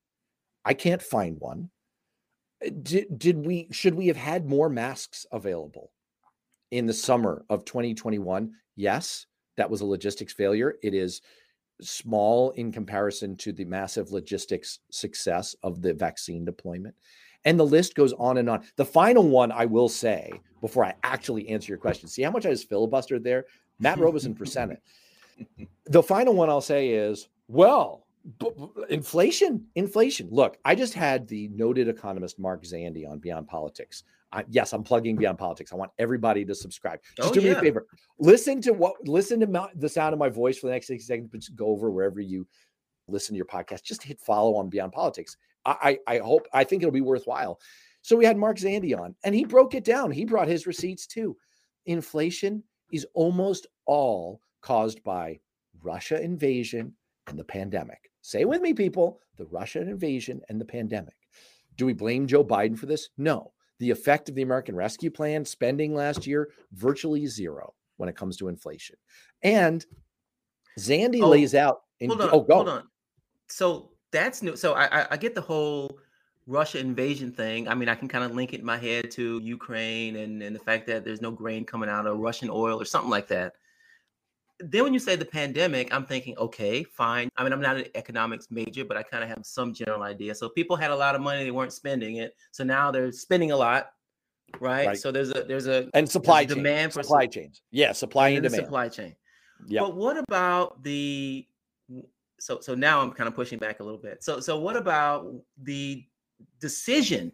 I 0.65 0.75
can't 0.75 1.03
find 1.03 1.37
one 1.39 1.71
Uh, 2.65 2.71
did, 2.83 3.19
did 3.19 3.47
we 3.47 3.69
should 3.71 3.95
we 3.95 4.07
have 4.07 4.17
had 4.17 4.47
more 4.47 4.69
masks 4.69 5.27
available 5.33 5.93
in 6.71 6.87
the 6.87 6.93
summer 6.93 7.45
of 7.51 7.65
2021 7.65 8.53
yes 8.77 9.27
that 9.57 9.71
was 9.71 9.81
a 9.81 9.87
logistics 9.87 10.33
failure. 10.33 10.77
It 10.83 10.95
is 10.95 11.21
small 11.81 12.51
in 12.53 12.73
comparison 12.73 13.37
to 13.37 13.53
the 13.53 13.65
massive 13.65 14.13
logistics 14.13 14.79
success 14.91 15.57
of 15.63 15.83
the 15.83 15.93
vaccine 15.93 16.45
deployment. 16.45 16.95
And 17.45 17.59
the 17.59 17.67
list 17.67 17.97
goes 17.97 18.13
on 18.13 18.39
and 18.39 18.49
on. 18.49 18.65
The 18.77 18.85
final 18.85 19.29
one 19.29 19.51
i 19.51 19.67
will 19.67 19.89
say 19.89 20.33
before 20.61 20.85
i 20.85 20.95
actually 21.03 21.49
answer 21.49 21.73
your 21.73 21.79
question 21.79 22.09
see 22.09 22.23
how 22.23 22.31
much 22.31 22.47
i 22.47 22.51
just 22.51 22.71
filibustered 22.71 23.25
there? 23.25 23.47
Matt 23.79 23.99
robison 23.99 24.35
for 24.35 24.47
senate. 24.47 24.83
The 25.87 26.03
final 26.03 26.35
one 26.35 26.49
i'll 26.49 26.61
say 26.61 26.91
is 26.91 27.29
well 27.49 28.07
inflation, 28.89 29.67
inflation. 29.75 30.29
Look, 30.31 30.59
I 30.65 30.75
just 30.75 30.95
had 30.95 31.27
the 31.29 31.49
noted 31.49 31.89
economist 31.89 32.39
Mark 32.39 32.63
Zandi 32.65 33.09
on 33.09 33.19
Beyond 33.19 33.49
Politics. 33.49 34.05
I, 34.33 34.45
yes, 34.49 34.73
I'm 34.73 34.83
plugging 34.83 35.17
Beyond 35.17 35.39
Politics. 35.39 35.73
I 35.73 35.77
want 35.77 35.91
everybody 35.99 36.45
to 36.45 36.55
subscribe. 36.55 37.01
Just 37.17 37.31
oh, 37.31 37.33
do 37.35 37.41
yeah. 37.41 37.53
me 37.53 37.59
a 37.59 37.61
favor. 37.61 37.87
Listen 38.19 38.61
to 38.63 38.73
what. 38.73 38.95
Listen 39.07 39.41
to 39.41 39.47
my, 39.47 39.69
the 39.75 39.89
sound 39.89 40.13
of 40.13 40.19
my 40.19 40.29
voice 40.29 40.59
for 40.59 40.69
the 40.69 40.73
next 40.73 40.87
60 40.87 41.05
seconds. 41.05 41.29
But 41.31 41.41
just 41.41 41.57
go 41.57 41.67
over 41.67 41.91
wherever 41.91 42.21
you 42.21 42.47
listen 43.09 43.35
to 43.35 43.37
your 43.37 43.47
podcast, 43.47 43.83
just 43.83 44.03
hit 44.03 44.21
follow 44.21 44.57
on 44.57 44.69
Beyond 44.69 44.93
Politics. 44.93 45.37
I, 45.65 45.99
I, 46.09 46.17
I 46.17 46.19
hope, 46.19 46.47
I 46.53 46.65
think 46.65 46.83
it'll 46.83 46.93
be 46.93 47.01
worthwhile. 47.01 47.61
So 48.03 48.17
we 48.17 48.25
had 48.25 48.37
Mark 48.37 48.59
Zandi 48.59 48.99
on 48.99 49.15
and 49.25 49.35
he 49.35 49.45
broke 49.45 49.75
it 49.75 49.85
down. 49.85 50.11
He 50.11 50.25
brought 50.25 50.49
his 50.49 50.67
receipts 50.67 51.07
too. 51.07 51.37
Inflation 51.87 52.63
is 52.91 53.07
almost 53.15 53.67
all 53.87 54.41
caused 54.61 55.03
by 55.05 55.39
Russia 55.83 56.21
invasion 56.21 56.95
and 57.29 57.39
the 57.39 57.45
pandemic. 57.45 58.11
Say 58.23 58.45
with 58.45 58.63
me, 58.63 58.73
people 58.73 59.21
the 59.37 59.47
Russian 59.47 59.89
invasion 59.89 60.41
and 60.49 60.61
the 60.61 60.65
pandemic. 60.65 61.17
Do 61.77 61.87
we 61.87 61.93
blame 61.93 62.27
Joe 62.27 62.45
Biden 62.45 62.79
for 62.79 62.87
this? 62.87 63.09
No. 63.19 63.53
The 63.79 63.91
effect 63.91 64.29
of 64.29 64.35
the 64.35 64.43
American 64.43 64.77
Rescue 64.77 65.11
Plan 65.11 65.45
spending 65.45 65.95
last 65.95 66.27
year, 66.27 66.51
virtually 66.73 67.27
zero 67.27 67.75
when 67.97 68.09
it 68.09 68.17
comes 68.17 68.37
to 68.37 68.49
inflation. 68.49 68.97
And 69.43 69.85
Zandi 70.79 71.21
oh, 71.21 71.29
lays 71.29 71.55
out. 71.55 71.83
In, 72.01 72.11
hold 72.11 72.23
on, 72.23 72.29
oh, 72.33 72.41
go. 72.41 72.55
hold 72.55 72.69
on. 72.69 72.85
So 73.49 73.91
that's 74.13 74.43
new. 74.43 74.55
So 74.57 74.75
I, 74.75 75.07
I 75.11 75.17
get 75.17 75.35
the 75.35 75.41
whole 75.41 75.99
Russia 76.47 76.79
invasion 76.79 77.33
thing. 77.33 77.67
I 77.67 77.75
mean, 77.75 77.89
I 77.89 77.95
can 77.95 78.09
kind 78.09 78.25
of 78.25 78.35
link 78.35 78.53
it 78.53 78.61
in 78.61 78.67
my 78.67 78.79
head 78.79 79.11
to 79.13 79.41
Ukraine 79.43 80.17
and, 80.17 80.43
and 80.43 80.55
the 80.55 80.61
fact 80.61 80.87
that 80.87 81.05
there's 81.05 81.21
no 81.21 81.31
grain 81.31 81.65
coming 81.65 81.89
out 81.89 82.07
of 82.07 82.19
Russian 82.19 82.51
oil 82.51 82.81
or 82.81 82.85
something 82.85 83.11
like 83.11 83.29
that 83.29 83.55
then 84.65 84.85
when 84.85 84.95
you 84.95 84.99
say 84.99 85.17
the 85.17 85.25
pandemic, 85.25 85.93
I'm 85.93 86.07
thinking, 86.07 86.37
okay, 86.39 86.85
fine. 86.85 87.29
I 87.37 87.45
mean, 87.45 87.53
I'm 87.53 87.61
not 87.61 87.77
an 87.77 87.87
economics 87.95 88.49
major, 88.51 88.85
but 88.85 88.97
I 88.97 89.03
kind 89.03 89.23
of 89.23 89.29
have 89.29 89.45
some 89.45 89.75
general 89.75 90.03
idea. 90.03 90.35
So 90.35 90.49
people 90.49 90.77
had 90.77 90.91
a 90.91 90.97
lot 90.97 91.15
of 91.15 91.21
money, 91.21 91.45
they 91.45 91.51
weren't 91.51 91.73
spending 91.73 92.17
it. 92.17 92.35
So 92.53 92.65
now 92.65 92.91
they're 92.91 93.13
spending 93.13 93.51
a 93.51 93.57
lot, 93.57 93.91
right? 94.61 94.87
right. 94.89 94.99
So 94.99 95.11
there's 95.11 95.31
a 95.31 95.45
there's 95.45 95.67
a 95.67 95.89
and 95.95 96.09
supply 96.09 96.45
chain. 96.45 96.59
demand 96.59 96.93
for 96.93 97.03
supply 97.03 97.27
chains. 97.27 97.63
Yeah, 97.71 97.93
supply 97.93 98.29
and, 98.29 98.39
and 98.39 98.45
demand. 98.45 98.65
Supply 98.65 98.89
chain. 98.89 99.17
Yeah. 99.67 99.81
But 99.81 99.97
what 99.97 100.17
about 100.17 100.83
the 100.83 101.47
so 102.39 102.61
so 102.61 102.75
now 102.75 103.01
I'm 103.01 103.13
kind 103.13 103.29
of 103.29 103.35
pushing 103.35 103.59
back 103.59 103.81
a 103.81 103.85
little 103.85 104.01
bit. 104.01 104.23
So 104.23 104.41
so 104.41 104.59
what 104.59 104.77
about 104.77 105.33
the 105.63 106.05
decision 106.61 107.33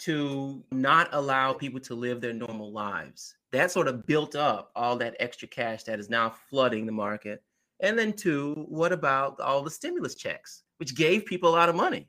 to 0.00 0.64
not 0.70 1.08
allow 1.12 1.52
people 1.52 1.80
to 1.80 1.94
live 1.94 2.20
their 2.20 2.32
normal 2.32 2.72
lives? 2.72 3.34
That 3.52 3.70
sort 3.70 3.88
of 3.88 4.06
built 4.06 4.36
up 4.36 4.70
all 4.76 4.96
that 4.96 5.16
extra 5.20 5.48
cash 5.48 5.84
that 5.84 5.98
is 5.98 6.10
now 6.10 6.34
flooding 6.50 6.86
the 6.86 6.92
market. 6.92 7.42
And 7.80 7.98
then, 7.98 8.12
two, 8.12 8.66
what 8.68 8.92
about 8.92 9.40
all 9.40 9.62
the 9.62 9.70
stimulus 9.70 10.14
checks, 10.14 10.64
which 10.78 10.96
gave 10.96 11.26
people 11.26 11.50
a 11.50 11.56
lot 11.56 11.68
of 11.68 11.76
money? 11.76 12.08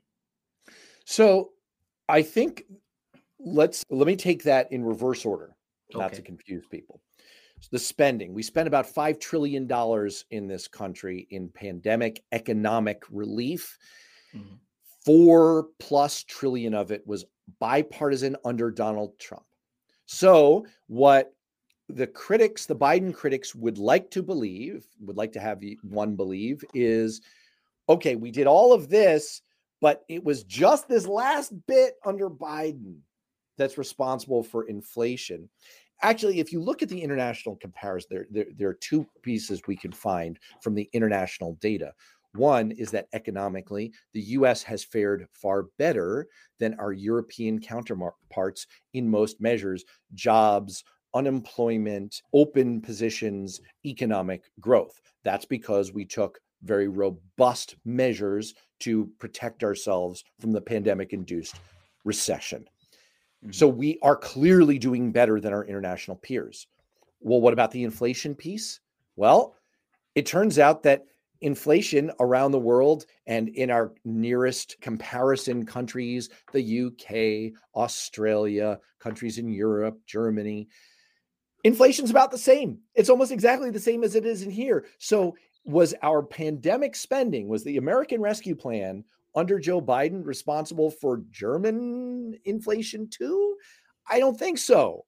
So, 1.04 1.50
I 2.08 2.22
think 2.22 2.64
let's 3.38 3.84
let 3.90 4.06
me 4.06 4.16
take 4.16 4.42
that 4.44 4.70
in 4.72 4.84
reverse 4.84 5.24
order, 5.24 5.54
not 5.94 6.06
okay. 6.06 6.16
to 6.16 6.22
confuse 6.22 6.64
people. 6.70 7.00
The 7.70 7.78
spending 7.78 8.32
we 8.32 8.42
spent 8.42 8.68
about 8.68 8.86
five 8.86 9.18
trillion 9.18 9.66
dollars 9.66 10.24
in 10.30 10.48
this 10.48 10.66
country 10.66 11.26
in 11.30 11.50
pandemic 11.50 12.22
economic 12.32 13.02
relief. 13.10 13.76
Mm-hmm. 14.34 14.54
Four 15.04 15.68
plus 15.78 16.24
trillion 16.24 16.74
of 16.74 16.90
it 16.90 17.06
was 17.06 17.24
bipartisan 17.58 18.36
under 18.44 18.70
Donald 18.70 19.18
Trump. 19.18 19.44
So, 20.12 20.66
what 20.88 21.32
the 21.88 22.08
critics, 22.08 22.66
the 22.66 22.74
Biden 22.74 23.14
critics, 23.14 23.54
would 23.54 23.78
like 23.78 24.10
to 24.10 24.24
believe, 24.24 24.84
would 25.00 25.16
like 25.16 25.30
to 25.34 25.40
have 25.40 25.62
one 25.84 26.16
believe, 26.16 26.64
is 26.74 27.20
okay, 27.88 28.16
we 28.16 28.32
did 28.32 28.48
all 28.48 28.72
of 28.72 28.88
this, 28.88 29.40
but 29.80 30.02
it 30.08 30.24
was 30.24 30.42
just 30.42 30.88
this 30.88 31.06
last 31.06 31.52
bit 31.68 31.94
under 32.04 32.28
Biden 32.28 32.96
that's 33.56 33.78
responsible 33.78 34.42
for 34.42 34.66
inflation. 34.66 35.48
Actually, 36.02 36.40
if 36.40 36.52
you 36.52 36.60
look 36.60 36.82
at 36.82 36.88
the 36.88 37.00
international 37.00 37.54
comparison, 37.54 38.08
there, 38.10 38.26
there, 38.32 38.52
there 38.56 38.68
are 38.68 38.78
two 38.80 39.06
pieces 39.22 39.62
we 39.68 39.76
can 39.76 39.92
find 39.92 40.40
from 40.60 40.74
the 40.74 40.90
international 40.92 41.56
data. 41.60 41.92
One 42.34 42.70
is 42.70 42.90
that 42.92 43.08
economically, 43.12 43.92
the 44.12 44.20
US 44.20 44.62
has 44.62 44.84
fared 44.84 45.26
far 45.32 45.64
better 45.78 46.26
than 46.58 46.74
our 46.74 46.92
European 46.92 47.60
counterparts 47.60 48.66
in 48.92 49.10
most 49.10 49.40
measures 49.40 49.84
jobs, 50.14 50.84
unemployment, 51.14 52.22
open 52.32 52.80
positions, 52.80 53.60
economic 53.84 54.44
growth. 54.60 55.00
That's 55.24 55.44
because 55.44 55.92
we 55.92 56.04
took 56.04 56.38
very 56.62 56.88
robust 56.88 57.76
measures 57.84 58.54
to 58.80 59.10
protect 59.18 59.64
ourselves 59.64 60.24
from 60.38 60.52
the 60.52 60.60
pandemic 60.60 61.12
induced 61.12 61.56
recession. 62.04 62.64
Mm-hmm. 63.42 63.52
So 63.52 63.66
we 63.66 63.98
are 64.02 64.16
clearly 64.16 64.78
doing 64.78 65.12
better 65.12 65.40
than 65.40 65.52
our 65.52 65.64
international 65.64 66.16
peers. 66.16 66.66
Well, 67.20 67.40
what 67.40 67.52
about 67.52 67.70
the 67.70 67.84
inflation 67.84 68.34
piece? 68.34 68.80
Well, 69.16 69.54
it 70.14 70.26
turns 70.26 70.58
out 70.58 70.82
that 70.84 71.04
inflation 71.40 72.10
around 72.20 72.52
the 72.52 72.58
world 72.58 73.06
and 73.26 73.48
in 73.48 73.70
our 73.70 73.92
nearest 74.04 74.76
comparison 74.80 75.64
countries, 75.64 76.28
the 76.52 76.86
UK, 76.86 77.58
Australia, 77.74 78.78
countries 78.98 79.38
in 79.38 79.48
Europe, 79.48 79.98
Germany, 80.06 80.68
inflation's 81.64 82.10
about 82.10 82.30
the 82.30 82.38
same. 82.38 82.78
It's 82.94 83.10
almost 83.10 83.32
exactly 83.32 83.70
the 83.70 83.80
same 83.80 84.04
as 84.04 84.14
it 84.14 84.26
is 84.26 84.42
in 84.42 84.50
here. 84.50 84.86
So, 84.98 85.36
was 85.64 85.94
our 86.02 86.22
pandemic 86.22 86.96
spending, 86.96 87.46
was 87.46 87.64
the 87.64 87.76
American 87.76 88.20
Rescue 88.20 88.56
Plan 88.56 89.04
under 89.34 89.58
Joe 89.58 89.80
Biden 89.80 90.24
responsible 90.24 90.90
for 90.90 91.22
German 91.30 92.38
inflation 92.44 93.08
too? 93.08 93.56
I 94.08 94.18
don't 94.18 94.38
think 94.38 94.58
so. 94.58 95.04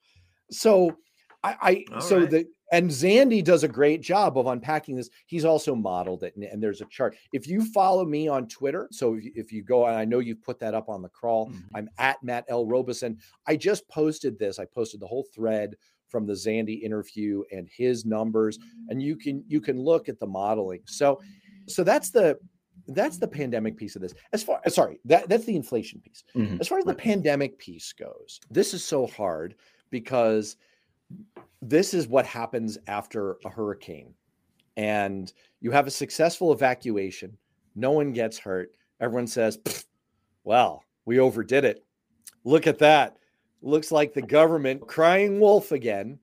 So, 0.50 0.96
I, 1.42 1.84
I 1.92 2.00
so 2.00 2.20
right. 2.20 2.30
the 2.30 2.46
and 2.72 2.90
Zandi 2.90 3.44
does 3.44 3.62
a 3.62 3.68
great 3.68 4.00
job 4.00 4.38
of 4.38 4.46
unpacking 4.46 4.96
this. 4.96 5.10
He's 5.26 5.44
also 5.44 5.74
modeled 5.74 6.24
it, 6.24 6.34
and, 6.34 6.44
and 6.44 6.62
there's 6.62 6.80
a 6.80 6.86
chart. 6.86 7.16
If 7.32 7.46
you 7.46 7.64
follow 7.66 8.04
me 8.04 8.28
on 8.28 8.48
Twitter, 8.48 8.88
so 8.90 9.14
if 9.14 9.24
you, 9.24 9.32
if 9.36 9.52
you 9.52 9.62
go, 9.62 9.86
and 9.86 9.96
I 9.96 10.06
know 10.06 10.18
you've 10.18 10.42
put 10.42 10.58
that 10.60 10.74
up 10.74 10.88
on 10.88 11.02
the 11.02 11.10
crawl, 11.10 11.50
mm-hmm. 11.50 11.76
I'm 11.76 11.88
at 11.98 12.22
Matt 12.22 12.46
L. 12.48 12.66
Robison. 12.66 13.18
I 13.46 13.56
just 13.56 13.86
posted 13.88 14.38
this. 14.38 14.58
I 14.58 14.64
posted 14.64 15.00
the 15.00 15.06
whole 15.06 15.26
thread 15.34 15.76
from 16.08 16.26
the 16.26 16.32
Zandi 16.32 16.82
interview 16.82 17.42
and 17.52 17.68
his 17.68 18.04
numbers, 18.04 18.58
and 18.88 19.02
you 19.02 19.16
can 19.16 19.44
you 19.46 19.60
can 19.60 19.78
look 19.78 20.08
at 20.08 20.18
the 20.18 20.26
modeling. 20.26 20.80
So, 20.86 21.20
so 21.68 21.84
that's 21.84 22.10
the 22.10 22.38
that's 22.88 23.18
the 23.18 23.28
pandemic 23.28 23.76
piece 23.76 23.96
of 23.96 24.02
this. 24.02 24.14
As 24.32 24.42
far 24.42 24.60
sorry, 24.68 24.98
that 25.04 25.28
that's 25.28 25.44
the 25.44 25.56
inflation 25.56 26.00
piece. 26.00 26.24
Mm-hmm. 26.34 26.56
As 26.60 26.68
far 26.68 26.78
as 26.78 26.84
the 26.84 26.94
pandemic 26.94 27.58
piece 27.58 27.92
goes, 27.92 28.40
this 28.50 28.72
is 28.72 28.82
so 28.82 29.06
hard 29.06 29.56
because 29.90 30.56
this 31.60 31.94
is 31.94 32.08
what 32.08 32.26
happens 32.26 32.78
after 32.86 33.36
a 33.44 33.48
hurricane. 33.48 34.14
And 34.76 35.32
you 35.60 35.70
have 35.70 35.86
a 35.86 35.90
successful 35.90 36.52
evacuation. 36.52 37.36
No 37.74 37.92
one 37.92 38.12
gets 38.12 38.38
hurt. 38.38 38.70
Everyone 39.00 39.26
says 39.26 39.58
well 40.44 40.84
we 41.04 41.18
overdid 41.18 41.64
it. 41.64 41.84
Look 42.44 42.66
at 42.66 42.78
that. 42.78 43.16
Looks 43.60 43.92
like 43.92 44.12
the 44.12 44.22
government 44.22 44.86
crying 44.86 45.38
wolf 45.40 45.72
again. 45.72 46.18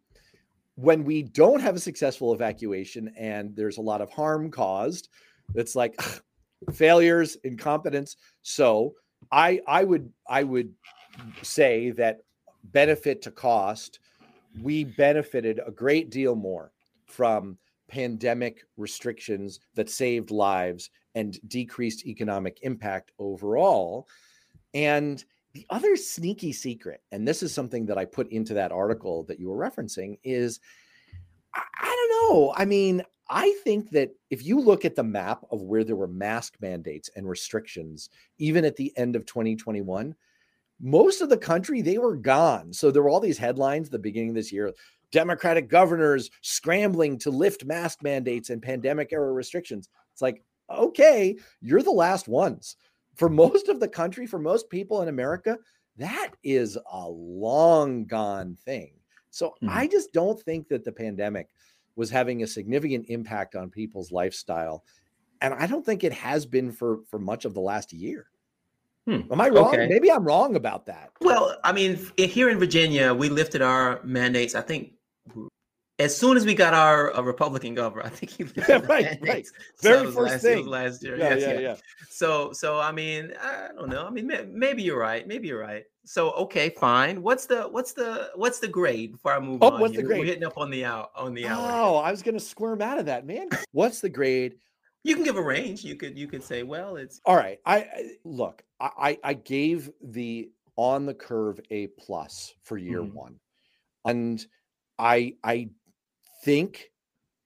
When 0.75 1.03
we 1.03 1.23
don't 1.23 1.61
have 1.61 1.75
a 1.75 1.79
successful 1.79 2.33
evacuation 2.33 3.13
and 3.17 3.55
there's 3.55 3.77
a 3.77 3.81
lot 3.81 4.01
of 4.01 4.09
harm 4.09 4.49
caused 4.49 5.09
it's 5.55 5.75
like 5.75 5.99
failures 6.73 7.37
incompetence. 7.43 8.17
So 8.41 8.95
i 9.31 9.59
i 9.67 9.83
would 9.83 10.09
i 10.29 10.43
would 10.43 10.73
say 11.41 11.91
that 11.91 12.21
benefit 12.71 13.21
to 13.21 13.31
cost 13.31 13.99
we 14.61 14.83
benefited 14.83 15.59
a 15.65 15.71
great 15.71 16.09
deal 16.09 16.35
more 16.35 16.71
from 17.05 17.57
pandemic 17.87 18.63
restrictions 18.77 19.59
that 19.75 19.89
saved 19.89 20.31
lives 20.31 20.89
and 21.15 21.39
decreased 21.47 22.05
economic 22.05 22.59
impact 22.61 23.11
overall. 23.19 24.07
And 24.73 25.23
the 25.53 25.65
other 25.69 25.95
sneaky 25.95 26.53
secret, 26.53 27.01
and 27.11 27.27
this 27.27 27.41
is 27.41 27.53
something 27.53 27.87
that 27.87 27.97
I 27.97 28.05
put 28.05 28.31
into 28.31 28.53
that 28.53 28.71
article 28.71 29.23
that 29.23 29.39
you 29.39 29.49
were 29.49 29.57
referencing, 29.57 30.19
is 30.23 30.59
I, 31.53 31.63
I 31.81 32.07
don't 32.09 32.33
know. 32.33 32.53
I 32.55 32.65
mean, 32.65 33.03
I 33.29 33.55
think 33.63 33.91
that 33.91 34.11
if 34.29 34.45
you 34.45 34.59
look 34.59 34.85
at 34.85 34.95
the 34.95 35.03
map 35.03 35.43
of 35.51 35.61
where 35.61 35.83
there 35.83 35.95
were 35.95 36.07
mask 36.07 36.55
mandates 36.61 37.09
and 37.15 37.27
restrictions, 37.27 38.09
even 38.37 38.65
at 38.65 38.75
the 38.75 38.91
end 38.97 39.15
of 39.15 39.25
2021, 39.25 40.15
most 40.79 41.21
of 41.21 41.29
the 41.29 41.37
country 41.37 41.81
they 41.81 41.97
were 41.97 42.15
gone. 42.15 42.71
So 42.71 42.91
there 42.91 43.03
were 43.03 43.09
all 43.09 43.19
these 43.19 43.37
headlines 43.37 43.87
at 43.87 43.91
the 43.91 43.99
beginning 43.99 44.29
of 44.29 44.35
this 44.35 44.51
year 44.51 44.73
democratic 45.11 45.67
governors 45.67 46.29
scrambling 46.41 47.17
to 47.17 47.31
lift 47.31 47.65
mask 47.65 48.03
mandates 48.03 48.51
and 48.51 48.61
pandemic 48.61 49.11
era 49.11 49.31
restrictions. 49.31 49.89
It's 50.13 50.21
like 50.21 50.43
okay 50.69 51.35
you're 51.61 51.81
the 51.81 51.91
last 51.91 52.27
ones. 52.27 52.75
For 53.15 53.27
most 53.27 53.67
of 53.69 53.79
the 53.79 53.87
country 53.87 54.27
for 54.27 54.39
most 54.39 54.69
people 54.69 55.01
in 55.01 55.07
america 55.07 55.57
that 55.97 56.31
is 56.43 56.77
a 56.91 57.09
long 57.09 58.05
gone 58.05 58.55
thing. 58.63 58.93
So 59.31 59.49
mm-hmm. 59.49 59.69
i 59.69 59.87
just 59.87 60.13
don't 60.13 60.39
think 60.41 60.67
that 60.69 60.85
the 60.85 60.91
pandemic 60.91 61.49
was 61.95 62.09
having 62.09 62.43
a 62.43 62.47
significant 62.47 63.07
impact 63.09 63.55
on 63.55 63.69
people's 63.69 64.11
lifestyle. 64.11 64.83
And 65.41 65.53
i 65.55 65.65
don't 65.65 65.85
think 65.85 66.03
it 66.03 66.13
has 66.13 66.45
been 66.45 66.71
for 66.71 66.99
for 67.09 67.19
much 67.19 67.45
of 67.45 67.53
the 67.53 67.61
last 67.61 67.91
year 67.91 68.27
Hmm. 69.09 69.31
Am 69.31 69.41
I 69.41 69.49
wrong? 69.49 69.73
Okay. 69.73 69.87
Maybe 69.87 70.11
I'm 70.11 70.23
wrong 70.23 70.55
about 70.55 70.85
that. 70.85 71.09
Well, 71.19 71.57
I 71.63 71.71
mean, 71.71 71.99
here 72.15 72.47
in 72.47 72.59
Virginia, 72.59 73.11
we 73.11 73.29
lifted 73.29 73.63
our 73.63 74.01
mandates. 74.03 74.53
I 74.53 74.61
think 74.61 74.91
as 75.97 76.15
soon 76.15 76.37
as 76.37 76.45
we 76.45 76.53
got 76.53 76.75
our 76.75 77.15
uh, 77.17 77.21
Republican 77.23 77.73
governor, 77.73 78.05
I 78.05 78.09
think 78.09 78.31
he 78.31 78.45
yeah, 78.55 78.77
right, 78.87 79.17
right. 79.21 79.47
Very 79.81 80.05
so 80.05 80.11
first 80.11 80.31
last, 80.33 80.41
thing 80.43 80.67
last 80.67 81.03
year. 81.03 81.17
Yeah, 81.17 81.29
yes, 81.33 81.41
yeah, 81.41 81.53
yeah, 81.53 81.59
yeah. 81.59 81.75
So, 82.07 82.53
so 82.53 82.79
I 82.79 82.91
mean, 82.91 83.33
I 83.41 83.69
don't 83.75 83.89
know. 83.89 84.05
I 84.05 84.11
mean, 84.11 84.31
maybe 84.53 84.83
you're 84.83 84.99
right. 84.99 85.27
Maybe 85.27 85.47
you're 85.47 85.59
right. 85.59 85.85
So, 86.05 86.31
okay, 86.33 86.69
fine. 86.69 87.23
What's 87.23 87.47
the 87.47 87.63
what's 87.63 87.93
the 87.93 88.29
what's 88.35 88.59
the 88.59 88.67
grade 88.67 89.13
before 89.13 89.33
I 89.33 89.39
move 89.39 89.63
oh, 89.63 89.71
on? 89.71 89.81
What's 89.81 89.93
here? 89.93 90.03
the 90.03 90.07
grade? 90.07 90.19
We're 90.19 90.25
hitting 90.25 90.45
up 90.45 90.57
on 90.59 90.69
the 90.69 90.85
out 90.85 91.09
on 91.15 91.33
the 91.33 91.47
hour. 91.47 91.71
Oh, 91.71 91.95
I 91.97 92.11
was 92.11 92.21
gonna 92.21 92.39
squirm 92.39 92.83
out 92.83 92.99
of 92.99 93.07
that, 93.07 93.25
man. 93.25 93.49
What's 93.71 94.01
the 94.01 94.09
grade? 94.09 94.57
You 95.03 95.15
can 95.15 95.23
give 95.23 95.37
a 95.37 95.41
range. 95.41 95.83
You 95.83 95.95
could 95.95 96.15
you 96.15 96.27
could 96.27 96.43
say, 96.43 96.61
well, 96.61 96.95
it's 96.95 97.19
all 97.25 97.35
right. 97.35 97.59
I, 97.65 97.77
I 97.77 98.11
look. 98.23 98.63
I 98.79 99.17
I 99.23 99.33
gave 99.33 99.89
the 100.01 100.51
on 100.75 101.05
the 101.05 101.13
curve 101.13 101.59
a 101.69 101.87
plus 101.87 102.53
for 102.63 102.77
year 102.77 103.01
mm-hmm. 103.01 103.15
one, 103.15 103.39
and 104.05 104.45
I 104.97 105.35
I 105.43 105.69
think 106.43 106.91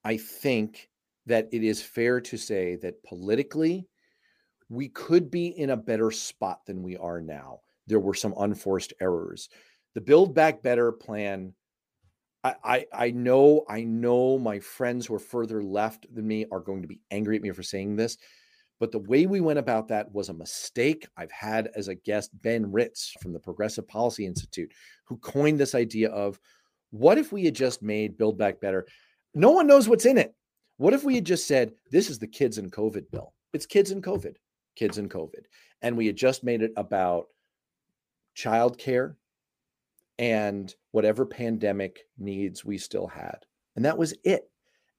I 0.04 0.18
think 0.18 0.90
that 1.26 1.48
it 1.52 1.64
is 1.64 1.82
fair 1.82 2.20
to 2.22 2.38
say 2.38 2.76
that 2.78 3.04
politically 3.04 3.88
we 4.70 4.90
could 4.90 5.32
be 5.32 5.48
in 5.48 5.70
a 5.70 5.78
better 5.78 6.12
spot 6.12 6.66
than 6.66 6.84
we 6.84 6.98
are 6.98 7.22
now. 7.22 7.60
There 7.88 8.00
were 8.00 8.14
some 8.14 8.34
unforced 8.38 8.94
errors. 9.00 9.50
The 9.94 10.02
Build 10.02 10.34
Back 10.34 10.62
Better 10.64 10.92
plan 10.92 11.54
I, 12.44 12.56
I, 12.64 12.86
I 12.94 13.12
know 13.12 13.64
I 13.70 13.84
know 13.84 14.38
my 14.38 14.60
friends 14.60 15.06
who 15.06 15.16
are 15.16 15.20
further 15.20 15.64
left 15.64 16.14
than 16.14 16.28
me 16.28 16.46
are 16.52 16.60
going 16.60 16.82
to 16.82 16.88
be 16.88 17.00
angry 17.10 17.38
at 17.38 17.42
me 17.42 17.52
for 17.52 17.64
saying 17.64 17.96
this, 17.96 18.18
but 18.84 18.92
the 18.92 19.00
way 19.00 19.26
we 19.26 19.40
went 19.40 19.60
about 19.60 19.88
that 19.88 20.14
was 20.14 20.28
a 20.28 20.34
mistake. 20.34 21.08
I've 21.16 21.32
had 21.32 21.70
as 21.74 21.88
a 21.88 21.96
guest 21.96 22.32
Ben 22.42 22.70
Ritz 22.70 23.14
from 23.22 23.32
the 23.32 23.40
Progressive 23.40 23.88
Policy 23.88 24.26
Institute, 24.26 24.74
who 25.06 25.16
coined 25.20 25.58
this 25.58 25.74
idea 25.74 26.10
of 26.10 26.38
what 26.92 27.18
if 27.18 27.32
we 27.32 27.46
had 27.46 27.56
just 27.56 27.82
made 27.82 28.18
Build 28.18 28.38
Back 28.38 28.60
Better? 28.60 28.86
No 29.34 29.52
one 29.52 29.68
knows 29.68 29.88
what's 29.88 30.06
in 30.06 30.18
it. 30.18 30.36
What 30.76 30.94
if 30.94 31.06
we 31.06 31.16
had 31.16 31.24
just 31.24 31.48
said, 31.48 31.72
this 31.92 32.10
is 32.10 32.20
the 32.20 32.28
kids 32.28 32.58
and 32.58 32.74
COVID 32.74 33.10
bill? 33.10 33.34
It's 33.54 33.66
kids 33.66 33.92
and 33.92 34.04
COVID, 34.04 34.36
kids 34.76 34.98
and 34.98 35.10
COVID. 35.10 35.46
And 35.82 35.96
we 35.96 36.06
had 36.06 36.18
just 36.18 36.44
made 36.44 36.62
it 36.62 36.74
about 36.76 37.28
childcare 38.38 39.16
and 40.20 40.76
whatever 40.92 41.26
pandemic 41.26 42.02
needs 42.18 42.66
we 42.66 42.78
still 42.78 43.08
had. 43.08 43.46
And 43.78 43.86
that 43.86 43.98
was 43.98 44.14
it. 44.26 44.44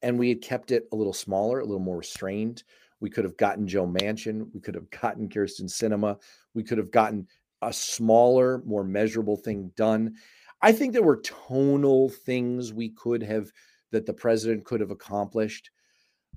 And 0.01 0.19
we 0.19 0.31
had 0.31 0.41
kept 0.41 0.71
it 0.71 0.85
a 0.91 0.97
little 0.97 1.13
smaller, 1.13 1.61
a 1.61 1.67
little 1.67 1.81
more 1.81 1.99
restrained. 1.99 2.65
We 3.01 3.11
could 3.11 3.25
have 3.25 3.37
gotten 3.37 3.67
Joe 3.67 3.87
Manchin. 3.87 4.49
We 4.55 4.61
could 4.61 4.75
have 4.75 4.91
gotten 4.91 5.29
Kyrsten 5.29 5.65
Sinema. 5.65 6.19
We 6.55 6.63
could 6.63 6.79
have 6.79 6.91
gotten 6.91 7.27
a 7.63 7.73
smaller, 7.73 8.63
more 8.65 8.85
measurable 8.85 9.37
thing 9.37 9.71
done. 9.77 10.15
I 10.63 10.73
think 10.73 10.93
there 10.93 11.03
were 11.03 11.21
tonal 11.21 12.09
things 12.09 12.73
we 12.73 12.91
could 12.91 13.23
have 13.23 13.51
that 13.91 14.07
the 14.07 14.15
president 14.15 14.65
could 14.65 14.81
have 14.81 14.91
accomplished. 14.91 15.71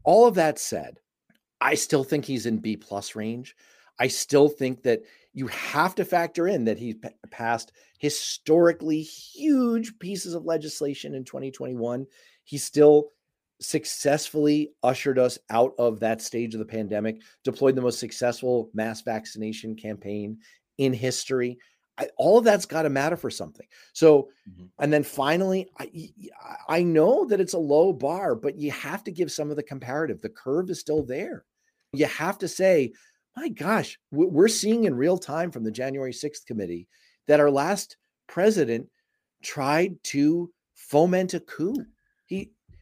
All 0.03 0.27
of 0.27 0.35
that 0.35 0.59
said, 0.59 0.99
I 1.61 1.75
still 1.75 2.03
think 2.03 2.25
he's 2.25 2.45
in 2.45 2.57
B 2.57 2.77
plus 2.77 3.15
range. 3.15 3.55
I 3.99 4.07
still 4.07 4.47
think 4.47 4.83
that 4.83 5.01
you 5.33 5.47
have 5.47 5.95
to 5.95 6.05
factor 6.05 6.47
in 6.47 6.65
that 6.65 6.77
he 6.77 6.93
p- 6.93 7.09
passed 7.31 7.71
historically 7.97 9.01
huge 9.01 9.97
pieces 9.99 10.33
of 10.33 10.45
legislation 10.45 11.15
in 11.15 11.23
2021. 11.23 12.05
He 12.43 12.57
still 12.57 13.09
successfully 13.59 14.71
ushered 14.83 15.17
us 15.17 15.37
out 15.49 15.73
of 15.77 15.99
that 15.99 16.21
stage 16.21 16.53
of 16.53 16.59
the 16.59 16.65
pandemic, 16.65 17.21
deployed 17.43 17.75
the 17.75 17.81
most 17.81 17.99
successful 17.99 18.69
mass 18.73 19.01
vaccination 19.01 19.75
campaign 19.75 20.37
in 20.77 20.93
history. 20.93 21.57
I, 21.97 22.09
all 22.17 22.37
of 22.37 22.43
that's 22.43 22.65
got 22.65 22.83
to 22.83 22.89
matter 22.89 23.17
for 23.17 23.31
something. 23.31 23.65
So, 23.93 24.29
mm-hmm. 24.47 24.65
and 24.79 24.93
then 24.93 25.03
finally, 25.03 25.67
I 25.79 26.11
I 26.67 26.83
know 26.83 27.25
that 27.25 27.41
it's 27.41 27.55
a 27.55 27.59
low 27.59 27.91
bar, 27.91 28.35
but 28.35 28.55
you 28.55 28.69
have 28.71 29.03
to 29.05 29.11
give 29.11 29.31
some 29.31 29.49
of 29.49 29.55
the 29.55 29.63
comparative. 29.63 30.21
The 30.21 30.29
curve 30.29 30.69
is 30.69 30.79
still 30.79 31.03
there. 31.03 31.43
You 31.93 32.05
have 32.05 32.37
to 32.39 32.47
say 32.47 32.91
my 33.37 33.49
gosh, 33.49 33.99
we're 34.11 34.47
seeing 34.47 34.85
in 34.85 34.95
real 34.95 35.19
time 35.19 35.51
from 35.51 35.63
the 35.63 35.69
January 35.69 36.11
6th 36.11 36.43
committee 36.47 36.87
that 37.27 37.39
our 37.39 37.51
last 37.51 37.95
president 38.27 38.87
tried 39.43 39.95
to 40.05 40.51
foment 40.73 41.35
a 41.35 41.39
coup. 41.39 41.75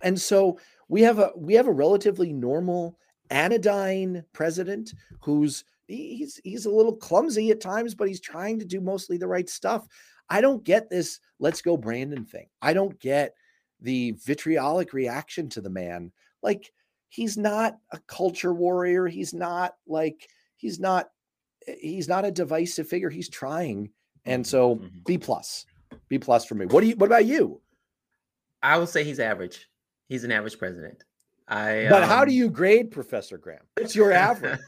And 0.01 0.19
so 0.19 0.59
we 0.87 1.01
have 1.01 1.19
a 1.19 1.31
we 1.35 1.53
have 1.55 1.67
a 1.67 1.71
relatively 1.71 2.31
normal 2.33 2.97
anodyne 3.29 4.23
president 4.33 4.93
who's 5.21 5.63
he's 5.87 6.39
he's 6.43 6.65
a 6.65 6.71
little 6.71 6.95
clumsy 6.95 7.51
at 7.51 7.61
times, 7.61 7.95
but 7.95 8.07
he's 8.07 8.21
trying 8.21 8.59
to 8.59 8.65
do 8.65 8.81
mostly 8.81 9.17
the 9.17 9.27
right 9.27 9.49
stuff. 9.49 9.87
I 10.29 10.41
don't 10.41 10.63
get 10.63 10.89
this 10.89 11.19
let's 11.39 11.61
go 11.61 11.77
Brandon 11.77 12.25
thing. 12.25 12.47
I 12.61 12.73
don't 12.73 12.99
get 12.99 13.35
the 13.81 14.11
vitriolic 14.23 14.93
reaction 14.93 15.49
to 15.49 15.61
the 15.61 15.69
man. 15.69 16.11
Like 16.41 16.71
he's 17.09 17.37
not 17.37 17.77
a 17.91 17.99
culture 18.07 18.53
warrior. 18.53 19.07
He's 19.07 19.33
not 19.33 19.75
like 19.87 20.27
he's 20.57 20.79
not 20.79 21.09
he's 21.65 22.07
not 22.07 22.25
a 22.25 22.31
divisive 22.31 22.87
figure. 22.87 23.09
He's 23.09 23.29
trying, 23.29 23.89
and 24.25 24.43
mm-hmm, 24.43 24.49
so 24.49 24.75
mm-hmm. 24.75 24.87
B 25.05 25.17
plus, 25.17 25.65
B 26.09 26.19
plus 26.19 26.45
for 26.45 26.55
me. 26.55 26.65
What 26.65 26.81
do 26.81 26.87
you? 26.87 26.95
What 26.95 27.07
about 27.07 27.25
you? 27.25 27.61
I 28.61 28.77
would 28.77 28.89
say 28.89 29.03
he's 29.03 29.19
average. 29.19 29.67
He's 30.07 30.23
an 30.23 30.31
average 30.31 30.57
president. 30.57 31.03
I. 31.47 31.87
But 31.89 32.03
um, 32.03 32.09
how 32.09 32.25
do 32.25 32.31
um 32.31 32.37
you 32.37 32.49
grade 32.49 32.91
Professor 32.91 33.37
Graham? 33.37 33.63
It's 33.77 33.95
your 33.95 34.11
average? 34.13 34.59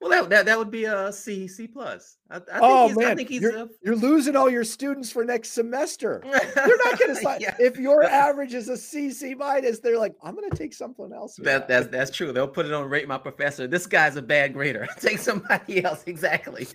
Well, 0.00 0.10
that, 0.10 0.30
that 0.30 0.46
that 0.46 0.58
would 0.58 0.70
be 0.70 0.84
a 0.84 1.10
C 1.10 1.48
C 1.48 1.66
plus. 1.66 2.18
I, 2.30 2.36
I 2.36 2.38
think 2.38 2.50
oh 2.60 2.88
he's, 2.88 2.96
man, 2.98 3.06
I 3.06 3.14
think 3.14 3.28
he's 3.30 3.40
you're, 3.40 3.56
a... 3.56 3.68
you're, 3.82 3.96
losing 3.96 4.36
all 4.36 4.50
your 4.50 4.64
students 4.64 5.10
for 5.10 5.24
next 5.24 5.52
semester. 5.52 6.22
They're 6.22 6.76
not 6.84 6.98
going 6.98 7.14
to 7.22 7.36
yeah. 7.40 7.56
if 7.58 7.78
your 7.78 8.02
average 8.08 8.52
is 8.52 8.68
a 8.68 8.76
C 8.76 9.10
C 9.10 9.34
minus. 9.34 9.80
They're 9.80 9.98
like, 9.98 10.14
I'm 10.22 10.34
going 10.34 10.50
to 10.50 10.56
take 10.56 10.74
something 10.74 11.12
else. 11.12 11.36
That 11.36 11.66
that's 11.66 11.86
that's 11.88 12.10
true. 12.10 12.32
They'll 12.32 12.46
put 12.46 12.66
it 12.66 12.72
on 12.72 12.88
rate 12.90 13.08
my 13.08 13.18
professor. 13.18 13.66
This 13.66 13.86
guy's 13.86 14.16
a 14.16 14.22
bad 14.22 14.52
grader. 14.52 14.86
take 15.00 15.18
somebody 15.18 15.82
else. 15.82 16.04
Exactly. 16.06 16.68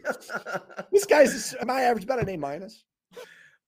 this 0.91 1.05
guy's 1.05 1.55
my 1.63 1.81
average 1.81 2.05
about 2.05 2.19
an 2.19 2.29
A 2.29 2.37
minus. 2.37 2.83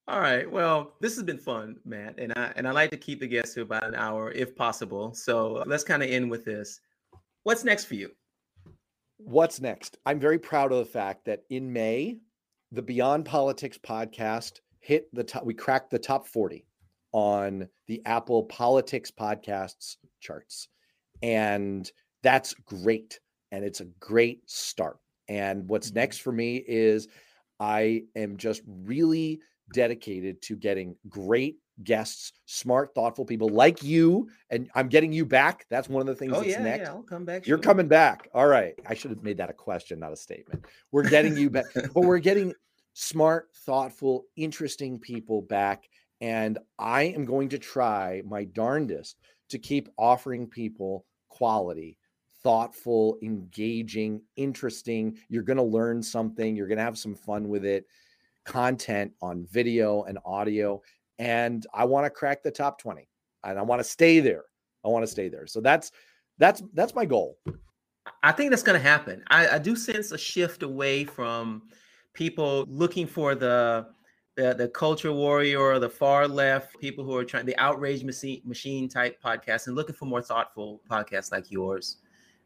All 0.06 0.20
right. 0.20 0.50
Well, 0.50 0.92
this 1.00 1.14
has 1.14 1.24
been 1.24 1.38
fun, 1.38 1.76
Matt, 1.86 2.18
and 2.18 2.32
I 2.36 2.52
and 2.56 2.68
I 2.68 2.72
like 2.72 2.90
to 2.90 2.96
keep 2.96 3.20
the 3.20 3.26
guests 3.26 3.54
to 3.54 3.62
about 3.62 3.84
an 3.84 3.94
hour 3.94 4.30
if 4.32 4.54
possible. 4.54 5.14
So 5.14 5.62
let's 5.66 5.84
kind 5.84 6.02
of 6.02 6.10
end 6.10 6.30
with 6.30 6.44
this. 6.44 6.80
What's 7.44 7.64
next 7.64 7.86
for 7.86 7.94
you? 7.94 8.10
What's 9.16 9.60
next? 9.60 9.96
I'm 10.04 10.20
very 10.20 10.38
proud 10.38 10.72
of 10.72 10.78
the 10.78 10.84
fact 10.84 11.24
that 11.24 11.44
in 11.48 11.72
May, 11.72 12.18
the 12.70 12.82
Beyond 12.82 13.24
Politics 13.24 13.78
podcast 13.78 14.60
hit 14.80 15.08
the 15.14 15.24
top, 15.24 15.44
we 15.44 15.54
cracked 15.54 15.90
the 15.90 15.98
top 15.98 16.26
40 16.26 16.66
on 17.12 17.66
the 17.86 18.02
Apple 18.04 18.42
Politics 18.44 19.10
podcasts 19.10 19.96
charts. 20.20 20.68
And 21.22 21.90
that's 22.22 22.52
great. 22.52 23.20
And 23.52 23.64
it's 23.64 23.80
a 23.80 23.86
great 24.00 24.42
start. 24.50 24.98
And 25.28 25.66
what's 25.68 25.88
mm-hmm. 25.88 26.00
next 26.00 26.18
for 26.18 26.32
me 26.32 26.62
is 26.66 27.08
I 27.58 28.02
am 28.16 28.36
just 28.36 28.62
really 28.66 29.40
dedicated 29.72 30.42
to 30.42 30.56
getting 30.56 30.96
great 31.08 31.56
guests, 31.82 32.32
smart, 32.46 32.94
thoughtful 32.94 33.24
people 33.24 33.48
like 33.48 33.82
you. 33.82 34.28
And 34.50 34.70
I'm 34.74 34.88
getting 34.88 35.12
you 35.12 35.24
back. 35.24 35.66
That's 35.70 35.88
one 35.88 36.00
of 36.00 36.06
the 36.06 36.14
things 36.14 36.32
oh, 36.34 36.40
that's 36.40 36.50
yeah, 36.50 36.62
next. 36.62 36.88
Yeah, 36.88 36.94
I'll 36.94 37.02
come 37.02 37.24
back. 37.24 37.46
You're 37.46 37.58
coming 37.58 37.88
back. 37.88 38.28
All 38.34 38.46
right. 38.46 38.74
I 38.86 38.94
should 38.94 39.10
have 39.10 39.22
made 39.22 39.38
that 39.38 39.50
a 39.50 39.54
question, 39.54 39.98
not 39.98 40.12
a 40.12 40.16
statement. 40.16 40.64
We're 40.92 41.08
getting 41.08 41.36
you 41.36 41.50
back, 41.50 41.64
but 41.74 42.04
we're 42.04 42.18
getting 42.18 42.54
smart, 42.92 43.48
thoughtful, 43.66 44.26
interesting 44.36 44.98
people 44.98 45.42
back. 45.42 45.88
And 46.20 46.58
I 46.78 47.04
am 47.04 47.24
going 47.24 47.48
to 47.50 47.58
try 47.58 48.22
my 48.24 48.44
darndest 48.44 49.16
to 49.50 49.58
keep 49.58 49.88
offering 49.98 50.46
people 50.46 51.04
quality, 51.28 51.98
thoughtful, 52.42 53.18
engaging, 53.22 54.22
interesting. 54.36 55.18
You're 55.28 55.42
going 55.42 55.56
to 55.56 55.62
learn 55.62 56.02
something, 56.02 56.54
you're 56.54 56.68
going 56.68 56.78
to 56.78 56.84
have 56.84 56.98
some 56.98 57.14
fun 57.14 57.48
with 57.48 57.64
it 57.64 57.86
content 58.44 59.12
on 59.22 59.46
video 59.50 60.02
and 60.04 60.18
audio 60.24 60.80
and 61.18 61.66
I 61.72 61.84
want 61.84 62.06
to 62.06 62.10
crack 62.10 62.42
the 62.42 62.50
top 62.50 62.80
20 62.80 63.08
and 63.44 63.58
I 63.58 63.62
want 63.62 63.80
to 63.80 63.84
stay 63.84 64.20
there. 64.20 64.44
I 64.84 64.88
want 64.88 65.04
to 65.04 65.10
stay 65.10 65.28
there. 65.28 65.46
So 65.46 65.60
that's 65.60 65.92
that's 66.38 66.62
that's 66.74 66.94
my 66.94 67.04
goal. 67.04 67.38
I 68.22 68.32
think 68.32 68.50
that's 68.50 68.62
going 68.62 68.80
to 68.80 68.86
happen. 68.86 69.22
I, 69.28 69.48
I 69.48 69.58
do 69.58 69.76
sense 69.76 70.12
a 70.12 70.18
shift 70.18 70.62
away 70.62 71.04
from 71.04 71.62
people 72.12 72.66
looking 72.68 73.06
for 73.06 73.34
the 73.34 73.86
the, 74.36 74.52
the 74.52 74.68
culture 74.68 75.12
warrior 75.12 75.60
or 75.60 75.78
the 75.78 75.88
far 75.88 76.26
left 76.26 76.78
people 76.80 77.04
who 77.04 77.16
are 77.16 77.24
trying 77.24 77.46
the 77.46 77.56
outrage 77.56 78.02
machine 78.02 78.42
machine 78.44 78.88
type 78.88 79.22
podcasts 79.24 79.68
and 79.68 79.76
looking 79.76 79.94
for 79.94 80.06
more 80.06 80.22
thoughtful 80.22 80.80
podcasts 80.90 81.30
like 81.30 81.50
yours. 81.50 81.98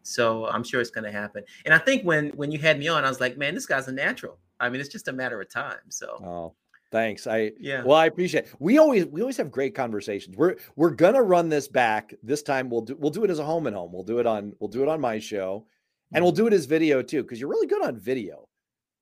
So 0.03 0.47
I'm 0.47 0.63
sure 0.63 0.81
it's 0.81 0.91
going 0.91 1.05
to 1.05 1.13
happen. 1.13 1.43
And 1.65 1.75
I 1.75 1.79
think 1.79 2.03
when 2.03 2.29
when 2.31 2.53
you 2.53 2.59
had 2.59 2.79
me 2.79 2.89
on, 2.89 3.05
I 3.05 3.09
was 3.09 3.21
like, 3.21 3.39
man, 3.39 3.55
this 3.55 3.67
guy's 3.67 3.89
a 3.89 3.93
natural. 3.93 4.39
I 4.61 4.69
mean, 4.69 4.81
it's 4.81 4.91
just 4.91 5.09
a 5.09 5.13
matter 5.13 5.41
of 5.41 5.51
time. 5.51 5.79
So 5.89 6.07
oh, 6.25 6.55
Thanks. 6.91 7.27
I 7.27 7.53
yeah. 7.61 7.83
Well, 7.85 7.97
I 7.97 8.07
appreciate. 8.07 8.45
It. 8.45 8.55
We 8.59 8.79
always 8.79 9.05
we 9.07 9.21
always 9.21 9.37
have 9.37 9.51
great 9.51 9.75
conversations. 9.75 10.37
We're 10.37 10.57
we're 10.77 10.91
gonna 10.91 11.23
run 11.23 11.49
this 11.49 11.69
back. 11.69 12.15
This 12.23 12.43
time 12.43 12.71
we'll 12.71 12.83
do 12.83 12.97
we'll 12.99 13.11
do 13.11 13.25
it 13.25 13.31
as 13.31 13.39
a 13.39 13.45
home 13.45 13.67
and 13.67 13.77
home. 13.77 13.93
We'll 13.93 14.05
do 14.05 14.19
it 14.19 14.27
on 14.27 14.55
we'll 14.59 14.71
do 14.71 14.83
it 14.83 14.89
on 14.89 15.01
my 15.01 15.19
show, 15.19 15.67
and 16.15 16.25
we'll 16.25 16.33
mm-hmm. 16.33 16.43
do 16.43 16.47
it 16.47 16.53
as 16.55 16.65
video 16.65 17.03
too 17.03 17.23
because 17.23 17.41
you're 17.41 17.51
really 17.51 17.67
good 17.67 17.85
on 17.85 17.99
video. 17.99 18.49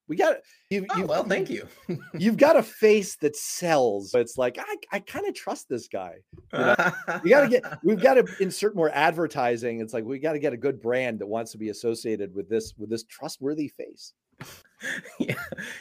We 0.08 0.16
got 0.16 0.36
you. 0.70 0.86
Oh, 0.90 1.06
well, 1.06 1.24
thank 1.24 1.48
you. 1.50 1.66
you've 2.14 2.36
got 2.36 2.56
a 2.56 2.62
face 2.62 3.16
that 3.16 3.36
sells. 3.36 4.14
It's 4.14 4.36
like 4.36 4.56
I, 4.58 4.76
I 4.92 5.00
kind 5.00 5.26
of 5.26 5.34
trust 5.34 5.68
this 5.68 5.88
guy. 5.88 6.14
You, 6.52 6.58
know? 6.58 6.76
you 7.24 7.30
got 7.30 7.40
to 7.42 7.48
get. 7.48 7.78
We've 7.84 8.00
got 8.00 8.14
to 8.14 8.26
insert 8.40 8.74
more 8.76 8.90
advertising. 8.90 9.80
It's 9.80 9.94
like 9.94 10.04
we 10.04 10.18
got 10.18 10.32
to 10.32 10.38
get 10.38 10.52
a 10.52 10.56
good 10.56 10.80
brand 10.80 11.20
that 11.20 11.26
wants 11.26 11.52
to 11.52 11.58
be 11.58 11.70
associated 11.70 12.34
with 12.34 12.48
this 12.48 12.74
with 12.76 12.90
this 12.90 13.04
trustworthy 13.04 13.68
face. 13.68 14.12
yeah, 15.18 15.34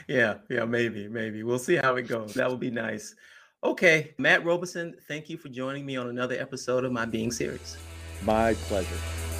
yeah, 0.07 0.35
yeah. 0.49 0.65
Maybe, 0.65 1.07
maybe 1.07 1.43
we'll 1.43 1.59
see 1.59 1.75
how 1.75 1.95
it 1.95 2.07
goes. 2.07 2.33
That 2.33 2.49
would 2.49 2.59
be 2.59 2.71
nice. 2.71 3.15
Okay, 3.63 4.13
Matt 4.17 4.45
Robison, 4.45 4.95
thank 5.07 5.29
you 5.29 5.37
for 5.37 5.49
joining 5.49 5.85
me 5.85 5.97
on 5.97 6.07
another 6.07 6.35
episode 6.35 6.85
of 6.85 6.91
my 6.91 7.05
Being 7.05 7.31
Serious. 7.31 7.77
My 8.23 8.53
pleasure. 8.53 9.34